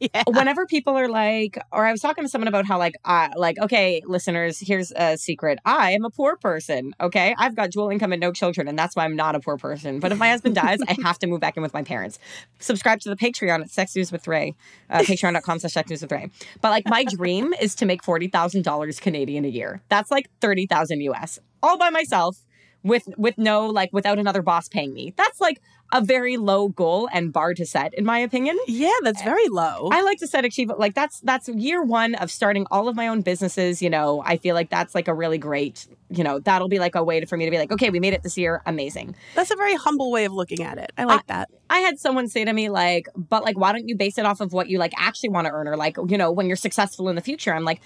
yeah. 0.00 0.24
whenever 0.26 0.66
people 0.66 0.98
are 0.98 1.08
like, 1.08 1.56
or 1.70 1.86
I 1.86 1.92
was 1.92 2.00
talking 2.00 2.24
to 2.24 2.28
someone 2.28 2.48
about 2.48 2.66
how 2.66 2.78
like, 2.78 2.96
uh, 3.04 3.28
like, 3.36 3.60
okay, 3.60 4.02
listeners, 4.06 4.58
here's 4.58 4.90
a 4.90 5.16
secret. 5.16 5.60
I 5.64 5.92
am 5.92 6.04
a 6.04 6.10
poor 6.10 6.36
person. 6.36 6.94
Okay, 7.00 7.32
I've 7.38 7.54
got 7.54 7.70
dual 7.70 7.90
income 7.90 8.12
and 8.12 8.20
no 8.20 8.32
children, 8.32 8.66
and 8.66 8.76
that's 8.76 8.96
why 8.96 9.04
I'm 9.04 9.14
not 9.14 9.36
a 9.36 9.40
poor 9.40 9.56
person. 9.56 9.67
But 10.00 10.12
if 10.12 10.18
my 10.18 10.28
husband 10.30 10.54
dies, 10.54 10.78
I 10.88 10.96
have 11.02 11.18
to 11.20 11.26
move 11.26 11.40
back 11.40 11.56
in 11.56 11.62
with 11.62 11.74
my 11.74 11.82
parents. 11.82 12.18
Subscribe 12.60 13.00
to 13.00 13.08
the 13.08 13.16
Patreon 13.16 13.60
at 13.62 13.70
Sex 13.70 13.94
News 13.96 14.10
with 14.12 14.26
Ray, 14.26 14.54
uh, 14.90 15.00
patreon.com 15.00 15.58
slash 15.58 15.72
Sex 15.72 15.90
News 15.90 16.02
with 16.02 16.12
Ray. 16.12 16.30
But 16.60 16.70
like, 16.70 16.84
my 16.86 17.04
dream 17.04 17.52
is 17.60 17.74
to 17.76 17.86
make 17.86 18.02
forty 18.02 18.28
thousand 18.28 18.62
dollars 18.62 19.00
Canadian 19.00 19.44
a 19.44 19.48
year. 19.48 19.82
That's 19.88 20.10
like 20.10 20.28
thirty 20.40 20.66
thousand 20.66 21.00
US, 21.02 21.38
all 21.62 21.78
by 21.78 21.90
myself. 21.90 22.38
With 22.84 23.08
with 23.16 23.36
no 23.38 23.66
like 23.66 23.92
without 23.92 24.20
another 24.20 24.40
boss 24.40 24.68
paying 24.68 24.94
me. 24.94 25.12
That's 25.16 25.40
like 25.40 25.60
a 25.92 26.02
very 26.02 26.36
low 26.36 26.68
goal 26.68 27.08
and 27.12 27.32
bar 27.32 27.54
to 27.54 27.64
set, 27.64 27.94
in 27.94 28.04
my 28.04 28.18
opinion. 28.18 28.58
Yeah, 28.66 28.92
that's 29.02 29.22
very 29.22 29.48
low. 29.48 29.88
I 29.90 30.02
like 30.02 30.18
to 30.18 30.26
set 30.26 30.44
achievement 30.44 30.78
like 30.78 30.94
that's 30.94 31.20
that's 31.20 31.48
year 31.48 31.82
one 31.82 32.14
of 32.16 32.30
starting 32.30 32.66
all 32.70 32.88
of 32.88 32.96
my 32.96 33.08
own 33.08 33.22
businesses. 33.22 33.80
You 33.80 33.90
know, 33.90 34.22
I 34.24 34.36
feel 34.36 34.54
like 34.54 34.70
that's 34.70 34.94
like 34.94 35.08
a 35.08 35.14
really 35.14 35.38
great. 35.38 35.86
You 36.10 36.24
know, 36.24 36.38
that'll 36.38 36.68
be 36.68 36.78
like 36.78 36.94
a 36.94 37.04
way 37.04 37.20
to, 37.20 37.26
for 37.26 37.36
me 37.36 37.44
to 37.44 37.50
be 37.50 37.58
like, 37.58 37.70
okay, 37.72 37.90
we 37.90 38.00
made 38.00 38.14
it 38.14 38.22
this 38.22 38.38
year, 38.38 38.62
amazing. 38.64 39.14
that's 39.34 39.50
a 39.50 39.56
very 39.56 39.74
humble 39.74 40.10
way 40.10 40.24
of 40.24 40.32
looking 40.32 40.62
at 40.62 40.78
it. 40.78 40.90
I 40.96 41.04
like 41.04 41.26
that. 41.26 41.50
I 41.68 41.80
had 41.80 41.98
someone 41.98 42.28
say 42.28 42.46
to 42.46 42.52
me 42.52 42.70
like, 42.70 43.08
but 43.14 43.44
like, 43.44 43.58
why 43.58 43.72
don't 43.72 43.88
you 43.88 43.94
base 43.94 44.16
it 44.16 44.24
off 44.24 44.40
of 44.40 44.54
what 44.54 44.68
you 44.68 44.78
like 44.78 44.92
actually 44.96 45.28
want 45.28 45.46
to 45.46 45.52
earn, 45.52 45.68
or 45.68 45.76
like, 45.76 45.96
you 46.08 46.16
know, 46.16 46.32
when 46.32 46.46
you're 46.46 46.56
successful 46.56 47.08
in 47.08 47.16
the 47.16 47.22
future? 47.22 47.52
I'm 47.52 47.64
like, 47.64 47.80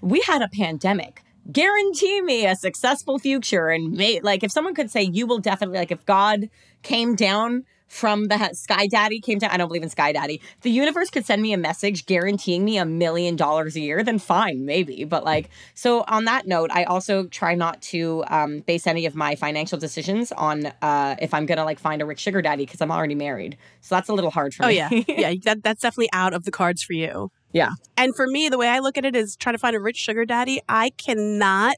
we 0.00 0.20
had 0.20 0.40
a 0.40 0.48
pandemic. 0.48 1.22
Guarantee 1.50 2.20
me 2.22 2.46
a 2.46 2.54
successful 2.54 3.18
future, 3.18 3.68
and 3.68 3.92
may, 3.92 4.20
like 4.20 4.42
if 4.42 4.50
someone 4.52 4.74
could 4.74 4.90
say 4.90 5.02
you 5.02 5.26
will 5.26 5.38
definitely 5.38 5.78
like 5.78 5.90
if 5.90 6.04
God 6.04 6.50
came 6.82 7.14
down 7.14 7.64
from 7.86 8.26
the 8.26 8.36
he- 8.36 8.52
Sky 8.52 8.86
Daddy 8.86 9.18
came 9.18 9.38
down. 9.38 9.50
I 9.50 9.56
don't 9.56 9.68
believe 9.68 9.82
in 9.82 9.88
Sky 9.88 10.12
Daddy. 10.12 10.42
If 10.56 10.60
the 10.60 10.70
universe 10.70 11.08
could 11.08 11.24
send 11.24 11.40
me 11.40 11.54
a 11.54 11.56
message 11.56 12.04
guaranteeing 12.04 12.62
me 12.62 12.76
a 12.76 12.84
million 12.84 13.34
dollars 13.34 13.76
a 13.76 13.80
year, 13.80 14.02
then 14.02 14.18
fine, 14.18 14.66
maybe. 14.66 15.04
But 15.04 15.24
like, 15.24 15.48
so 15.72 16.04
on 16.06 16.26
that 16.26 16.46
note, 16.46 16.70
I 16.70 16.84
also 16.84 17.28
try 17.28 17.54
not 17.54 17.80
to 17.82 18.24
um, 18.28 18.60
base 18.60 18.86
any 18.86 19.06
of 19.06 19.14
my 19.14 19.36
financial 19.36 19.78
decisions 19.78 20.32
on 20.32 20.66
uh, 20.82 21.16
if 21.22 21.32
I'm 21.32 21.46
gonna 21.46 21.64
like 21.64 21.78
find 21.78 22.02
a 22.02 22.04
rich 22.04 22.20
sugar 22.20 22.42
daddy 22.42 22.66
because 22.66 22.82
I'm 22.82 22.92
already 22.92 23.14
married. 23.14 23.56
So 23.80 23.94
that's 23.94 24.10
a 24.10 24.12
little 24.12 24.30
hard 24.30 24.52
for 24.52 24.66
Oh 24.66 24.68
me. 24.68 24.76
yeah, 24.76 24.90
yeah. 25.08 25.32
That 25.44 25.62
that's 25.62 25.80
definitely 25.80 26.10
out 26.12 26.34
of 26.34 26.44
the 26.44 26.50
cards 26.50 26.82
for 26.82 26.92
you. 26.92 27.30
Yeah. 27.52 27.70
And 27.96 28.14
for 28.14 28.26
me, 28.26 28.48
the 28.48 28.58
way 28.58 28.68
I 28.68 28.78
look 28.80 28.98
at 28.98 29.04
it 29.04 29.16
is 29.16 29.36
trying 29.36 29.54
to 29.54 29.58
find 29.58 29.74
a 29.74 29.80
rich 29.80 29.96
sugar 29.96 30.24
daddy. 30.24 30.60
I 30.68 30.90
cannot. 30.90 31.76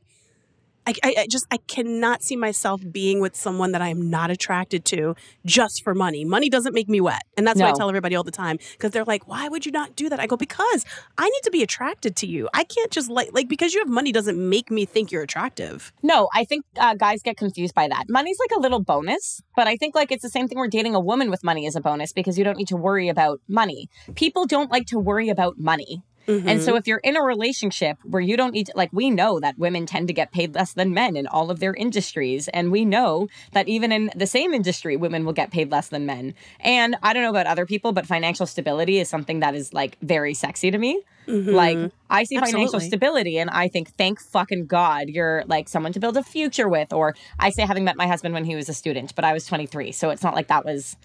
I, 0.86 0.94
I, 1.02 1.14
I 1.18 1.26
just 1.26 1.46
I 1.50 1.58
cannot 1.68 2.22
see 2.22 2.36
myself 2.36 2.80
being 2.90 3.20
with 3.20 3.36
someone 3.36 3.72
that 3.72 3.82
I 3.82 3.88
am 3.88 4.10
not 4.10 4.30
attracted 4.30 4.84
to 4.86 5.14
just 5.44 5.82
for 5.84 5.94
money. 5.94 6.24
Money 6.24 6.48
doesn't 6.48 6.74
make 6.74 6.88
me 6.88 7.00
wet, 7.00 7.22
and 7.36 7.46
that's 7.46 7.60
what 7.60 7.68
I 7.68 7.72
tell 7.72 7.88
everybody 7.88 8.16
all 8.16 8.24
the 8.24 8.30
time 8.30 8.58
because 8.72 8.90
they're 8.90 9.04
like, 9.04 9.28
"Why 9.28 9.48
would 9.48 9.66
you 9.66 9.72
not 9.72 9.94
do 9.96 10.08
that?" 10.08 10.20
I 10.20 10.26
go, 10.26 10.36
"Because 10.36 10.84
I 11.18 11.24
need 11.24 11.42
to 11.44 11.50
be 11.50 11.62
attracted 11.62 12.16
to 12.16 12.26
you. 12.26 12.48
I 12.54 12.64
can't 12.64 12.90
just 12.90 13.10
like 13.10 13.30
like 13.32 13.48
because 13.48 13.74
you 13.74 13.80
have 13.80 13.88
money 13.88 14.12
doesn't 14.12 14.38
make 14.38 14.70
me 14.70 14.84
think 14.84 15.12
you're 15.12 15.22
attractive." 15.22 15.92
No, 16.02 16.28
I 16.34 16.44
think 16.44 16.64
uh, 16.78 16.94
guys 16.94 17.22
get 17.22 17.36
confused 17.36 17.74
by 17.74 17.88
that. 17.88 18.04
Money's 18.08 18.38
like 18.38 18.56
a 18.56 18.60
little 18.60 18.80
bonus, 18.80 19.42
but 19.56 19.66
I 19.66 19.76
think 19.76 19.94
like 19.94 20.10
it's 20.10 20.22
the 20.22 20.30
same 20.30 20.48
thing 20.48 20.58
where 20.58 20.68
dating 20.68 20.94
a 20.94 21.00
woman 21.00 21.30
with 21.30 21.44
money 21.44 21.66
is 21.66 21.76
a 21.76 21.80
bonus 21.80 22.12
because 22.12 22.38
you 22.38 22.44
don't 22.44 22.56
need 22.56 22.68
to 22.68 22.76
worry 22.76 23.08
about 23.08 23.40
money. 23.48 23.88
People 24.14 24.46
don't 24.46 24.70
like 24.70 24.86
to 24.86 24.98
worry 24.98 25.28
about 25.28 25.58
money. 25.58 26.02
And 26.30 26.44
Mm-hmm. 26.44 26.60
so 26.60 26.76
if 26.76 26.86
you're 26.86 26.98
in 26.98 27.16
a 27.16 27.22
relationship 27.22 27.98
where 28.04 28.22
you 28.22 28.36
don't 28.36 28.52
need 28.52 28.66
to, 28.66 28.72
like, 28.76 28.90
we 28.92 29.10
know 29.10 29.40
that 29.40 29.58
women 29.58 29.86
tend 29.86 30.08
to 30.08 30.14
get 30.14 30.32
paid 30.32 30.54
less 30.54 30.72
than 30.72 30.94
men 30.94 31.16
in 31.16 31.26
all 31.26 31.50
of 31.50 31.60
their 31.60 31.74
industries. 31.74 32.48
And 32.48 32.70
we 32.70 32.84
know 32.84 33.28
that 33.52 33.68
even 33.68 33.92
in 33.92 34.10
the 34.14 34.26
same 34.26 34.54
industry, 34.54 34.96
women 34.96 35.24
will 35.24 35.32
get 35.32 35.50
paid 35.50 35.70
less 35.70 35.88
than 35.88 36.06
men. 36.06 36.34
And 36.60 36.96
I 37.02 37.12
don't 37.12 37.22
know 37.22 37.30
about 37.30 37.46
other 37.46 37.66
people, 37.66 37.92
but 37.92 38.06
financial 38.06 38.46
stability 38.46 38.98
is 38.98 39.08
something 39.08 39.40
that 39.40 39.54
is 39.54 39.72
like 39.72 39.98
very 40.02 40.34
sexy 40.34 40.70
to 40.70 40.78
me. 40.78 41.02
Like, 41.26 41.92
I 42.08 42.24
see 42.24 42.38
financial 42.38 42.80
stability 42.80 43.38
and 43.38 43.50
I 43.50 43.68
think, 43.68 43.90
thank 43.90 44.20
fucking 44.20 44.66
God, 44.66 45.08
you're 45.08 45.44
like 45.46 45.68
someone 45.68 45.92
to 45.92 46.00
build 46.00 46.16
a 46.16 46.24
future 46.24 46.68
with. 46.68 46.92
Or 46.92 47.14
I 47.38 47.50
say, 47.50 47.62
having 47.62 47.84
met 47.84 47.96
my 47.96 48.08
husband 48.08 48.34
when 48.34 48.44
he 48.44 48.56
was 48.56 48.68
a 48.68 48.74
student, 48.74 49.14
but 49.14 49.24
I 49.24 49.32
was 49.32 49.46
23. 49.46 49.92
So 49.92 50.10
it's 50.10 50.24
not 50.24 50.34
like 50.34 50.48
that 50.48 50.64
was 50.64 50.96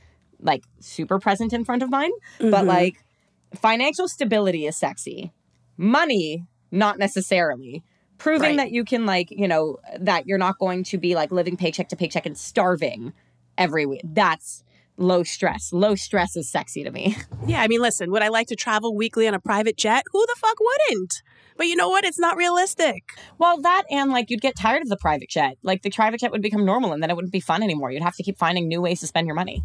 like 0.41 0.63
super 0.79 1.19
present 1.19 1.53
in 1.53 1.63
front 1.63 1.83
of 1.83 1.89
mine. 1.91 2.11
But 2.39 2.65
like, 2.65 3.03
financial 3.53 4.07
stability 4.07 4.65
is 4.65 4.75
sexy. 4.77 5.31
Money, 5.77 6.45
not 6.71 6.97
necessarily. 6.97 7.83
Proving 8.17 8.51
Right. 8.51 8.57
that 8.57 8.71
you 8.71 8.85
can, 8.85 9.05
like, 9.05 9.29
you 9.29 9.47
know, 9.47 9.77
that 9.99 10.25
you're 10.25 10.37
not 10.37 10.57
going 10.57 10.83
to 10.85 10.97
be 10.97 11.15
like 11.15 11.31
living 11.31 11.57
paycheck 11.57 11.89
to 11.89 11.95
paycheck 11.97 12.25
and 12.25 12.37
starving 12.37 13.11
every 13.57 13.85
week. 13.85 14.01
That's 14.05 14.63
low 14.97 15.23
stress. 15.23 15.73
Low 15.73 15.95
stress 15.95 16.37
is 16.37 16.49
sexy 16.49 16.83
to 16.83 16.91
me. 16.91 17.17
Yeah, 17.47 17.61
I 17.61 17.67
mean, 17.67 17.79
listen, 17.81 18.09
would 18.09 18.23
I 18.23 18.29
like 18.29 18.47
to 18.47 18.55
travel 18.55 18.95
weekly 18.95 19.27
on 19.27 19.35
a 19.35 19.39
private 19.39 19.77
jet? 19.77 20.03
Who 20.11 20.25
the 20.25 20.35
fuck 20.37 20.55
wouldn't? 20.59 21.21
But 21.57 21.67
you 21.67 21.75
know 21.75 21.89
what? 21.89 22.03
It's 22.05 22.17
not 22.17 22.37
realistic. 22.37 23.03
Well, 23.37 23.61
that 23.61 23.83
and 23.91 24.09
like 24.11 24.31
you'd 24.31 24.41
get 24.41 24.55
tired 24.57 24.81
of 24.81 24.89
the 24.89 24.97
private 24.97 25.29
jet. 25.29 25.57
Like 25.61 25.83
the 25.83 25.91
private 25.91 26.21
jet 26.21 26.31
would 26.31 26.41
become 26.41 26.65
normal 26.65 26.91
and 26.91 27.03
then 27.03 27.11
it 27.11 27.15
wouldn't 27.15 27.31
be 27.31 27.39
fun 27.39 27.61
anymore. 27.61 27.91
You'd 27.91 28.01
have 28.01 28.15
to 28.15 28.23
keep 28.23 28.37
finding 28.39 28.67
new 28.67 28.81
ways 28.81 29.01
to 29.01 29.07
spend 29.07 29.27
your 29.27 29.35
money. 29.35 29.63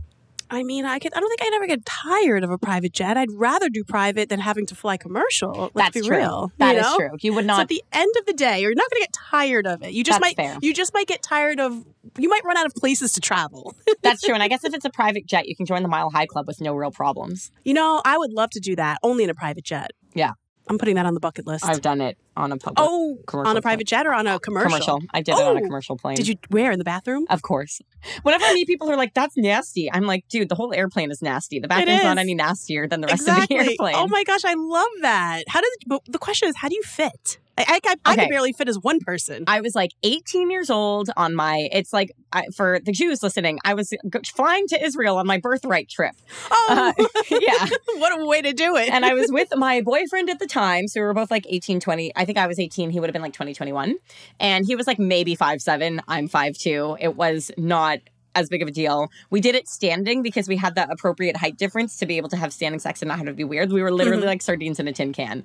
I 0.51 0.63
mean, 0.63 0.85
I 0.85 0.99
could. 0.99 1.13
I 1.15 1.21
don't 1.21 1.29
think 1.29 1.43
I'd 1.43 1.55
ever 1.55 1.67
get 1.67 1.85
tired 1.87 2.43
of 2.45 2.51
a 2.51 2.59
private 2.59 2.93
jet. 2.93 3.17
I'd 3.17 3.31
rather 3.33 3.69
do 3.69 3.85
private 3.85 4.29
than 4.29 4.41
having 4.41 4.67
to 4.67 4.75
fly 4.75 4.97
commercial. 4.97 5.71
Let's 5.75 5.95
That's 5.95 5.95
be 5.95 6.01
true. 6.09 6.17
real. 6.17 6.53
That 6.59 6.73
you 6.75 6.81
is 6.81 6.87
know? 6.87 6.97
true. 6.97 7.11
You 7.21 7.35
would 7.35 7.45
So 7.45 7.47
not 7.47 7.61
at 7.61 7.69
the 7.69 7.83
end 7.93 8.13
of 8.19 8.27
the 8.27 8.33
day, 8.33 8.61
you're 8.61 8.75
not 8.75 8.91
going 8.91 9.01
to 9.03 9.07
get 9.07 9.13
tired 9.31 9.67
of 9.67 9.83
it. 9.83 9.93
You 9.93 10.03
just 10.05 10.21
That's 10.21 10.37
might. 10.37 10.45
fair. 10.45 10.59
You 10.61 10.75
just 10.75 10.93
might 10.95 11.07
get 11.07 11.23
tired 11.23 11.61
of. 11.61 11.85
You 12.19 12.29
might 12.29 12.45
run 12.45 12.57
out 12.57 12.67
of 12.67 12.75
places 12.75 13.13
to 13.13 13.21
travel. 13.21 13.75
That's 14.03 14.23
true. 14.23 14.35
And 14.35 14.43
I 14.43 14.49
guess 14.49 14.65
if 14.65 14.75
it's 14.75 14.85
a 14.85 14.91
private 14.91 15.27
jet, 15.27 15.49
you 15.49 15.55
can 15.55 15.67
join 15.67 15.83
the 15.83 15.89
Mile 15.89 16.11
High 16.11 16.27
Club 16.27 16.47
with 16.47 16.61
no 16.61 16.75
real 16.75 16.91
problems. 16.91 17.51
you 17.65 17.75
know, 17.75 18.03
I 18.05 18.19
would 18.19 18.33
love 18.33 18.51
to 18.51 18.61
do 18.61 18.75
that 18.77 18.99
only 19.03 19.25
in 19.25 19.31
a 19.31 19.35
private 19.35 19.65
jet. 19.65 19.93
Yeah. 20.15 20.33
I'm 20.71 20.79
putting 20.79 20.95
that 20.95 21.05
on 21.05 21.15
the 21.15 21.21
bucket 21.21 21.49
list. 21.49 21.65
I've 21.67 21.81
done 21.81 22.01
it 22.01 22.17
on 22.37 22.53
a 22.53 22.57
public 22.57 22.79
oh, 22.79 23.19
on 23.35 23.57
a 23.57 23.61
private 23.61 23.89
jet 23.89 24.07
or 24.07 24.15
on 24.15 24.29
a 24.29 24.35
oh, 24.35 24.39
commercial? 24.39 24.71
commercial. 24.71 25.03
I 25.13 25.21
did 25.21 25.33
it 25.33 25.41
on 25.41 25.57
a 25.57 25.61
Oh, 25.61 25.65
commercial 25.65 25.97
plane. 25.97 26.15
Did 26.15 26.29
you 26.29 26.37
where 26.49 26.71
in 26.71 26.79
the 26.79 26.85
bathroom? 26.85 27.27
Of 27.29 27.43
course. 27.43 27.81
Whenever 28.23 28.45
I 28.45 28.55
meet 28.55 28.69
people 28.69 28.87
who 28.87 28.93
are 28.93 28.97
like, 28.97 29.13
that's 29.13 29.37
nasty, 29.37 29.91
I'm 29.93 30.05
like, 30.05 30.29
dude, 30.29 30.49
the 30.49 30.55
whole 30.55 30.73
airplane 30.73 31.11
is 31.11 31.23
nasty. 31.23 31.59
The 31.59 31.67
bathroom's 31.67 32.05
not 32.05 32.19
any 32.19 32.35
nastier 32.35 32.87
than 32.87 33.01
the 33.01 33.09
rest 33.09 33.23
exactly. 33.23 33.59
of 33.59 33.67
the 33.67 33.77
oh 33.81 33.85
airplane. 33.85 33.95
Oh 33.97 34.07
my 34.07 34.23
gosh, 34.23 34.45
I 34.45 34.55
love 34.55 34.89
that. 35.03 35.43
How 35.49 35.61
did? 35.61 35.71
But 35.89 36.03
the 36.07 36.19
question 36.19 36.49
is, 36.49 36.57
how 36.57 36.69
do 36.69 36.77
you 36.77 36.83
fit? 36.85 37.39
I 37.69 37.81
I, 37.85 37.95
I, 38.05 38.13
Okay. 38.13 38.23
could 38.25 38.31
barely 38.31 38.53
fit 38.53 38.69
as 38.69 38.79
one 38.79 39.01
person. 39.01 39.45
I 39.47 39.61
was 39.61 39.75
like 39.75 39.91
18 40.03 40.51
years 40.51 40.71
old 40.71 41.11
on 41.17 41.35
my, 41.35 41.69
it's 41.73 41.93
like, 41.93 42.11
I, 42.33 42.47
for 42.57 42.79
the 42.85 42.93
Jews 42.93 43.23
listening, 43.23 43.59
I 43.65 43.75
was 43.75 43.93
flying 44.35 44.67
to 44.69 44.83
Israel 44.85 45.17
on 45.19 45.27
my 45.27 45.39
birthright 45.39 45.89
trip. 45.89 46.15
Oh, 46.51 46.67
Uh, 46.99 47.05
yeah. 47.31 47.67
what 48.01 48.19
a 48.21 48.25
way 48.27 48.43
to 48.43 48.53
do 48.53 48.77
it. 48.77 48.89
and 48.91 49.05
I 49.05 49.15
was 49.15 49.29
with 49.33 49.49
my 49.57 49.81
boyfriend 49.81 50.31
at 50.31 50.39
the 50.39 50.47
time. 50.47 50.89
So 50.89 51.01
we 51.01 51.07
were 51.07 51.15
both 51.15 51.31
like 51.31 51.47
18, 51.49 51.81
20. 51.81 52.13
I 52.17 52.25
think 52.25 52.39
I 52.39 52.47
was 52.47 52.59
18. 52.59 52.91
He 52.91 53.01
would 53.01 53.09
have 53.09 53.13
been 53.13 53.23
like 53.23 53.33
20, 53.35 53.55
21. 53.55 53.97
And 54.39 54.67
he 54.67 54.77
was 54.77 54.87
like 54.87 54.99
maybe 54.99 55.35
five 55.35 55.61
seven. 55.61 56.01
I'm 56.09 56.29
five 56.29 56.57
two. 56.57 56.97
It 57.01 57.17
was 57.17 57.51
not 57.57 57.99
as 58.37 58.49
big 58.49 58.63
of 58.63 58.69
a 58.69 58.71
deal. 58.71 59.09
We 59.31 59.41
did 59.41 59.57
it 59.57 59.67
standing 59.69 60.23
because 60.23 60.47
we 60.47 60.57
had 60.57 60.77
the 60.77 60.89
appropriate 60.89 61.37
height 61.37 61.57
difference 61.57 61.97
to 61.99 62.07
be 62.07 62.17
able 62.17 62.29
to 62.29 62.37
have 62.37 62.53
standing 62.53 62.79
sex 62.79 63.03
and 63.03 63.09
not 63.09 63.19
have 63.19 63.27
to 63.27 63.33
be 63.33 63.43
weird. 63.43 63.73
We 63.73 63.83
were 63.83 63.91
literally 63.91 64.23
Mhm. 64.23 64.27
like 64.27 64.43
sardines 64.43 64.79
in 64.79 64.87
a 64.87 64.93
tin 64.93 65.13
can. 65.13 65.43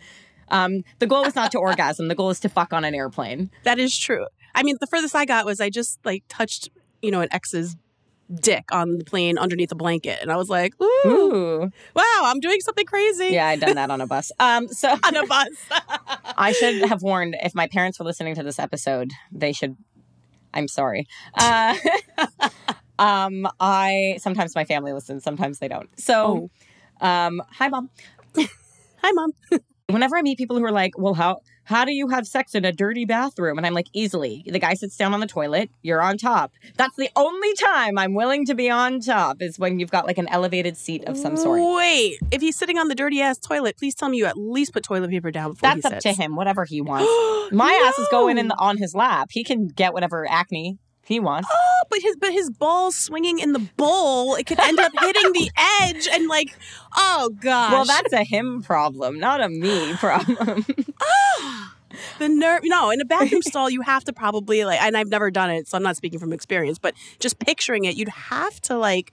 Um, 0.49 0.83
the 0.99 1.07
goal 1.07 1.23
was 1.23 1.35
not 1.35 1.51
to 1.51 1.59
orgasm. 1.59 2.07
The 2.07 2.15
goal 2.15 2.29
is 2.29 2.39
to 2.41 2.49
fuck 2.49 2.73
on 2.73 2.83
an 2.85 2.95
airplane. 2.95 3.49
That 3.63 3.79
is 3.79 3.97
true. 3.97 4.25
I 4.53 4.63
mean, 4.63 4.77
the 4.79 4.87
furthest 4.87 5.15
I 5.15 5.25
got 5.25 5.45
was 5.45 5.59
I 5.59 5.69
just 5.69 5.99
like 6.05 6.23
touched, 6.29 6.69
you 7.01 7.11
know, 7.11 7.21
an 7.21 7.29
ex's 7.31 7.75
dick 8.33 8.65
on 8.71 8.97
the 8.97 9.05
plane 9.05 9.37
underneath 9.37 9.71
a 9.71 9.75
blanket, 9.75 10.19
and 10.21 10.31
I 10.31 10.37
was 10.37 10.49
like, 10.49 10.73
"Ooh, 10.81 11.07
Ooh. 11.07 11.71
wow, 11.95 12.21
I'm 12.23 12.39
doing 12.39 12.59
something 12.61 12.85
crazy." 12.85 13.27
Yeah, 13.27 13.47
I 13.47 13.55
done 13.55 13.75
that 13.75 13.91
on 13.91 14.01
a 14.01 14.07
bus. 14.07 14.31
Um, 14.39 14.67
so 14.67 14.89
on 15.03 15.15
a 15.15 15.25
bus. 15.25 15.49
I 16.37 16.51
should 16.53 16.85
have 16.89 17.01
warned 17.03 17.35
if 17.43 17.53
my 17.53 17.67
parents 17.67 17.99
were 17.99 18.05
listening 18.05 18.35
to 18.35 18.43
this 18.43 18.59
episode, 18.59 19.11
they 19.31 19.53
should. 19.53 19.75
I'm 20.53 20.67
sorry. 20.67 21.05
Uh, 21.37 21.75
um, 22.97 23.47
I 23.59 24.17
sometimes 24.19 24.55
my 24.55 24.63
family 24.63 24.93
listens, 24.93 25.23
sometimes 25.23 25.59
they 25.59 25.67
don't. 25.67 25.89
So, 25.99 26.49
um, 27.01 27.41
hi, 27.51 27.67
mom. 27.67 27.89
Hi, 28.37 29.11
mom. 29.11 29.33
Whenever 29.87 30.17
I 30.17 30.23
meet 30.23 30.39
people 30.39 30.57
who 30.57 30.65
are 30.65 30.71
like, 30.71 30.97
"Well, 30.97 31.13
how 31.13 31.37
how 31.65 31.85
do 31.85 31.91
you 31.93 32.07
have 32.07 32.25
sex 32.25 32.55
in 32.55 32.65
a 32.65 32.71
dirty 32.71 33.05
bathroom?" 33.05 33.57
and 33.59 33.67
I'm 33.67 33.73
like, 33.75 33.85
"Easily. 33.93 34.43
The 34.47 34.57
guy 34.57 34.73
sits 34.73 34.97
down 34.97 35.13
on 35.13 35.19
the 35.19 35.27
toilet. 35.27 35.69
You're 35.83 36.01
on 36.01 36.17
top. 36.17 36.53
That's 36.75 36.95
the 36.95 37.09
only 37.15 37.53
time 37.53 37.99
I'm 37.99 38.15
willing 38.15 38.47
to 38.47 38.55
be 38.55 38.67
on 38.67 38.99
top 38.99 39.43
is 39.43 39.59
when 39.59 39.79
you've 39.79 39.91
got 39.91 40.07
like 40.07 40.17
an 40.17 40.27
elevated 40.29 40.75
seat 40.75 41.03
of 41.05 41.15
some 41.15 41.37
sort." 41.37 41.61
Wait, 41.61 42.17
if 42.31 42.41
he's 42.41 42.55
sitting 42.57 42.79
on 42.79 42.87
the 42.87 42.95
dirty 42.95 43.21
ass 43.21 43.37
toilet, 43.37 43.77
please 43.77 43.93
tell 43.93 44.09
me 44.09 44.17
you 44.17 44.25
at 44.25 44.37
least 44.37 44.73
put 44.73 44.83
toilet 44.83 45.11
paper 45.11 45.29
down 45.29 45.51
before 45.51 45.69
That's 45.69 45.85
up 45.85 46.01
sits. 46.01 46.03
to 46.03 46.13
him. 46.13 46.35
Whatever 46.35 46.65
he 46.65 46.81
wants. 46.81 47.07
My 47.53 47.71
ass 47.87 47.99
is 47.99 48.07
going 48.09 48.39
in 48.39 48.47
the, 48.47 48.55
on 48.57 48.77
his 48.77 48.95
lap. 48.95 49.27
He 49.31 49.43
can 49.43 49.67
get 49.67 49.93
whatever 49.93 50.27
acne 50.27 50.79
he 51.05 51.19
wants. 51.19 51.47
Oh, 51.51 51.83
but 51.89 51.99
his 52.01 52.15
but 52.17 52.33
his 52.33 52.49
ball 52.49 52.91
swinging 52.91 53.39
in 53.39 53.53
the 53.53 53.59
bowl, 53.77 54.35
it 54.35 54.45
could 54.45 54.59
end 54.59 54.79
up 54.79 54.91
hitting 54.99 55.31
the 55.33 55.49
edge 55.83 56.07
and 56.11 56.27
like, 56.27 56.57
oh 56.95 57.29
gosh. 57.39 57.71
Well, 57.71 57.85
that's 57.85 58.11
a 58.11 58.23
him 58.23 58.63
problem, 58.63 59.19
not 59.19 59.41
a 59.41 59.49
me 59.49 59.93
problem. 59.97 60.65
Ah, 61.01 61.75
the 62.19 62.27
nerve. 62.27 62.61
No, 62.63 62.89
in 62.89 62.99
a 62.99 63.05
bathroom 63.05 63.41
stall, 63.45 63.69
you 63.69 63.81
have 63.81 64.03
to 64.05 64.13
probably 64.13 64.65
like, 64.65 64.81
and 64.81 64.97
I've 64.97 65.09
never 65.09 65.29
done 65.31 65.49
it, 65.49 65.67
so 65.67 65.77
I'm 65.77 65.83
not 65.83 65.95
speaking 65.95 66.19
from 66.19 66.33
experience, 66.33 66.79
but 66.79 66.93
just 67.19 67.39
picturing 67.39 67.85
it, 67.85 67.95
you'd 67.95 68.09
have 68.09 68.59
to 68.61 68.77
like 68.77 69.11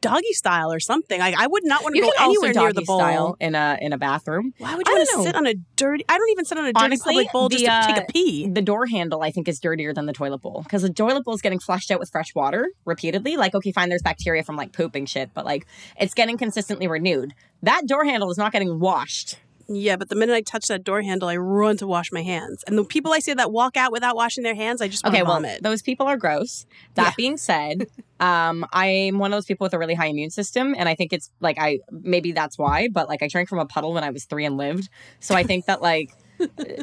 doggy 0.00 0.32
style 0.32 0.72
or 0.72 0.80
something. 0.80 1.18
Like, 1.18 1.36
I 1.36 1.46
would 1.46 1.64
not 1.64 1.82
want 1.82 1.94
to 1.94 2.00
you 2.00 2.06
go 2.06 2.24
anywhere 2.24 2.52
near 2.52 2.72
the 2.72 2.82
bowl. 2.82 2.98
style 2.98 3.36
in 3.40 3.54
a 3.54 3.78
in 3.80 3.92
a 3.92 3.98
bathroom. 3.98 4.52
Why 4.58 4.74
would 4.74 4.86
you 4.86 4.94
want 4.94 5.08
to 5.08 5.22
sit 5.22 5.34
on 5.34 5.46
a 5.46 5.54
dirty? 5.76 6.04
I 6.08 6.18
don't 6.18 6.30
even 6.30 6.44
sit 6.44 6.58
on 6.58 6.64
a 6.64 6.72
dirty 6.72 6.84
Honestly, 6.84 7.14
public 7.14 7.32
bowl 7.32 7.48
just 7.48 7.64
the, 7.64 7.70
to 7.70 7.86
take 7.86 7.96
uh, 7.96 8.06
a 8.08 8.12
pee. 8.12 8.48
The 8.48 8.62
door 8.62 8.86
handle, 8.86 9.22
I 9.22 9.30
think, 9.30 9.48
is 9.48 9.60
dirtier 9.60 9.92
than 9.92 10.06
the 10.06 10.12
toilet 10.12 10.38
bowl 10.38 10.62
because 10.62 10.82
the 10.82 10.92
toilet 10.92 11.24
bowl 11.24 11.34
is 11.34 11.42
getting 11.42 11.58
flushed 11.58 11.90
out 11.90 12.00
with 12.00 12.10
fresh 12.10 12.34
water 12.34 12.68
repeatedly. 12.84 13.36
Like, 13.36 13.54
okay, 13.54 13.72
fine, 13.72 13.88
there's 13.88 14.02
bacteria 14.02 14.42
from 14.42 14.56
like 14.56 14.72
pooping 14.72 15.06
shit, 15.06 15.30
but 15.34 15.44
like 15.44 15.66
it's 15.98 16.14
getting 16.14 16.36
consistently 16.36 16.86
renewed. 16.86 17.34
That 17.62 17.86
door 17.86 18.04
handle 18.04 18.30
is 18.30 18.38
not 18.38 18.52
getting 18.52 18.78
washed. 18.78 19.38
Yeah, 19.68 19.96
but 19.96 20.08
the 20.08 20.14
minute 20.14 20.34
I 20.34 20.42
touch 20.42 20.66
that 20.68 20.84
door 20.84 21.02
handle, 21.02 21.28
I 21.28 21.36
run 21.36 21.76
to 21.78 21.86
wash 21.86 22.12
my 22.12 22.22
hands. 22.22 22.62
And 22.68 22.78
the 22.78 22.84
people 22.84 23.12
I 23.12 23.18
see 23.18 23.34
that 23.34 23.50
walk 23.50 23.76
out 23.76 23.90
without 23.90 24.14
washing 24.14 24.44
their 24.44 24.54
hands, 24.54 24.80
I 24.80 24.86
just 24.88 25.04
Okay, 25.04 25.22
well, 25.24 25.34
vomit. 25.34 25.62
those 25.62 25.82
people 25.82 26.06
are 26.06 26.16
gross. 26.16 26.66
That 26.94 27.02
Yeah. 27.04 27.12
being 27.16 27.36
said, 27.36 27.86
um, 28.20 28.64
I'm 28.72 29.18
one 29.18 29.32
of 29.32 29.36
those 29.36 29.44
people 29.46 29.64
with 29.64 29.74
a 29.74 29.78
really 29.78 29.94
high 29.94 30.06
immune 30.06 30.30
system, 30.30 30.74
and 30.78 30.88
I 30.88 30.94
think 30.94 31.12
it's 31.12 31.30
like 31.40 31.56
I 31.58 31.80
maybe 31.90 32.30
that's 32.32 32.56
why, 32.58 32.88
but 32.88 33.08
like 33.08 33.22
I 33.22 33.28
drank 33.28 33.48
from 33.48 33.58
a 33.58 33.66
puddle 33.66 33.92
when 33.92 34.04
I 34.04 34.10
was 34.10 34.24
three 34.24 34.44
and 34.44 34.56
lived, 34.56 34.88
so 35.20 35.34
I 35.34 35.42
think 35.42 35.66
that 35.66 35.82
like. 35.82 36.10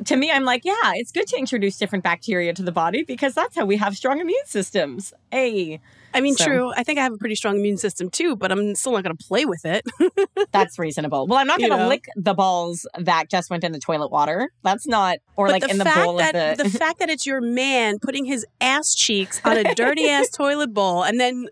To 0.06 0.16
me, 0.16 0.32
I'm 0.32 0.44
like, 0.44 0.66
yeah, 0.66 0.94
it's 0.96 1.12
good 1.12 1.28
to 1.28 1.38
introduce 1.38 1.78
different 1.78 2.04
bacteria 2.04 2.54
to 2.54 2.64
the 2.64 2.72
body 2.72 3.04
because 3.04 3.34
that's 3.34 3.56
how 3.56 3.66
we 3.66 3.78
have 3.78 3.96
strong 3.96 4.20
immune 4.20 4.46
systems. 4.46 5.14
Hey, 5.32 5.80
I 6.14 6.22
mean, 6.22 6.36
so- 6.36 6.46
true. 6.46 6.74
I 6.76 6.84
think 6.84 7.00
I 7.00 7.04
have 7.04 7.14
a 7.14 7.18
pretty 7.18 7.36
strong 7.36 7.56
immune 7.56 7.78
system 7.78 8.10
too, 8.10 8.36
but 8.36 8.52
I'm 8.52 8.76
still 8.76 8.92
not 8.94 9.04
going 9.04 9.16
to 9.16 9.24
play 9.26 9.46
with 9.46 9.66
it. 9.66 9.86
that's 10.52 10.78
reasonable. 10.78 11.28
Well, 11.28 11.40
I'm 11.40 11.48
not 11.48 11.60
going 11.60 11.72
to 11.72 11.78
know? 11.78 11.88
lick 11.88 12.06
the 12.16 12.34
balls 12.34 12.88
that 12.98 13.30
just 13.30 13.50
went 13.50 13.64
in 13.64 13.72
the 13.72 13.80
toilet 13.80 14.12
water. 14.12 14.52
That's 14.64 14.88
not, 14.88 15.18
or 15.36 15.48
but 15.48 15.54
like 15.54 15.64
the 15.64 15.70
in 15.70 15.78
the 15.78 15.86
bowl 15.86 16.18
that 16.18 16.36
of 16.36 16.58
the. 16.58 16.64
the 16.64 16.70
fact 16.78 17.00
that 17.00 17.10
it's 17.10 17.26
your 17.26 17.42
man 17.42 18.00
putting 18.00 18.26
his 18.26 18.46
ass 18.62 18.94
cheeks 18.96 19.42
on 19.44 19.58
a 19.58 19.64
dirty 19.76 20.08
ass 20.08 20.30
toilet 20.30 20.74
bowl, 20.74 21.04
and 21.04 21.20
then 21.20 21.48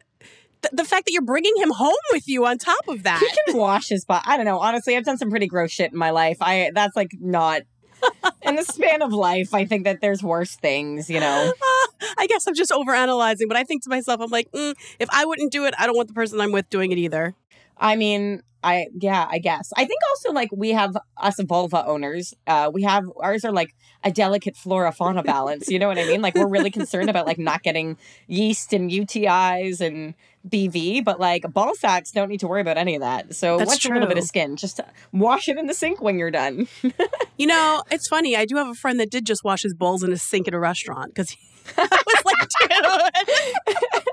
the 0.72 0.86
fact 0.86 1.06
that 1.06 1.12
you're 1.12 1.24
bringing 1.24 1.56
him 1.58 1.72
home 1.72 1.93
with 2.12 2.28
you 2.28 2.45
on 2.45 2.58
top 2.58 2.88
of 2.88 3.04
that. 3.04 3.20
he 3.20 3.52
can 3.52 3.60
wash 3.60 3.89
his 3.89 4.06
butt. 4.06 4.22
I 4.26 4.38
don't 4.38 4.45
know. 4.45 4.60
Honestly, 4.60 4.95
I've 4.95 5.04
done 5.04 5.18
some 5.18 5.30
pretty 5.32 5.47
gross 5.47 5.72
shit 5.72 5.91
in 5.91 5.97
my 5.97 6.12
life. 6.12 6.38
I 6.39 6.72
that's 6.74 6.95
like 6.95 7.12
not 7.20 7.64
in 8.43 8.56
the 8.56 8.64
span 8.64 9.02
of 9.02 9.14
life. 9.14 9.54
I 9.54 9.66
think 9.66 9.84
that 9.86 10.02
there's 10.02 10.24
worse 10.24 10.56
things. 10.56 11.10
You 11.10 11.20
know. 11.20 11.54
I 12.18 12.28
guess 12.28 12.47
I'm 12.47 12.56
just 12.56 12.72
overanalyzing, 12.72 13.47
but 13.47 13.58
I 13.58 13.64
think 13.64 13.84
to 13.84 13.89
myself, 13.89 14.22
I'm 14.22 14.30
like, 14.30 14.52
mm, 14.52 14.76
if 14.99 15.08
I 15.12 15.26
wouldn't 15.26 15.52
do 15.52 15.66
it, 15.66 15.74
I 15.78 15.86
don't 15.86 15.95
want 15.95 16.08
the 16.08 16.14
person 16.14 16.41
I'm 16.41 16.52
with 16.52 16.70
doing 16.70 16.91
it 16.91 16.97
either. 16.97 17.36
I 17.82 17.96
mean, 17.96 18.44
I 18.64 18.88
yeah, 18.94 19.28
I 19.30 19.40
guess. 19.40 19.74
I 19.76 19.86
think 19.86 20.00
also 20.12 20.34
like 20.34 20.50
we 20.54 20.70
have 20.70 20.96
us 21.18 21.40
vulva 21.42 21.86
owners. 21.86 22.34
Uh, 22.46 22.70
we 22.72 22.84
have 22.84 23.06
ours 23.20 23.44
are 23.44 23.52
like 23.52 23.74
a 24.04 24.12
delicate 24.12 24.56
flora 24.56 24.92
fauna 24.92 25.24
balance. 25.24 25.68
You 25.68 25.80
know 25.80 25.88
what 25.88 25.98
I 25.98 26.06
mean? 26.06 26.22
Like 26.22 26.36
we're 26.36 26.48
really 26.48 26.70
concerned 26.70 27.10
about 27.10 27.26
like 27.26 27.40
not 27.40 27.64
getting 27.64 27.98
yeast 28.28 28.72
and 28.72 28.92
UTIs 28.92 29.82
and 29.82 30.14
BV, 30.48 31.04
but 31.04 31.20
like 31.20 31.52
ball 31.52 31.74
sacks 31.76 32.12
don't 32.12 32.30
need 32.30 32.40
to 32.42 32.48
worry 32.48 32.62
about 32.62 32.78
any 32.78 32.94
of 32.96 33.02
that. 33.02 33.34
So 33.34 33.58
That's 33.58 33.70
what's 33.70 33.86
a 33.86 33.90
little 33.90 34.08
bit 34.08 34.20
of 34.20 34.26
skin? 34.26 34.56
Just 34.58 34.80
wash 35.12 35.50
it 35.50 35.58
in 35.58 35.66
the 35.66 35.74
sink 35.74 36.02
when 36.02 36.20
you're 36.20 36.32
done. 36.32 36.68
You 37.38 37.48
know, 37.48 37.82
it's 37.90 38.08
funny. 38.08 38.36
I 38.36 38.46
do 38.46 38.58
have 38.58 38.68
a 38.68 38.76
friend 38.76 39.00
that 39.00 39.10
did 39.10 39.26
just 39.26 39.44
wash 39.44 39.64
his 39.64 39.74
bowls 39.74 40.04
in 40.04 40.14
a 40.14 40.18
sink 40.18 40.48
at 40.48 40.54
a 40.54 40.60
restaurant 40.60 41.08
because 41.16 41.32
he 41.32 41.40
was 41.76 41.90
like, 42.24 44.06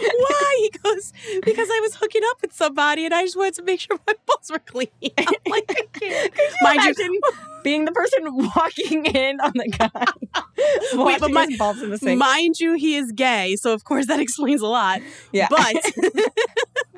Why? 0.00 0.58
He 0.58 0.78
goes, 0.78 1.12
because 1.44 1.68
I 1.70 1.80
was 1.82 1.96
hooking 1.96 2.22
up 2.30 2.42
with 2.42 2.52
somebody 2.52 3.04
and 3.04 3.14
I 3.14 3.22
just 3.22 3.36
wanted 3.36 3.54
to 3.54 3.62
make 3.62 3.80
sure 3.80 3.98
my 4.06 4.14
balls 4.26 4.50
were 4.50 4.58
clean. 4.58 4.88
I'm 5.18 5.26
like, 5.46 5.64
I 5.70 5.98
can't. 5.98 6.34
Mind 6.62 6.96
you, 6.98 7.20
being 7.62 7.84
the 7.86 7.92
person 7.92 8.20
walking 8.56 9.06
in 9.06 9.40
on 9.40 9.52
the 9.54 9.68
guy. 9.68 10.04
Wait, 10.94 11.20
but 11.20 11.30
my- 11.30 11.48
balls 11.58 11.82
in 11.82 11.90
the 11.90 11.98
sink. 11.98 12.18
mind 12.18 12.60
you, 12.60 12.74
he 12.74 12.96
is 12.96 13.10
gay, 13.12 13.56
so 13.56 13.72
of 13.72 13.84
course 13.84 14.06
that 14.06 14.20
explains 14.20 14.60
a 14.60 14.66
lot. 14.66 15.00
yeah. 15.32 15.48
But 15.50 15.76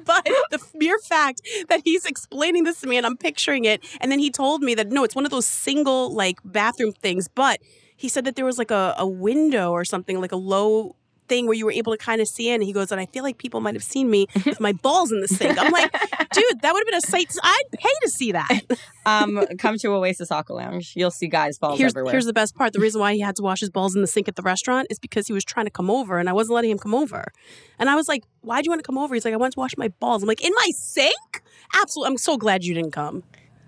but 0.04 0.24
the 0.50 0.60
mere 0.74 0.98
fact 0.98 1.40
that 1.68 1.80
he's 1.84 2.04
explaining 2.04 2.64
this 2.64 2.80
to 2.80 2.86
me 2.86 2.96
and 2.96 3.06
I'm 3.06 3.16
picturing 3.16 3.64
it, 3.64 3.84
and 4.00 4.10
then 4.12 4.18
he 4.18 4.30
told 4.30 4.62
me 4.62 4.74
that 4.74 4.88
no, 4.88 5.04
it's 5.04 5.14
one 5.14 5.24
of 5.24 5.30
those 5.30 5.46
single 5.46 6.12
like 6.14 6.38
bathroom 6.44 6.92
things, 6.92 7.28
but 7.28 7.60
he 7.96 8.08
said 8.08 8.24
that 8.24 8.36
there 8.36 8.44
was 8.44 8.58
like 8.58 8.70
a, 8.70 8.94
a 8.98 9.06
window 9.06 9.70
or 9.72 9.84
something, 9.84 10.20
like 10.20 10.32
a 10.32 10.36
low 10.36 10.96
thing 11.28 11.46
where 11.46 11.54
you 11.54 11.64
were 11.64 11.72
able 11.72 11.92
to 11.92 11.98
kind 11.98 12.20
of 12.20 12.28
see 12.28 12.48
in. 12.48 12.56
And 12.56 12.64
he 12.64 12.72
goes, 12.72 12.90
and 12.92 13.00
I 13.00 13.06
feel 13.06 13.22
like 13.22 13.38
people 13.38 13.60
might 13.60 13.74
have 13.74 13.82
seen 13.82 14.10
me 14.10 14.26
with 14.46 14.60
my 14.60 14.72
balls 14.72 15.12
in 15.12 15.20
the 15.20 15.28
sink. 15.28 15.58
I'm 15.60 15.72
like, 15.72 15.92
dude, 16.32 16.60
that 16.62 16.72
would 16.72 16.80
have 16.80 16.86
been 16.86 16.94
a 16.94 17.00
sight. 17.00 17.34
I'd 17.42 17.62
pay 17.72 17.88
to 18.02 18.10
see 18.10 18.32
that. 18.32 18.60
um, 19.06 19.46
come 19.58 19.78
to 19.78 19.88
Oasis 19.88 20.30
Aqua 20.30 20.54
Lounge. 20.54 20.92
You'll 20.96 21.10
see 21.10 21.28
guys' 21.28 21.58
balls 21.58 21.78
Here's, 21.78 21.92
everywhere. 21.92 22.12
here's 22.12 22.26
the 22.26 22.32
best 22.32 22.54
part. 22.54 22.72
The 22.72 22.80
reason 22.80 23.00
why 23.00 23.14
he 23.14 23.20
had 23.20 23.36
to 23.36 23.42
wash 23.42 23.60
his 23.60 23.70
balls 23.70 23.94
in 23.94 24.00
the 24.02 24.06
sink 24.06 24.28
at 24.28 24.36
the 24.36 24.42
restaurant 24.42 24.86
is 24.90 24.98
because 24.98 25.26
he 25.26 25.32
was 25.32 25.44
trying 25.44 25.66
to 25.66 25.70
come 25.70 25.90
over 25.90 26.18
and 26.18 26.28
I 26.28 26.32
wasn't 26.32 26.54
letting 26.54 26.70
him 26.70 26.78
come 26.78 26.94
over. 26.94 27.32
And 27.78 27.90
I 27.90 27.94
was 27.94 28.08
like, 28.08 28.24
why'd 28.42 28.64
you 28.64 28.70
want 28.70 28.80
to 28.80 28.86
come 28.86 28.98
over? 28.98 29.14
He's 29.14 29.24
like, 29.24 29.34
I 29.34 29.38
want 29.38 29.52
to 29.54 29.60
wash 29.60 29.76
my 29.76 29.88
balls. 29.88 30.22
I'm 30.22 30.28
like, 30.28 30.44
in 30.44 30.52
my 30.54 30.70
sink? 30.74 31.42
Absolutely. 31.74 32.12
I'm 32.12 32.18
so 32.18 32.36
glad 32.36 32.64
you 32.64 32.74
didn't 32.74 32.92
come. 32.92 33.22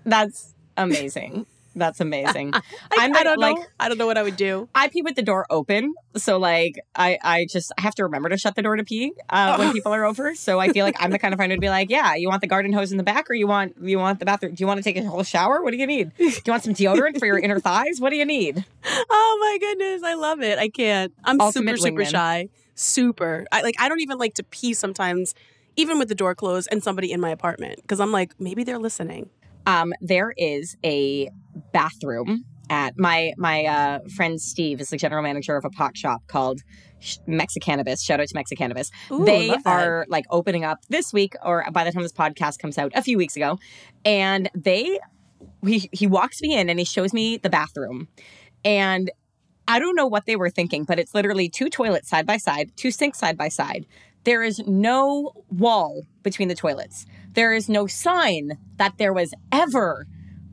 That's 0.05 0.53
amazing. 0.77 1.45
That's 1.79 1.99
amazing. 1.99 2.53
I, 2.53 2.61
I'm 2.99 3.15
I 3.15 3.23
don't 3.23 3.39
like 3.39 3.55
know. 3.57 3.65
I 3.79 3.89
don't 3.89 3.97
know 3.97 4.05
what 4.05 4.17
I 4.17 4.23
would 4.23 4.35
do. 4.35 4.69
I 4.75 4.87
pee 4.89 5.01
with 5.01 5.15
the 5.15 5.21
door 5.21 5.45
open, 5.49 5.95
so 6.15 6.37
like 6.37 6.79
I 6.95 7.17
I 7.23 7.47
just 7.49 7.71
I 7.77 7.81
have 7.81 7.95
to 7.95 8.03
remember 8.03 8.29
to 8.29 8.37
shut 8.37 8.55
the 8.55 8.61
door 8.61 8.75
to 8.75 8.83
pee 8.83 9.13
uh, 9.29 9.55
when 9.57 9.71
people 9.73 9.93
are 9.93 10.05
over. 10.05 10.35
So 10.35 10.59
I 10.59 10.69
feel 10.69 10.85
like 10.85 10.95
I'm 10.99 11.11
the 11.11 11.19
kind 11.19 11.33
of 11.33 11.37
friend 11.37 11.51
who'd 11.51 11.61
be 11.61 11.69
like, 11.69 11.89
yeah, 11.89 12.13
you 12.15 12.27
want 12.27 12.41
the 12.41 12.47
garden 12.47 12.73
hose 12.73 12.91
in 12.91 12.97
the 12.97 13.03
back, 13.03 13.29
or 13.29 13.33
you 13.33 13.47
want 13.47 13.75
you 13.81 13.97
want 13.97 14.19
the 14.19 14.25
bathroom? 14.25 14.53
Do 14.53 14.61
you 14.61 14.67
want 14.67 14.77
to 14.77 14.83
take 14.83 14.97
a 14.97 15.03
whole 15.07 15.23
shower? 15.23 15.63
What 15.63 15.71
do 15.71 15.77
you 15.77 15.87
need? 15.87 16.11
Do 16.17 16.25
you 16.25 16.41
want 16.47 16.63
some 16.63 16.73
deodorant 16.73 17.17
for 17.19 17.25
your 17.25 17.39
inner 17.39 17.59
thighs? 17.69 17.99
What 17.99 18.09
do 18.11 18.17
you 18.17 18.25
need? 18.25 18.63
Oh 18.85 19.37
my 19.41 19.57
goodness, 19.59 20.03
I 20.03 20.13
love 20.15 20.41
it. 20.41 20.59
I 20.59 20.69
can't. 20.69 21.13
I'm 21.23 21.39
Ultimate 21.41 21.79
super 21.79 21.89
super 21.89 22.01
wingman. 22.03 22.11
shy. 22.11 22.49
Super. 22.75 23.45
I 23.51 23.61
like 23.61 23.75
I 23.79 23.89
don't 23.89 24.01
even 24.01 24.17
like 24.17 24.35
to 24.35 24.43
pee 24.43 24.73
sometimes 24.73 25.33
even 25.75 25.97
with 25.97 26.09
the 26.09 26.15
door 26.15 26.35
closed 26.35 26.67
and 26.71 26.83
somebody 26.83 27.11
in 27.11 27.21
my 27.21 27.29
apartment 27.29 27.77
because 27.81 27.99
I'm 28.01 28.11
like 28.11 28.37
maybe 28.39 28.63
they're 28.63 28.79
listening. 28.79 29.29
Um, 29.69 29.93
there 30.01 30.33
is 30.35 30.75
a 30.83 31.29
bathroom 31.71 32.45
at 32.71 32.97
my 32.97 33.33
my 33.37 33.65
uh, 33.65 33.99
friend 34.15 34.41
Steve 34.41 34.81
is 34.81 34.89
the 34.89 34.97
general 34.97 35.21
manager 35.21 35.55
of 35.55 35.65
a 35.65 35.69
pot 35.69 35.95
shop 35.95 36.23
called 36.27 36.61
Mexicannabis. 37.27 38.03
Shout 38.03 38.19
out 38.19 38.27
to 38.27 38.35
Mexicannabis. 38.35 38.89
Ooh, 39.11 39.25
they 39.25 39.55
are 39.65 40.05
like 40.09 40.25
opening 40.31 40.65
up 40.65 40.79
this 40.89 41.13
week, 41.13 41.35
or 41.43 41.65
by 41.71 41.83
the 41.83 41.91
time 41.91 42.01
this 42.01 42.13
podcast 42.13 42.57
comes 42.57 42.77
out, 42.79 42.91
a 42.95 43.03
few 43.03 43.17
weeks 43.17 43.35
ago, 43.35 43.59
and 44.03 44.49
they 44.55 44.99
he 45.63 45.87
he 45.91 46.07
walks 46.07 46.41
me 46.41 46.57
in 46.57 46.69
and 46.69 46.79
he 46.79 46.85
shows 46.85 47.13
me 47.13 47.37
the 47.37 47.49
bathroom, 47.49 48.07
and 48.65 49.11
I 49.67 49.77
don't 49.77 49.95
know 49.95 50.07
what 50.07 50.25
they 50.25 50.35
were 50.35 50.49
thinking, 50.49 50.83
but 50.83 50.97
it's 50.97 51.13
literally 51.13 51.47
two 51.47 51.69
toilets 51.69 52.09
side 52.09 52.25
by 52.25 52.37
side, 52.37 52.71
two 52.75 52.89
sinks 52.89 53.19
side 53.19 53.37
by 53.37 53.49
side. 53.49 53.85
There 54.23 54.43
is 54.43 54.59
no 54.67 55.33
wall 55.49 56.03
between 56.23 56.47
the 56.49 56.55
toilets. 56.55 57.05
There 57.33 57.53
is 57.53 57.69
no 57.69 57.87
sign 57.87 58.57
that 58.77 58.97
there 58.97 59.13
was 59.13 59.33
ever 59.51 60.07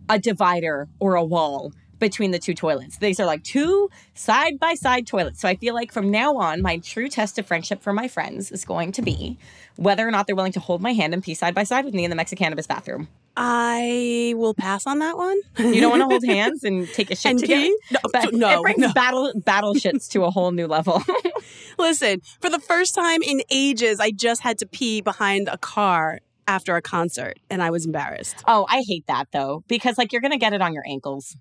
a 0.08 0.18
divider 0.18 0.88
or 1.00 1.16
a 1.16 1.24
wall 1.24 1.72
between 1.98 2.30
the 2.30 2.38
two 2.38 2.54
toilets. 2.54 2.98
These 2.98 3.18
are 3.20 3.26
like 3.26 3.42
two 3.42 3.90
side 4.14 4.58
by 4.58 4.74
side 4.74 5.06
toilets. 5.06 5.40
So 5.40 5.48
I 5.48 5.56
feel 5.56 5.74
like 5.74 5.92
from 5.92 6.10
now 6.10 6.36
on, 6.36 6.62
my 6.62 6.78
true 6.78 7.08
test 7.08 7.38
of 7.38 7.46
friendship 7.46 7.82
for 7.82 7.92
my 7.92 8.08
friends 8.08 8.50
is 8.52 8.64
going 8.64 8.92
to 8.92 9.02
be 9.02 9.38
whether 9.76 10.06
or 10.06 10.10
not 10.10 10.26
they're 10.26 10.36
willing 10.36 10.52
to 10.52 10.60
hold 10.60 10.80
my 10.80 10.92
hand 10.92 11.12
and 11.14 11.22
pee 11.22 11.34
side 11.34 11.54
by 11.54 11.64
side 11.64 11.84
with 11.84 11.94
me 11.94 12.04
in 12.04 12.10
the 12.10 12.16
Mexicannabis 12.16 12.66
bathroom. 12.66 13.08
I 13.36 14.32
will 14.36 14.54
pass 14.54 14.86
on 14.86 14.98
that 15.00 15.16
one. 15.18 15.38
You 15.58 15.80
don't 15.80 15.90
want 15.90 16.00
to 16.00 16.06
hold 16.06 16.24
hands 16.36 16.64
and 16.64 16.88
take 16.88 17.10
a 17.10 17.16
shit 17.16 17.32
And 17.32 17.38
together? 17.38 17.60
pee? 17.62 17.78
No, 17.92 17.98
But 18.12 18.32
no, 18.32 18.60
it 18.60 18.62
brings 18.62 18.78
no. 18.78 18.92
battle 18.94 19.32
battle 19.36 19.74
shits 19.82 20.08
to 20.12 20.24
a 20.24 20.30
whole 20.30 20.52
new 20.52 20.66
level. 20.66 21.02
Listen, 21.78 22.20
for 22.40 22.48
the 22.50 22.58
first 22.58 22.94
time 22.94 23.22
in 23.22 23.42
ages, 23.50 24.00
I 24.00 24.10
just 24.10 24.42
had 24.42 24.58
to 24.58 24.66
pee 24.66 25.00
behind 25.02 25.48
a 25.48 25.58
car 25.58 26.20
after 26.48 26.76
a 26.76 26.82
concert, 26.82 27.38
and 27.50 27.62
I 27.62 27.70
was 27.70 27.84
embarrassed. 27.86 28.36
oh, 28.46 28.66
I 28.68 28.82
hate 28.86 29.06
that 29.08 29.26
though 29.32 29.64
because 29.68 29.98
like 29.98 30.12
you're 30.12 30.22
gonna 30.22 30.38
get 30.38 30.52
it 30.54 30.62
on 30.62 30.72
your 30.72 30.84
ankles. 30.86 31.36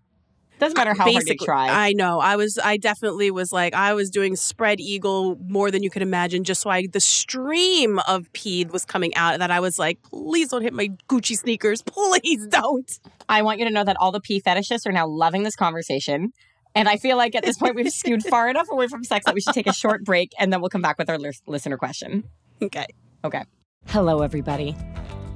Doesn't 0.60 0.78
matter 0.78 0.93
how 0.93 1.12
hard 1.12 1.28
you 1.28 1.36
try. 1.38 1.68
I 1.70 1.93
know. 1.93 2.20
I 2.20 2.36
was. 2.36 2.58
I 2.64 2.78
definitely 2.78 3.30
was 3.32 3.51
like. 3.51 3.74
I 3.74 3.93
was 3.93 4.10
doing 4.10 4.36
spread 4.36 4.80
eagle 4.80 5.38
more 5.47 5.70
than 5.70 5.84
you 5.84 5.89
could 5.89 6.01
imagine, 6.01 6.43
just 6.43 6.62
so 6.62 6.70
I 6.70 6.88
the 6.88 6.99
stream 6.99 7.99
of 8.08 8.32
pee 8.34 8.66
was 8.66 8.86
coming 8.86 9.14
out. 9.16 9.39
That 9.39 9.51
I 9.51 9.60
was 9.60 9.78
like, 9.78 10.01
please 10.03 10.49
don't 10.49 10.62
hit 10.62 10.74
my 10.74 10.89
Gucci 11.10 11.38
sneakers. 11.38 11.82
Please 11.95 12.47
don't. 12.47 12.99
I 13.28 13.41
want 13.41 13.60
you 13.60 13.66
to 13.66 13.72
know 13.72 13.84
that 13.84 13.97
all 13.99 14.12
the 14.12 14.22
pee 14.22 14.41
fetishists 14.41 14.86
are 14.86 14.91
now 14.91 15.08
loving 15.08 15.43
this 15.43 15.56
conversation. 15.56 16.32
And 16.76 16.89
I 16.89 16.97
feel 16.97 17.18
like 17.18 17.36
at 17.36 17.43
this 17.43 17.58
point 17.58 17.76
we've 17.76 17.89
skewed 17.91 18.24
far 18.24 18.49
enough 18.49 18.68
away 18.72 18.88
from 18.88 19.03
sex 19.03 19.26
that 19.26 19.34
we 19.34 19.41
should 19.41 19.53
take 19.53 19.68
a 19.68 19.74
short 19.74 20.03
break 20.03 20.32
and 20.39 20.51
then 20.51 20.62
we'll 20.62 20.70
come 20.70 20.82
back 20.82 20.97
with 20.97 21.10
our 21.10 21.18
lis- 21.18 21.41
listener 21.47 21.78
question. 21.78 22.26
Okay. 22.62 22.86
Okay. 23.24 23.43
Hello, 23.88 24.22
everybody. 24.22 24.76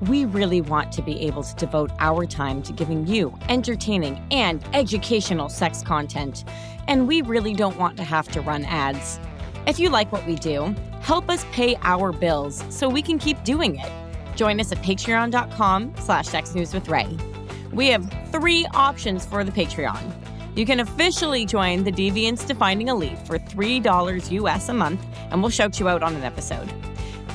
We 0.02 0.24
really 0.26 0.62
want 0.62 0.94
to 0.94 1.02
be 1.02 1.20
able 1.22 1.44
to 1.44 1.56
devote 1.56 1.92
our 2.00 2.26
time 2.26 2.62
to 2.64 2.74
giving 2.74 3.06
you 3.06 3.38
entertaining 3.50 4.24
and 4.32 4.64
educational 4.74 5.50
sex 5.50 5.82
content, 5.82 6.46
and 6.88 7.08
we 7.08 7.22
really 7.22 7.54
don't 7.54 7.78
want 7.78 7.98
to 7.98 8.04
have 8.04 8.30
to 8.30 8.42
run 8.42 8.64
ads. 8.64 9.20
If 9.68 9.78
you 9.78 9.90
like 9.90 10.12
what 10.12 10.26
we 10.26 10.36
do, 10.36 10.74
help 11.02 11.30
us 11.30 11.46
pay 11.52 11.76
our 11.82 12.14
bills 12.14 12.64
so 12.70 12.88
we 12.88 13.02
can 13.02 13.20
keep 13.20 13.44
doing 13.44 13.76
it. 13.76 13.92
Join 14.38 14.62
us 14.62 14.72
at 14.72 14.78
patreon.com 14.80 15.94
slash 16.00 16.28
sexnewswithray. 16.28 17.74
We 17.74 17.88
have 17.88 18.10
three 18.32 18.66
options 18.74 19.26
for 19.26 19.44
the 19.44 19.52
Patreon. 19.52 20.14
You 20.56 20.66
can 20.66 20.80
officially 20.80 21.46
join 21.46 21.84
the 21.84 21.92
Deviants 21.92 22.48
Defining 22.48 22.88
Elite 22.88 23.20
for 23.28 23.38
$3 23.38 24.32
US 24.32 24.70
a 24.70 24.74
month, 24.74 25.06
and 25.30 25.42
we'll 25.42 25.52
shout 25.52 25.78
you 25.80 25.90
out 25.90 26.04
on 26.04 26.16
an 26.16 26.24
episode. 26.24 26.72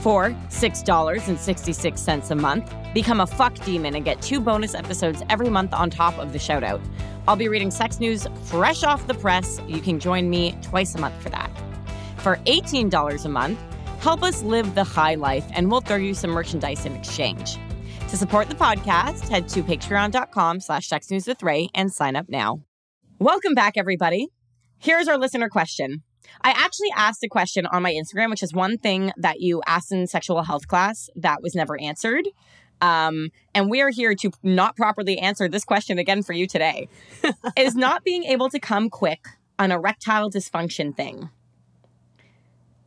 For 0.04 0.36
$6.66 0.50 2.30
a 2.30 2.34
month, 2.34 2.74
become 2.92 3.20
a 3.22 3.26
fuck 3.26 3.54
demon 3.64 3.94
and 3.94 4.04
get 4.04 4.20
two 4.20 4.38
bonus 4.38 4.74
episodes 4.74 5.22
every 5.30 5.48
month 5.48 5.72
on 5.72 5.88
top 5.88 6.18
of 6.18 6.34
the 6.34 6.38
shout 6.38 6.62
out. 6.62 6.82
I'll 7.26 7.36
be 7.36 7.48
reading 7.48 7.70
sex 7.70 8.00
news 8.00 8.26
fresh 8.42 8.82
off 8.84 9.06
the 9.06 9.14
press. 9.14 9.62
You 9.66 9.80
can 9.80 9.98
join 9.98 10.28
me 10.28 10.58
twice 10.60 10.94
a 10.94 10.98
month 10.98 11.14
for 11.22 11.30
that. 11.30 11.50
For 12.18 12.36
$18 12.44 13.24
a 13.24 13.28
month, 13.30 13.58
help 14.00 14.22
us 14.22 14.42
live 14.42 14.74
the 14.74 14.84
high 14.84 15.14
life 15.14 15.46
and 15.54 15.70
we'll 15.70 15.80
throw 15.80 15.96
you 15.96 16.12
some 16.12 16.32
merchandise 16.32 16.84
in 16.84 16.94
exchange. 16.94 17.56
To 18.10 18.18
support 18.18 18.50
the 18.50 18.56
podcast, 18.56 19.26
head 19.30 19.48
to 19.48 19.62
patreon.com 19.62 20.60
slash 20.60 20.86
sexnewswithray 20.86 21.68
and 21.74 21.90
sign 21.90 22.14
up 22.14 22.28
now. 22.28 22.60
Welcome 23.20 23.54
back, 23.54 23.78
everybody. 23.78 24.28
Here's 24.76 25.08
our 25.08 25.16
listener 25.16 25.48
question. 25.48 26.02
I 26.42 26.50
actually 26.50 26.90
asked 26.96 27.22
a 27.24 27.28
question 27.28 27.66
on 27.66 27.82
my 27.82 27.92
Instagram, 27.92 28.30
which 28.30 28.42
is 28.42 28.52
one 28.52 28.78
thing 28.78 29.12
that 29.16 29.40
you 29.40 29.62
asked 29.66 29.92
in 29.92 30.06
sexual 30.06 30.42
health 30.42 30.68
class 30.68 31.08
that 31.16 31.42
was 31.42 31.54
never 31.54 31.80
answered. 31.80 32.28
Um, 32.80 33.30
and 33.54 33.70
we 33.70 33.80
are 33.80 33.90
here 33.90 34.14
to 34.16 34.30
not 34.42 34.76
properly 34.76 35.18
answer 35.18 35.48
this 35.48 35.64
question 35.64 35.98
again 35.98 36.22
for 36.22 36.32
you 36.32 36.46
today. 36.46 36.88
is 37.56 37.74
not 37.74 38.04
being 38.04 38.24
able 38.24 38.48
to 38.50 38.58
come 38.58 38.90
quick 38.90 39.26
an 39.58 39.70
erectile 39.70 40.30
dysfunction 40.30 40.94
thing? 40.96 41.30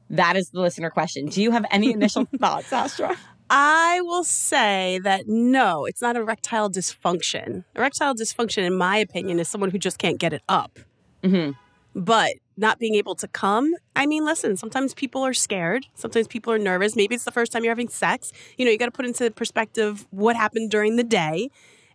That 0.10 0.36
is 0.36 0.50
the 0.52 0.62
listener 0.62 0.90
question. 0.90 1.28
Do 1.28 1.42
you 1.42 1.52
have 1.52 1.66
any 1.72 1.92
initial 1.92 2.26
thoughts, 2.40 2.72
Astra? 2.72 3.18
I 3.50 4.02
will 4.02 4.24
say 4.24 5.00
that 5.04 5.28
no, 5.28 5.86
it's 5.86 6.02
not 6.02 6.16
erectile 6.16 6.70
dysfunction. 6.70 7.64
Erectile 7.76 8.14
dysfunction, 8.14 8.66
in 8.66 8.76
my 8.76 8.98
opinion, 8.98 9.40
is 9.40 9.48
someone 9.48 9.72
who 9.72 9.80
just 9.80 9.98
can't 9.98 10.20
get 10.20 10.34
it 10.34 10.44
up. 10.50 10.80
hmm 11.24 11.52
But 11.96 12.34
not 12.58 12.80
being 12.80 12.96
able 12.96 13.16
to 13.16 13.28
come, 13.28 13.74
I 13.96 14.06
mean, 14.06 14.26
listen, 14.26 14.58
sometimes 14.58 14.94
people 14.94 15.24
are 15.24 15.34
scared. 15.34 15.88
Sometimes 15.94 16.28
people 16.28 16.52
are 16.52 16.60
nervous. 16.60 16.96
Maybe 16.96 17.16
it's 17.16 17.24
the 17.24 17.32
first 17.32 17.52
time 17.52 17.64
you're 17.64 17.72
having 17.72 17.88
sex. 17.88 18.32
You 18.58 18.66
know, 18.66 18.72
you 18.72 18.78
got 18.78 18.86
to 18.86 18.92
put 18.92 19.06
into 19.06 19.30
perspective 19.32 20.08
what 20.10 20.36
happened 20.36 20.72
during 20.72 20.96
the 20.96 21.04
day 21.04 21.50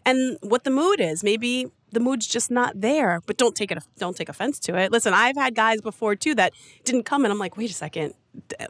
and 0.04 0.38
what 0.40 0.64
the 0.64 0.70
mood 0.70 1.00
is. 1.00 1.22
Maybe 1.22 1.66
the 1.90 2.00
mood's 2.00 2.26
just 2.26 2.50
not 2.50 2.80
there, 2.80 3.20
but 3.26 3.36
don't 3.36 3.54
take 3.54 3.70
it 3.70 3.78
don't 3.98 4.16
take 4.16 4.28
offense 4.28 4.58
to 4.60 4.76
it. 4.76 4.90
Listen, 4.90 5.12
I've 5.12 5.36
had 5.36 5.54
guys 5.54 5.80
before 5.80 6.16
too 6.16 6.34
that 6.36 6.52
didn't 6.84 7.04
come 7.04 7.24
and 7.24 7.32
I'm 7.32 7.38
like, 7.38 7.56
"Wait 7.56 7.70
a 7.70 7.74
second. 7.74 8.14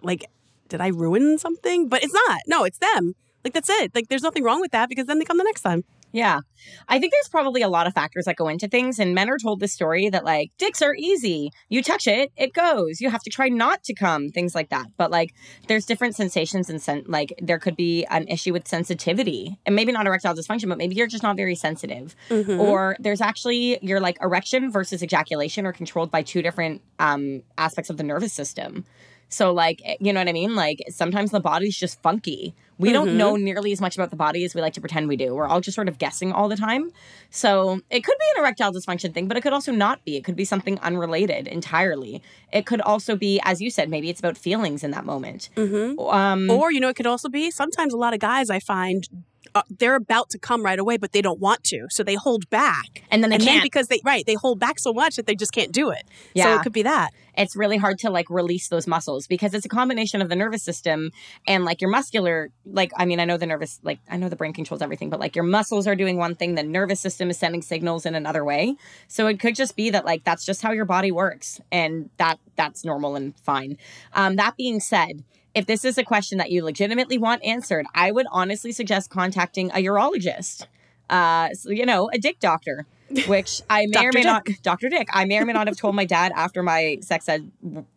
Like 0.03 0.26
did 0.68 0.80
I 0.80 0.88
ruin 0.88 1.38
something?" 1.38 1.88
But 1.88 2.03
it's 2.03 2.14
not. 2.14 2.40
No, 2.47 2.64
it's 2.64 2.78
them. 2.78 3.14
Like 3.45 3.55
that's 3.55 3.70
it. 3.70 3.95
Like 3.95 4.09
there's 4.09 4.22
nothing 4.22 4.45
wrong 4.45 4.61
with 4.61 4.72
that 4.72 4.88
because 4.88 5.07
then 5.07 5.18
they 5.18 5.24
come 5.24 5.38
the 5.38 5.45
next 5.45 5.62
time. 5.62 5.84
Yeah. 6.13 6.41
I 6.89 6.99
think 6.99 7.13
there's 7.13 7.29
probably 7.29 7.63
a 7.63 7.69
lot 7.69 7.87
of 7.87 7.95
factors 7.95 8.27
that 8.27 8.37
go 8.37 8.49
into 8.49 8.69
things. 8.69 8.99
And 8.99 9.15
men 9.15 9.31
are 9.31 9.39
told 9.39 9.61
this 9.61 9.73
story 9.73 10.11
that, 10.11 10.25
like, 10.25 10.53
dicks 10.59 10.83
are 10.83 10.95
easy. 10.95 11.51
You 11.69 11.83
touch 11.83 12.07
it, 12.07 12.31
it 12.37 12.53
goes. 12.53 13.01
You 13.01 13.11
have 13.11 13.23
to 13.23 13.31
try 13.31 13.49
not 13.49 13.83
to 13.85 13.95
come, 13.95 14.29
things 14.29 14.55
like 14.55 14.69
that. 14.69 14.87
But, 14.97 15.11
like, 15.11 15.35
there's 15.69 15.87
different 15.87 16.15
sensations 16.15 16.71
and, 16.71 16.81
sen- 16.81 17.05
like, 17.07 17.33
there 17.41 17.59
could 17.59 17.77
be 17.77 18.05
an 18.11 18.29
issue 18.29 18.53
with 18.53 18.69
sensitivity. 18.69 19.59
And 19.67 19.75
maybe 19.75 19.91
not 19.91 20.07
erectile 20.07 20.35
dysfunction, 20.35 20.69
but 20.69 20.79
maybe 20.79 20.95
you're 20.95 21.07
just 21.07 21.23
not 21.23 21.37
very 21.37 21.55
sensitive. 21.55 22.15
Mm-hmm. 22.29 22.61
Or 22.61 22.97
there's 23.01 23.21
actually 23.21 23.79
your, 23.83 23.99
like, 23.99 24.19
erection 24.21 24.71
versus 24.71 25.03
ejaculation 25.03 25.67
are 25.67 25.73
controlled 25.73 26.11
by 26.11 26.23
two 26.23 26.43
different 26.43 26.83
um, 26.99 27.43
aspects 27.59 27.91
of 27.91 27.97
the 27.97 28.05
nervous 28.05 28.33
system. 28.33 28.85
So, 29.33 29.51
like, 29.51 29.80
eh, 29.83 29.97
you 29.99 30.12
know 30.12 30.20
what 30.20 30.28
I 30.28 30.33
mean? 30.33 30.55
Like, 30.55 30.83
sometimes 30.91 31.30
the 31.30 31.41
body's 31.41 31.74
just 31.76 32.01
funky. 32.03 32.55
We 32.78 32.93
don't 32.93 33.09
Mhm. 33.09 33.16
know 33.16 33.37
nearly 33.37 33.72
as 33.72 33.80
much 33.80 33.97
about 33.97 34.11
the 34.11 34.16
body 34.16 34.45
as 34.45 34.55
we 34.55 34.61
like 34.61 34.74
to 34.74 34.80
pretend 34.80 35.09
we 35.09 35.16
do. 35.16 35.35
We're 35.35 35.47
all 35.47 35.62
just 35.62 35.74
sort 35.74 35.89
of 35.89 35.97
guessing 35.99 36.33
all 36.33 36.49
the 36.51 36.57
time. 36.57 36.91
So, 37.30 37.80
it 37.89 38.05
could 38.05 38.18
be 38.18 38.26
an 38.37 38.43
erectile 38.43 38.72
dysfunction 38.72 39.14
thing, 39.14 39.28
but 39.28 39.39
it 39.39 39.41
could 39.41 39.55
also 39.55 39.72
not 39.72 40.05
be. 40.05 40.16
It 40.16 40.24
could 40.24 40.37
be 40.37 40.45
something 40.45 40.78
unrelated 40.80 41.49
entirely. 41.49 42.22
It 42.53 42.66
could 42.66 42.83
also 42.83 43.16
be, 43.16 43.41
as 43.43 43.62
you 43.62 43.70
said, 43.70 43.89
maybe 43.89 44.11
it's 44.11 44.20
about 44.20 44.37
feelings 44.37 44.85
in 44.85 44.91
that 44.91 45.07
moment. 45.07 45.49
Mm-hmm. 45.57 45.99
Um, 45.99 46.51
Or, 46.51 46.70
you 46.70 46.80
know, 46.80 46.89
it 46.91 46.97
could 46.97 47.07
also 47.07 47.30
be 47.30 47.51
sometimes 47.51 47.95
a 47.95 47.97
lot 47.97 48.12
of 48.12 48.20
guys 48.20 48.51
I 48.51 48.59
find 48.61 49.09
uh, 49.55 49.62
they're 49.78 49.96
about 49.96 50.30
to 50.30 50.38
come 50.38 50.64
right 50.64 50.78
away, 50.78 50.96
but 50.96 51.12
they 51.12 51.22
don't 51.22 51.40
want 51.40 51.62
to. 51.64 51.86
So 51.90 52.03
they 52.03 52.14
hold 52.14 52.48
back. 52.50 53.03
and 53.11 53.22
then 53.22 53.30
they 53.30 53.36
and 53.36 53.44
can't. 53.44 53.62
because 53.62 53.88
they, 53.88 54.00
right, 54.05 54.24
they 54.26 54.34
hold 54.34 54.59
back 54.59 54.78
so 54.78 54.92
much 54.92 55.16
that 55.16 55.26
they 55.26 55.34
just 55.34 55.53
can't 55.53 55.72
do 55.72 55.90
it. 55.90 56.05
Yeah. 56.34 56.44
So 56.44 56.55
it 56.55 56.62
could 56.62 56.72
be 56.72 56.82
that. 56.82 57.11
it's 57.36 57.57
really 57.57 57.76
hard 57.76 57.98
to 57.98 58.11
like 58.11 58.28
release 58.28 58.68
those 58.68 58.86
muscles 58.86 59.26
because 59.26 59.55
it's 59.55 59.64
a 59.64 59.68
combination 59.68 60.20
of 60.20 60.28
the 60.28 60.36
nervous 60.36 60.62
system 60.62 61.11
and 61.46 61.64
like 61.64 61.80
your 61.80 61.90
muscular 61.90 62.50
like 62.66 62.92
i 62.96 63.05
mean 63.05 63.20
i 63.20 63.24
know 63.24 63.36
the 63.36 63.46
nervous 63.46 63.80
like 63.82 63.98
i 64.11 64.16
know 64.16 64.28
the 64.28 64.36
brain 64.36 64.53
controls 64.53 64.82
everything 64.82 65.11
but 65.11 65.20
like 65.20 65.34
your 65.34 65.44
muscles 65.44 65.86
are 65.86 65.96
doing 65.96 66.16
one 66.16 66.34
thing 66.34 66.55
the 66.55 66.62
nervous 66.62 67.00
system 67.00 67.30
is 67.30 67.38
sending 67.38 67.62
signals 67.62 68.07
in 68.07 68.14
another 68.14 68.44
way 68.44 68.76
so 69.09 69.26
it 69.26 69.40
could 69.40 69.55
just 69.55 69.76
be 69.76 69.90
that 69.90 70.05
like 70.05 70.24
that's 70.24 70.44
just 70.44 70.62
how 70.62 70.72
your 70.72 70.84
body 70.84 71.11
works 71.11 71.61
and 71.70 72.11
that 72.18 72.38
that's 72.57 72.84
normal 72.84 73.16
and 73.16 73.36
fine 73.38 73.76
um, 74.14 74.36
that 74.36 74.57
being 74.57 74.80
said 74.80 75.24
if 75.55 75.66
this 75.66 75.84
is 75.84 75.98
a 75.98 76.05
question 76.05 76.38
that 76.38 76.50
you 76.50 76.64
legitimately 76.64 77.18
want 77.18 77.44
answered 77.44 77.86
i 77.94 78.11
would 78.11 78.26
honestly 78.30 78.72
suggest 78.72 79.11
contacting 79.11 79.70
a 79.70 79.84
urologist 79.84 80.66
uh, 81.11 81.50
so, 81.53 81.70
you 81.70 81.84
know, 81.84 82.09
a 82.12 82.18
dick 82.18 82.40
doctor, 82.40 82.86
which 83.26 83.61
I 83.68 83.86
may 83.88 84.07
or 84.07 84.11
may 84.14 84.22
not, 84.22 84.46
Dr. 84.62 84.88
Dick, 84.88 85.09
I 85.12 85.26
may 85.26 85.38
or 85.38 85.44
may 85.44 85.53
not 85.53 85.66
have 85.66 85.76
told 85.76 85.94
my 85.94 86.07
dad 86.07 86.32
after 86.34 86.62
my 86.62 86.98
sex 87.03 87.28
ed 87.28 87.53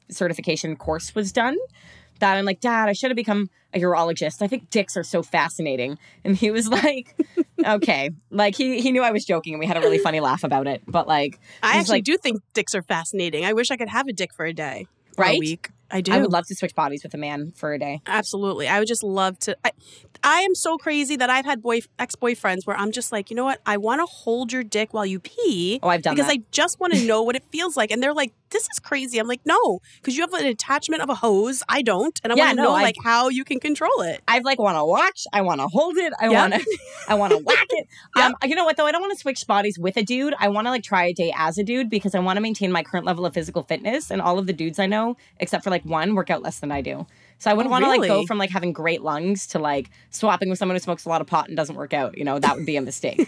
certification 0.09 0.75
course 0.75 1.15
was 1.15 1.31
done 1.31 1.55
that 2.19 2.35
I'm 2.35 2.45
like, 2.45 2.59
Dad, 2.59 2.89
I 2.89 2.93
should 2.93 3.09
have 3.11 3.15
become 3.15 3.49
a 3.73 3.79
urologist. 3.79 4.41
I 4.41 4.47
think 4.47 4.69
dicks 4.69 4.95
are 4.97 5.03
so 5.03 5.23
fascinating. 5.23 5.97
And 6.23 6.35
he 6.35 6.51
was 6.51 6.67
like, 6.83 7.15
okay. 7.63 8.09
Like 8.31 8.55
he, 8.55 8.81
he 8.81 8.91
knew 8.91 9.01
I 9.01 9.11
was 9.11 9.23
joking 9.25 9.53
and 9.53 9.59
we 9.59 9.65
had 9.65 9.77
a 9.77 9.81
really 9.81 9.97
funny 9.97 10.19
laugh 10.19 10.43
about 10.43 10.67
it. 10.67 10.81
But 10.85 11.07
like, 11.07 11.39
I 11.63 11.77
actually 11.77 11.97
like- 11.97 12.03
do 12.05 12.17
think 12.17 12.41
dicks 12.53 12.75
are 12.75 12.81
fascinating. 12.81 13.45
I 13.45 13.53
wish 13.53 13.71
I 13.71 13.77
could 13.77 13.89
have 13.89 14.07
a 14.07 14.13
dick 14.13 14.33
for 14.33 14.45
a 14.45 14.53
day, 14.53 14.87
Right? 15.17 15.37
A 15.37 15.39
week. 15.39 15.69
I 15.91 16.01
do. 16.01 16.11
I 16.11 16.19
would 16.19 16.31
love 16.31 16.45
to 16.47 16.55
switch 16.55 16.73
bodies 16.75 17.03
with 17.03 17.13
a 17.13 17.17
man 17.17 17.51
for 17.55 17.73
a 17.73 17.79
day. 17.79 18.01
Absolutely. 18.07 18.67
I 18.67 18.79
would 18.79 18.87
just 18.87 19.03
love 19.03 19.37
to. 19.39 19.55
I, 19.63 19.71
I 20.23 20.41
am 20.41 20.55
so 20.55 20.77
crazy 20.77 21.15
that 21.17 21.29
I've 21.29 21.45
had 21.45 21.61
boy 21.61 21.81
ex 21.99 22.15
boyfriends 22.15 22.65
where 22.65 22.75
I'm 22.75 22.91
just 22.91 23.11
like, 23.11 23.29
you 23.29 23.35
know 23.35 23.43
what? 23.43 23.61
I 23.65 23.77
want 23.77 24.01
to 24.01 24.05
hold 24.05 24.51
your 24.51 24.63
dick 24.63 24.93
while 24.93 25.05
you 25.05 25.19
pee. 25.19 25.79
Oh, 25.83 25.89
I've 25.89 26.01
done 26.01 26.13
it. 26.13 26.15
because 26.15 26.27
that. 26.27 26.39
I 26.39 26.43
just 26.51 26.79
want 26.79 26.93
to 26.93 27.05
know 27.05 27.21
what 27.21 27.35
it 27.35 27.43
feels 27.51 27.77
like. 27.77 27.91
And 27.91 28.01
they're 28.01 28.13
like, 28.13 28.33
this 28.55 28.67
is 28.73 28.79
crazy. 28.79 29.19
I'm 29.19 29.27
like, 29.27 29.41
no, 29.45 29.79
because 29.97 30.15
you 30.15 30.21
have 30.21 30.33
an 30.33 30.45
attachment 30.45 31.01
of 31.03 31.09
a 31.09 31.15
hose. 31.15 31.61
I 31.67 31.81
don't. 31.81 32.17
And 32.23 32.31
I 32.31 32.35
Yeah, 32.37 32.45
want 32.45 32.57
to 32.57 32.63
no, 32.63 32.69
know 32.69 32.75
I- 32.75 32.81
like 32.83 32.95
how 33.03 33.27
you 33.29 33.43
can 33.43 33.59
control 33.59 34.01
it. 34.01 34.21
I 34.27 34.39
like 34.39 34.59
want 34.59 34.77
to 34.77 34.85
watch. 34.85 35.25
I 35.33 35.41
want 35.41 35.59
to 35.59 35.67
hold 35.67 35.97
it. 35.97 36.13
I 36.19 36.29
Yep. 36.29 36.33
want 36.33 36.53
to. 36.53 36.77
I 37.09 37.15
want 37.15 37.31
to 37.33 37.39
whack 37.39 37.67
it. 37.71 37.87
Yep. 38.17 38.25
Um, 38.25 38.35
you 38.49 38.55
know 38.55 38.63
what 38.63 38.77
though? 38.77 38.85
I 38.85 38.91
don't 38.93 39.01
want 39.01 39.11
to 39.13 39.19
switch 39.19 39.45
bodies 39.45 39.77
with 39.77 39.97
a 39.97 40.03
dude. 40.03 40.33
I 40.39 40.47
want 40.47 40.67
to 40.67 40.71
like 40.71 40.83
try 40.83 41.05
a 41.05 41.13
day 41.13 41.33
as 41.37 41.57
a 41.57 41.63
dude 41.63 41.89
because 41.89 42.15
I 42.15 42.19
want 42.19 42.37
to 42.37 42.41
maintain 42.41 42.71
my 42.71 42.81
current 42.81 43.05
level 43.05 43.25
of 43.25 43.33
physical 43.33 43.63
fitness. 43.63 44.09
And 44.09 44.21
all 44.21 44.39
of 44.39 44.47
the 44.47 44.53
dudes 44.53 44.79
I 44.79 44.85
know, 44.85 45.17
except 45.39 45.63
for 45.65 45.69
like 45.69 45.83
one, 45.83 46.15
work 46.15 46.29
out 46.29 46.41
less 46.41 46.59
than 46.59 46.71
I 46.71 46.79
do. 46.81 47.05
So 47.37 47.51
I 47.51 47.53
wouldn't 47.53 47.69
Oh, 47.69 47.79
want 47.79 47.83
to 47.85 47.89
like 48.01 48.07
go 48.07 48.25
from 48.25 48.37
like 48.37 48.49
having 48.49 48.71
great 48.73 49.01
lungs 49.01 49.47
to 49.47 49.59
like 49.59 49.89
swapping 50.09 50.49
with 50.49 50.57
someone 50.57 50.75
who 50.75 50.79
smokes 50.79 51.05
a 51.05 51.09
lot 51.09 51.21
of 51.21 51.27
pot 51.27 51.47
and 51.47 51.55
doesn't 51.57 51.75
work 51.75 51.93
out. 51.93 52.17
You 52.17 52.23
know 52.23 52.39
that 52.39 52.55
would 52.55 52.65
be 52.65 52.77
a 52.77 52.81
mistake. 52.81 53.27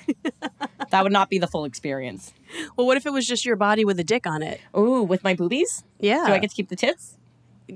that 0.89 1.03
would 1.03 1.11
not 1.11 1.29
be 1.29 1.37
the 1.39 1.47
full 1.47 1.65
experience. 1.65 2.33
Well, 2.75 2.87
what 2.87 2.97
if 2.97 3.05
it 3.05 3.11
was 3.11 3.27
just 3.27 3.45
your 3.45 3.55
body 3.57 3.83
with 3.85 3.99
a 3.99 4.03
dick 4.03 4.25
on 4.25 4.41
it? 4.41 4.61
Ooh, 4.77 5.03
with 5.03 5.23
my 5.23 5.33
boobies? 5.33 5.83
Yeah. 5.99 6.25
Do 6.25 6.33
I 6.33 6.39
get 6.39 6.49
to 6.51 6.55
keep 6.55 6.69
the 6.69 6.75
tits? 6.75 7.17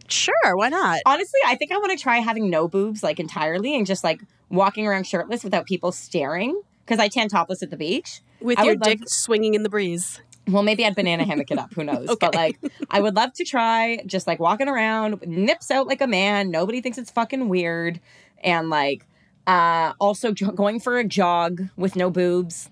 Sure, 0.08 0.56
why 0.56 0.70
not? 0.70 1.00
Honestly, 1.06 1.40
I 1.46 1.56
think 1.56 1.72
I 1.74 1.78
want 1.78 1.92
to 1.98 2.02
try 2.02 2.18
having 2.20 2.50
no 2.50 2.68
boobs 2.70 3.04
like 3.04 3.20
entirely 3.20 3.76
and 3.76 3.86
just 3.86 4.04
like 4.04 4.22
walking 4.50 4.88
around 4.88 5.06
shirtless 5.06 5.44
without 5.44 5.66
people 5.66 5.92
staring 5.92 6.62
because 6.86 7.00
I 7.00 7.10
tan 7.10 7.28
topless 7.28 7.62
at 7.62 7.72
the 7.72 7.78
beach. 7.78 8.22
With 8.40 8.58
I 8.58 8.64
your 8.64 8.76
dick 8.76 9.02
swinging 9.08 9.54
in 9.54 9.64
the 9.64 9.70
breeze. 9.70 10.22
Well, 10.52 10.64
maybe 10.64 10.86
I'd 10.86 10.96
banana 10.96 11.24
hammock 11.26 11.50
it 11.52 11.58
up. 11.58 11.74
Who 11.74 11.84
knows? 11.84 12.16
But 12.20 12.36
like, 12.36 12.60
I 12.90 13.00
would 13.00 13.16
love 13.16 13.34
to 13.34 13.44
try 13.46 14.02
just 14.06 14.28
like 14.28 14.40
walking 14.40 14.68
around, 14.68 15.22
nips 15.26 15.72
out 15.72 15.88
like 15.88 16.02
a 16.02 16.08
man. 16.08 16.52
Nobody 16.52 16.82
thinks 16.82 16.98
it's 16.98 17.12
fucking 17.12 17.48
weird. 17.50 18.00
And 18.44 18.70
like, 18.70 19.06
uh, 19.48 19.94
also 20.00 20.32
going 20.34 20.80
for 20.80 20.98
a 21.00 21.04
jog 21.04 21.64
with 21.76 21.96
no 21.96 22.10
boobs 22.10 22.70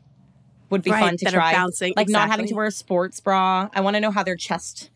would 0.70 0.84
be 0.84 0.92
Right, 0.92 1.00
fun 1.00 1.18
to 1.18 1.26
try. 1.32 1.52
bouncing, 1.54 1.94
Like 1.96 2.10
not 2.10 2.30
having 2.30 2.48
to 2.48 2.54
wear 2.54 2.68
a 2.68 2.72
sports 2.72 3.20
bra. 3.20 3.70
I 3.74 3.82
want 3.82 3.96
to 3.96 4.00
know 4.00 4.12
how 4.12 4.24
their 4.24 4.36
chest. 4.36 4.90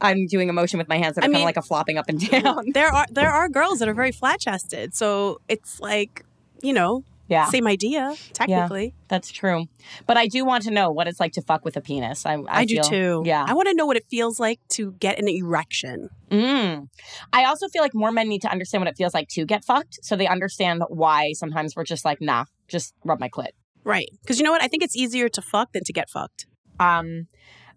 I'm 0.00 0.26
doing 0.26 0.48
a 0.48 0.52
motion 0.52 0.78
with 0.78 0.88
my 0.88 0.96
hands 0.96 1.16
that 1.16 1.24
I 1.24 1.26
are 1.26 1.30
kind 1.30 1.42
of 1.42 1.44
like 1.44 1.56
a 1.58 1.62
flopping 1.62 1.98
up 1.98 2.08
and 2.08 2.18
down. 2.30 2.70
There 2.72 2.88
are 2.88 3.06
there 3.10 3.30
are 3.30 3.48
girls 3.48 3.80
that 3.80 3.88
are 3.88 3.94
very 3.94 4.12
flat 4.12 4.40
chested, 4.40 4.94
so 4.94 5.40
it's 5.46 5.78
like 5.78 6.24
you 6.62 6.72
know 6.72 7.04
yeah, 7.30 7.46
same 7.46 7.66
idea 7.66 8.14
technically. 8.32 8.86
Yeah, 8.86 9.04
that's 9.08 9.30
true. 9.30 9.66
But 10.06 10.16
I 10.16 10.26
do 10.26 10.44
want 10.44 10.64
to 10.64 10.70
know 10.70 10.90
what 10.90 11.06
it's 11.06 11.20
like 11.20 11.32
to 11.34 11.42
fuck 11.42 11.64
with 11.64 11.76
a 11.76 11.80
penis. 11.80 12.26
I, 12.26 12.34
I, 12.34 12.44
I, 12.48 12.64
do 12.64 12.80
too. 12.82 13.22
Yeah. 13.24 13.44
I 13.46 13.54
want 13.54 13.68
to 13.68 13.74
know 13.74 13.86
what 13.86 13.96
it 13.96 14.04
feels 14.10 14.40
like 14.40 14.60
to 14.70 14.92
get 14.92 15.18
an 15.18 15.28
erection. 15.28 16.10
Mm. 16.30 16.88
I 17.32 17.44
also 17.44 17.68
feel 17.68 17.82
like 17.82 17.94
more 17.94 18.10
men 18.10 18.28
need 18.28 18.42
to 18.42 18.50
understand 18.50 18.82
what 18.82 18.88
it 18.88 18.96
feels 18.96 19.14
like 19.14 19.28
to 19.28 19.46
get 19.46 19.64
fucked, 19.64 20.00
so 20.02 20.16
they 20.16 20.26
understand 20.26 20.82
why 20.88 21.32
sometimes 21.32 21.76
we're 21.76 21.84
just 21.84 22.04
like, 22.04 22.20
nah, 22.20 22.46
just 22.68 22.94
rub 23.04 23.20
my 23.20 23.28
clit. 23.28 23.50
Right. 23.84 24.10
Because 24.20 24.38
you 24.38 24.44
know 24.44 24.50
what? 24.50 24.62
I 24.62 24.68
think 24.68 24.82
it's 24.82 24.96
easier 24.96 25.28
to 25.28 25.40
fuck 25.40 25.72
than 25.72 25.84
to 25.84 25.92
get 25.92 26.10
fucked. 26.10 26.46
Um, 26.78 27.28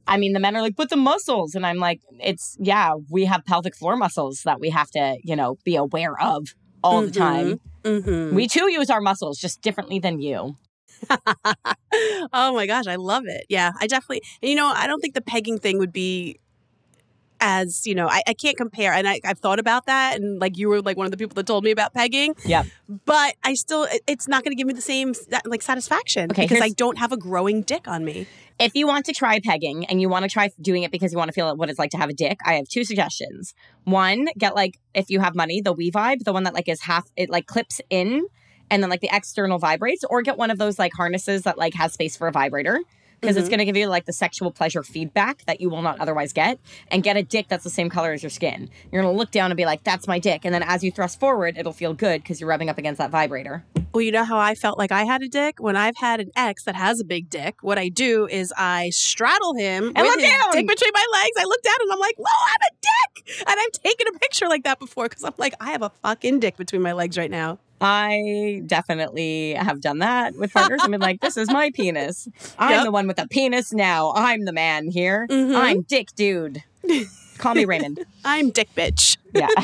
I 0.08 0.18
mean, 0.18 0.34
the 0.34 0.40
men 0.40 0.56
are 0.56 0.62
like, 0.62 0.76
but 0.76 0.90
the 0.90 0.98
muscles, 0.98 1.56
and 1.56 1.66
I'm 1.66 1.78
like, 1.78 2.02
it's 2.20 2.58
yeah, 2.60 2.96
we 3.10 3.26
have 3.26 3.46
pelvic 3.46 3.76
floor 3.76 3.96
muscles 3.96 4.42
that 4.46 4.60
we 4.60 4.70
have 4.70 4.90
to, 4.92 5.18
you 5.24 5.36
know, 5.36 5.58
be 5.64 5.76
aware 5.76 6.20
of 6.20 6.56
all 6.84 7.02
the 7.02 7.08
Mhm. 7.12 7.18
time. 7.18 7.60
Mm-hmm. 7.84 8.36
We 8.36 8.48
too 8.48 8.72
use 8.72 8.90
our 8.90 9.02
muscles 9.02 9.40
just 9.40 9.62
differently 9.62 10.00
than 10.00 10.22
you. 10.22 10.56
oh 12.34 12.54
my 12.54 12.66
gosh, 12.66 12.88
I 12.88 12.96
love 12.96 13.24
it. 13.26 13.46
Yeah, 13.50 13.72
I 13.80 13.88
definitely. 13.88 14.22
You 14.42 14.56
know, 14.56 14.68
I 14.74 14.88
don't 14.88 15.00
think 15.00 15.14
the 15.16 15.22
pegging 15.22 15.60
thing 15.60 15.78
would 15.80 15.94
be 15.94 16.40
as 17.46 17.86
you 17.86 17.94
know. 17.94 18.08
I, 18.08 18.22
I 18.26 18.34
can't 18.34 18.56
compare, 18.56 18.94
and 18.94 19.06
I, 19.08 19.20
I've 19.26 19.38
thought 19.40 19.60
about 19.60 19.86
that, 19.88 20.16
and 20.16 20.40
like 20.40 20.58
you 20.58 20.70
were 20.70 20.82
like 20.82 20.96
one 20.98 21.06
of 21.06 21.12
the 21.12 21.18
people 21.18 21.36
that 21.36 21.46
told 21.46 21.64
me 21.64 21.72
about 21.72 21.94
pegging. 21.94 22.34
yeah 22.46 22.64
But 23.06 23.36
I 23.44 23.54
still, 23.54 23.84
it- 23.84 24.02
it's 24.08 24.28
not 24.28 24.44
going 24.44 24.52
to 24.52 24.56
give 24.56 24.66
me 24.68 24.74
the 24.74 24.82
same 24.82 25.14
like 25.46 25.62
satisfaction 25.62 26.32
Okay, 26.32 26.44
because 26.44 26.62
I 26.62 26.70
don't 26.70 26.98
have 26.98 27.12
a 27.12 27.18
growing 27.18 27.62
dick 27.62 27.88
on 27.88 28.06
me. 28.06 28.26
If 28.60 28.76
you 28.76 28.88
want 28.88 29.06
to 29.08 29.14
try 29.14 29.40
pegging 29.40 29.86
and 29.88 30.00
you 30.02 30.08
want 30.10 30.24
to 30.24 30.30
try 30.30 30.50
doing 30.62 30.84
it 30.84 30.92
because 30.92 31.12
you 31.12 31.18
want 31.18 31.28
to 31.30 31.34
feel 31.34 31.56
what 31.58 31.70
it's 31.70 31.80
like 31.80 31.92
to 31.92 31.98
have 31.98 32.10
a 32.10 32.14
dick, 32.14 32.38
I 32.46 32.54
have 32.56 32.68
two 32.70 32.84
suggestions. 32.86 33.54
One, 33.84 34.28
get 34.38 34.56
like 34.56 34.80
if 34.94 35.10
you 35.10 35.20
have 35.20 35.36
money, 35.36 35.60
the 35.60 35.74
We 35.74 35.92
Vibe, 35.92 36.20
the 36.24 36.34
one 36.34 36.44
that 36.44 36.54
like 36.54 36.70
is 36.70 36.82
half 36.82 37.06
it 37.18 37.30
like 37.30 37.46
clips 37.48 37.82
in 37.90 38.26
and 38.72 38.82
then 38.82 38.90
like 38.90 39.02
the 39.02 39.10
external 39.12 39.60
vibrates, 39.60 40.04
or 40.10 40.22
get 40.22 40.38
one 40.38 40.50
of 40.50 40.58
those 40.60 40.80
like 40.80 40.94
harnesses 40.96 41.42
that 41.44 41.58
like 41.58 41.74
has 41.74 41.94
space 41.94 42.16
for 42.16 42.28
a 42.28 42.32
vibrator. 42.32 42.80
Because 43.24 43.38
it's 43.38 43.48
Mhm. 43.48 43.52
going 43.52 43.60
to 43.60 43.66
give 43.66 43.78
you 43.78 43.88
like 43.88 44.04
the 44.06 44.12
sexual 44.12 44.52
pleasure 44.52 44.84
feedback 44.84 45.46
that 45.46 45.62
you 45.62 45.70
will 45.70 45.82
not 45.82 45.98
otherwise 46.02 46.34
get, 46.34 46.60
and 46.92 47.04
get 47.04 47.16
a 47.16 47.24
dick 47.24 47.48
that's 47.48 47.64
the 47.64 47.70
same 47.70 47.90
color 47.90 48.12
as 48.12 48.22
your 48.22 48.30
skin. 48.30 48.70
You're 48.92 49.02
gonna 49.02 49.16
look 49.16 49.32
down 49.32 49.50
and 49.50 49.56
be 49.58 49.64
like, 49.66 49.84
"That's 49.86 50.08
my 50.10 50.20
dick," 50.20 50.42
and 50.44 50.54
then 50.54 50.62
as 50.62 50.84
you 50.84 50.92
thrust 50.92 51.22
forward, 51.22 51.58
it'll 51.58 51.72
feel 51.72 51.94
good 51.94 52.22
because 52.22 52.42
you're 52.42 52.50
rubbing 52.50 52.70
up 52.70 52.78
against 52.78 52.98
that 53.00 53.12
vibrator. 53.12 53.64
Well, 53.94 54.02
you 54.02 54.12
know 54.12 54.26
how 54.26 54.38
I 54.38 54.56
felt 54.56 54.78
like 54.78 54.92
I 54.92 55.06
had 55.06 55.22
a 55.22 55.30
dick 55.30 55.56
when 55.60 55.78
I've 55.78 55.96
had 55.98 56.20
an 56.20 56.32
ex 56.36 56.64
that 56.66 56.76
has 56.76 57.00
a 57.00 57.06
big 57.06 57.30
dick. 57.30 57.56
What 57.62 57.78
I 57.78 57.88
do 57.90 58.28
is 58.28 58.52
I 58.58 58.90
straddle 58.90 59.54
him 59.54 59.94
And 59.96 60.06
with 60.06 60.16
look 60.16 60.20
his 60.20 60.30
down. 60.30 60.52
dick 60.52 60.68
between 60.68 60.92
my 60.94 61.06
legs. 61.14 61.32
I 61.40 61.44
look 61.46 61.62
down 61.64 61.76
and 61.82 61.92
I'm 61.94 62.00
like, 62.00 62.16
"Whoa, 62.18 62.26
I'm 62.46 62.68
a 62.68 62.72
dick!" 62.82 63.44
And 63.48 63.56
I've 63.60 63.72
taken 63.72 64.08
a 64.14 64.20
picture 64.20 64.48
like 64.50 64.64
that 64.64 64.80
before 64.80 65.08
because 65.08 65.24
I'm 65.24 65.34
like, 65.38 65.54
I 65.62 65.72
have 65.72 65.82
a 65.82 65.92
fucking 66.02 66.40
dick 66.42 66.58
between 66.58 66.82
my 66.82 66.92
legs 66.92 67.18
right 67.18 67.32
now. 67.32 67.60
I 67.82 68.62
definitely 68.66 69.54
have 69.56 69.82
done 69.82 70.00
that 70.00 70.36
with 70.36 70.54
partners. 70.54 70.80
I've 70.84 70.92
been 70.92 71.02
like, 71.02 71.20
this 71.22 71.36
is 71.38 71.50
my 71.52 71.70
penis. 71.72 72.28
I'm 72.60 72.72
Yep. 72.72 72.84
the 72.86 72.92
one 72.92 73.08
with 73.08 73.18
the 73.18 73.28
penis 73.28 73.74
now. 73.74 74.14
I'm 74.16 74.46
the 74.46 74.54
man 74.54 74.90
here. 74.90 75.28
Mhm. 75.30 75.56
I'm 75.56 75.82
Dick 75.82 76.10
Dude. 76.16 76.64
Call 77.40 77.56
me 77.56 77.66
Raymond. 77.66 78.06
I'm 78.24 78.52
dick 78.52 78.70
bitch. 78.76 79.18
Yeah. 79.34 79.48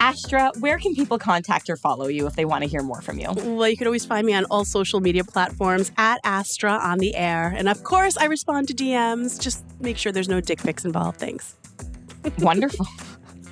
Astra, 0.00 0.50
where 0.58 0.78
can 0.78 0.96
people 0.96 1.16
contact 1.16 1.70
or 1.70 1.76
follow 1.76 2.08
you 2.08 2.26
if 2.26 2.34
they 2.34 2.44
want 2.44 2.64
to 2.64 2.68
hear 2.68 2.82
more 2.82 3.00
from 3.00 3.20
you? 3.20 3.28
Well, 3.32 3.68
you 3.68 3.76
can 3.76 3.86
always 3.86 4.04
find 4.04 4.26
me 4.26 4.34
on 4.34 4.44
all 4.46 4.64
social 4.64 4.98
media 5.00 5.22
platforms 5.22 5.92
at 5.96 6.18
Astra 6.24 6.72
on 6.72 6.98
the 6.98 7.14
air. 7.14 7.54
And 7.56 7.68
of 7.68 7.84
course, 7.84 8.16
I 8.16 8.24
respond 8.24 8.66
to 8.68 8.74
DMs. 8.74 9.40
Just 9.40 9.62
make 9.80 9.96
sure 9.96 10.10
there's 10.10 10.28
no 10.28 10.40
dick 10.40 10.58
pics 10.60 10.84
involved. 10.84 11.20
Thanks. 11.20 11.56
Wonderful. 12.40 12.86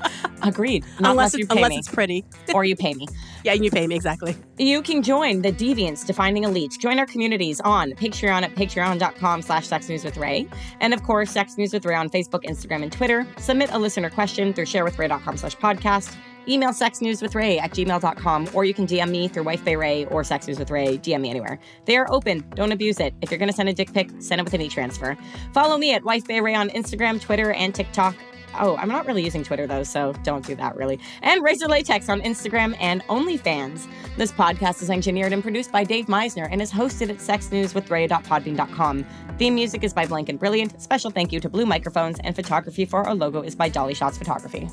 Agreed. 0.42 0.84
Not 1.00 1.12
unless, 1.12 1.34
it's, 1.34 1.46
pay 1.46 1.56
unless 1.56 1.70
me 1.70 1.78
it's 1.78 1.88
pretty. 1.88 2.24
or 2.54 2.64
you 2.64 2.76
pay 2.76 2.94
me. 2.94 3.06
Yeah, 3.44 3.52
and 3.52 3.64
you 3.64 3.70
pay 3.70 3.86
me 3.86 3.94
exactly. 3.94 4.36
You 4.58 4.82
can 4.82 5.02
join 5.02 5.42
the 5.42 5.52
Deviants 5.52 6.06
Defining 6.06 6.44
Elites. 6.44 6.78
Join 6.78 6.98
our 6.98 7.06
communities 7.06 7.60
on 7.60 7.92
Patreon 7.92 8.42
at 8.42 8.54
patreon.com 8.54 9.42
slash 9.42 9.66
Sex 9.66 9.88
News 9.88 10.04
with 10.04 10.16
Ray. 10.16 10.48
And 10.80 10.92
of 10.94 11.02
course, 11.02 11.30
Sex 11.30 11.56
News 11.56 11.72
with 11.72 11.84
Ray 11.84 11.94
on 11.94 12.08
Facebook, 12.10 12.44
Instagram, 12.44 12.82
and 12.82 12.92
Twitter. 12.92 13.26
Submit 13.38 13.70
a 13.72 13.78
listener 13.78 14.10
question 14.10 14.52
through 14.52 14.66
sharewithray.com 14.66 15.36
slash 15.36 15.56
podcast. 15.56 16.16
Email 16.48 16.70
sexnewswithray 16.70 17.60
at 17.60 17.70
gmail.com 17.72 18.48
or 18.54 18.64
you 18.64 18.74
can 18.74 18.86
DM 18.86 19.10
me 19.10 19.28
through 19.28 19.44
Wife 19.44 19.64
Bay 19.64 19.76
Ray 19.76 20.06
or 20.06 20.24
Sex 20.24 20.46
News 20.48 20.58
with 20.58 20.70
Ray. 20.70 20.98
DM 20.98 21.20
me 21.20 21.30
anywhere. 21.30 21.58
They 21.84 21.96
are 21.96 22.10
open. 22.10 22.44
Don't 22.54 22.72
abuse 22.72 22.98
it. 22.98 23.14
If 23.22 23.30
you're 23.30 23.38
going 23.38 23.50
to 23.50 23.54
send 23.54 23.68
a 23.68 23.72
dick 23.72 23.92
pic, 23.92 24.10
send 24.20 24.40
it 24.40 24.44
with 24.44 24.54
an 24.54 24.62
e-transfer. 24.62 25.16
Follow 25.52 25.78
me 25.78 25.94
at 25.94 26.02
Wife 26.02 26.26
Bay 26.26 26.40
Ray 26.40 26.54
on 26.54 26.70
Instagram, 26.70 27.20
Twitter, 27.20 27.52
and 27.52 27.74
TikTok. 27.74 28.16
Oh, 28.58 28.76
I'm 28.76 28.88
not 28.88 29.06
really 29.06 29.24
using 29.24 29.44
Twitter 29.44 29.66
though, 29.66 29.82
so 29.82 30.12
don't 30.24 30.44
do 30.46 30.54
that 30.56 30.76
really. 30.76 30.98
And 31.22 31.42
Razor 31.42 31.68
Latex 31.68 32.08
on 32.08 32.20
Instagram 32.22 32.76
and 32.80 33.02
OnlyFans. 33.04 33.86
This 34.16 34.32
podcast 34.32 34.82
is 34.82 34.90
engineered 34.90 35.32
and 35.32 35.42
produced 35.42 35.72
by 35.72 35.84
Dave 35.84 36.06
Meisner 36.06 36.48
and 36.50 36.60
is 36.60 36.72
hosted 36.72 37.10
at 37.10 37.18
sexnewswithray.podbean.com. 37.18 39.06
Theme 39.38 39.54
music 39.54 39.84
is 39.84 39.94
by 39.94 40.06
Blank 40.06 40.28
and 40.28 40.38
Brilliant. 40.38 40.80
Special 40.80 41.10
thank 41.10 41.32
you 41.32 41.40
to 41.40 41.48
Blue 41.48 41.66
Microphones, 41.66 42.18
and 42.20 42.34
photography 42.36 42.84
for 42.84 43.06
our 43.06 43.14
logo 43.14 43.42
is 43.42 43.54
by 43.54 43.68
Dolly 43.68 43.94
Shots 43.94 44.18
Photography. 44.18 44.68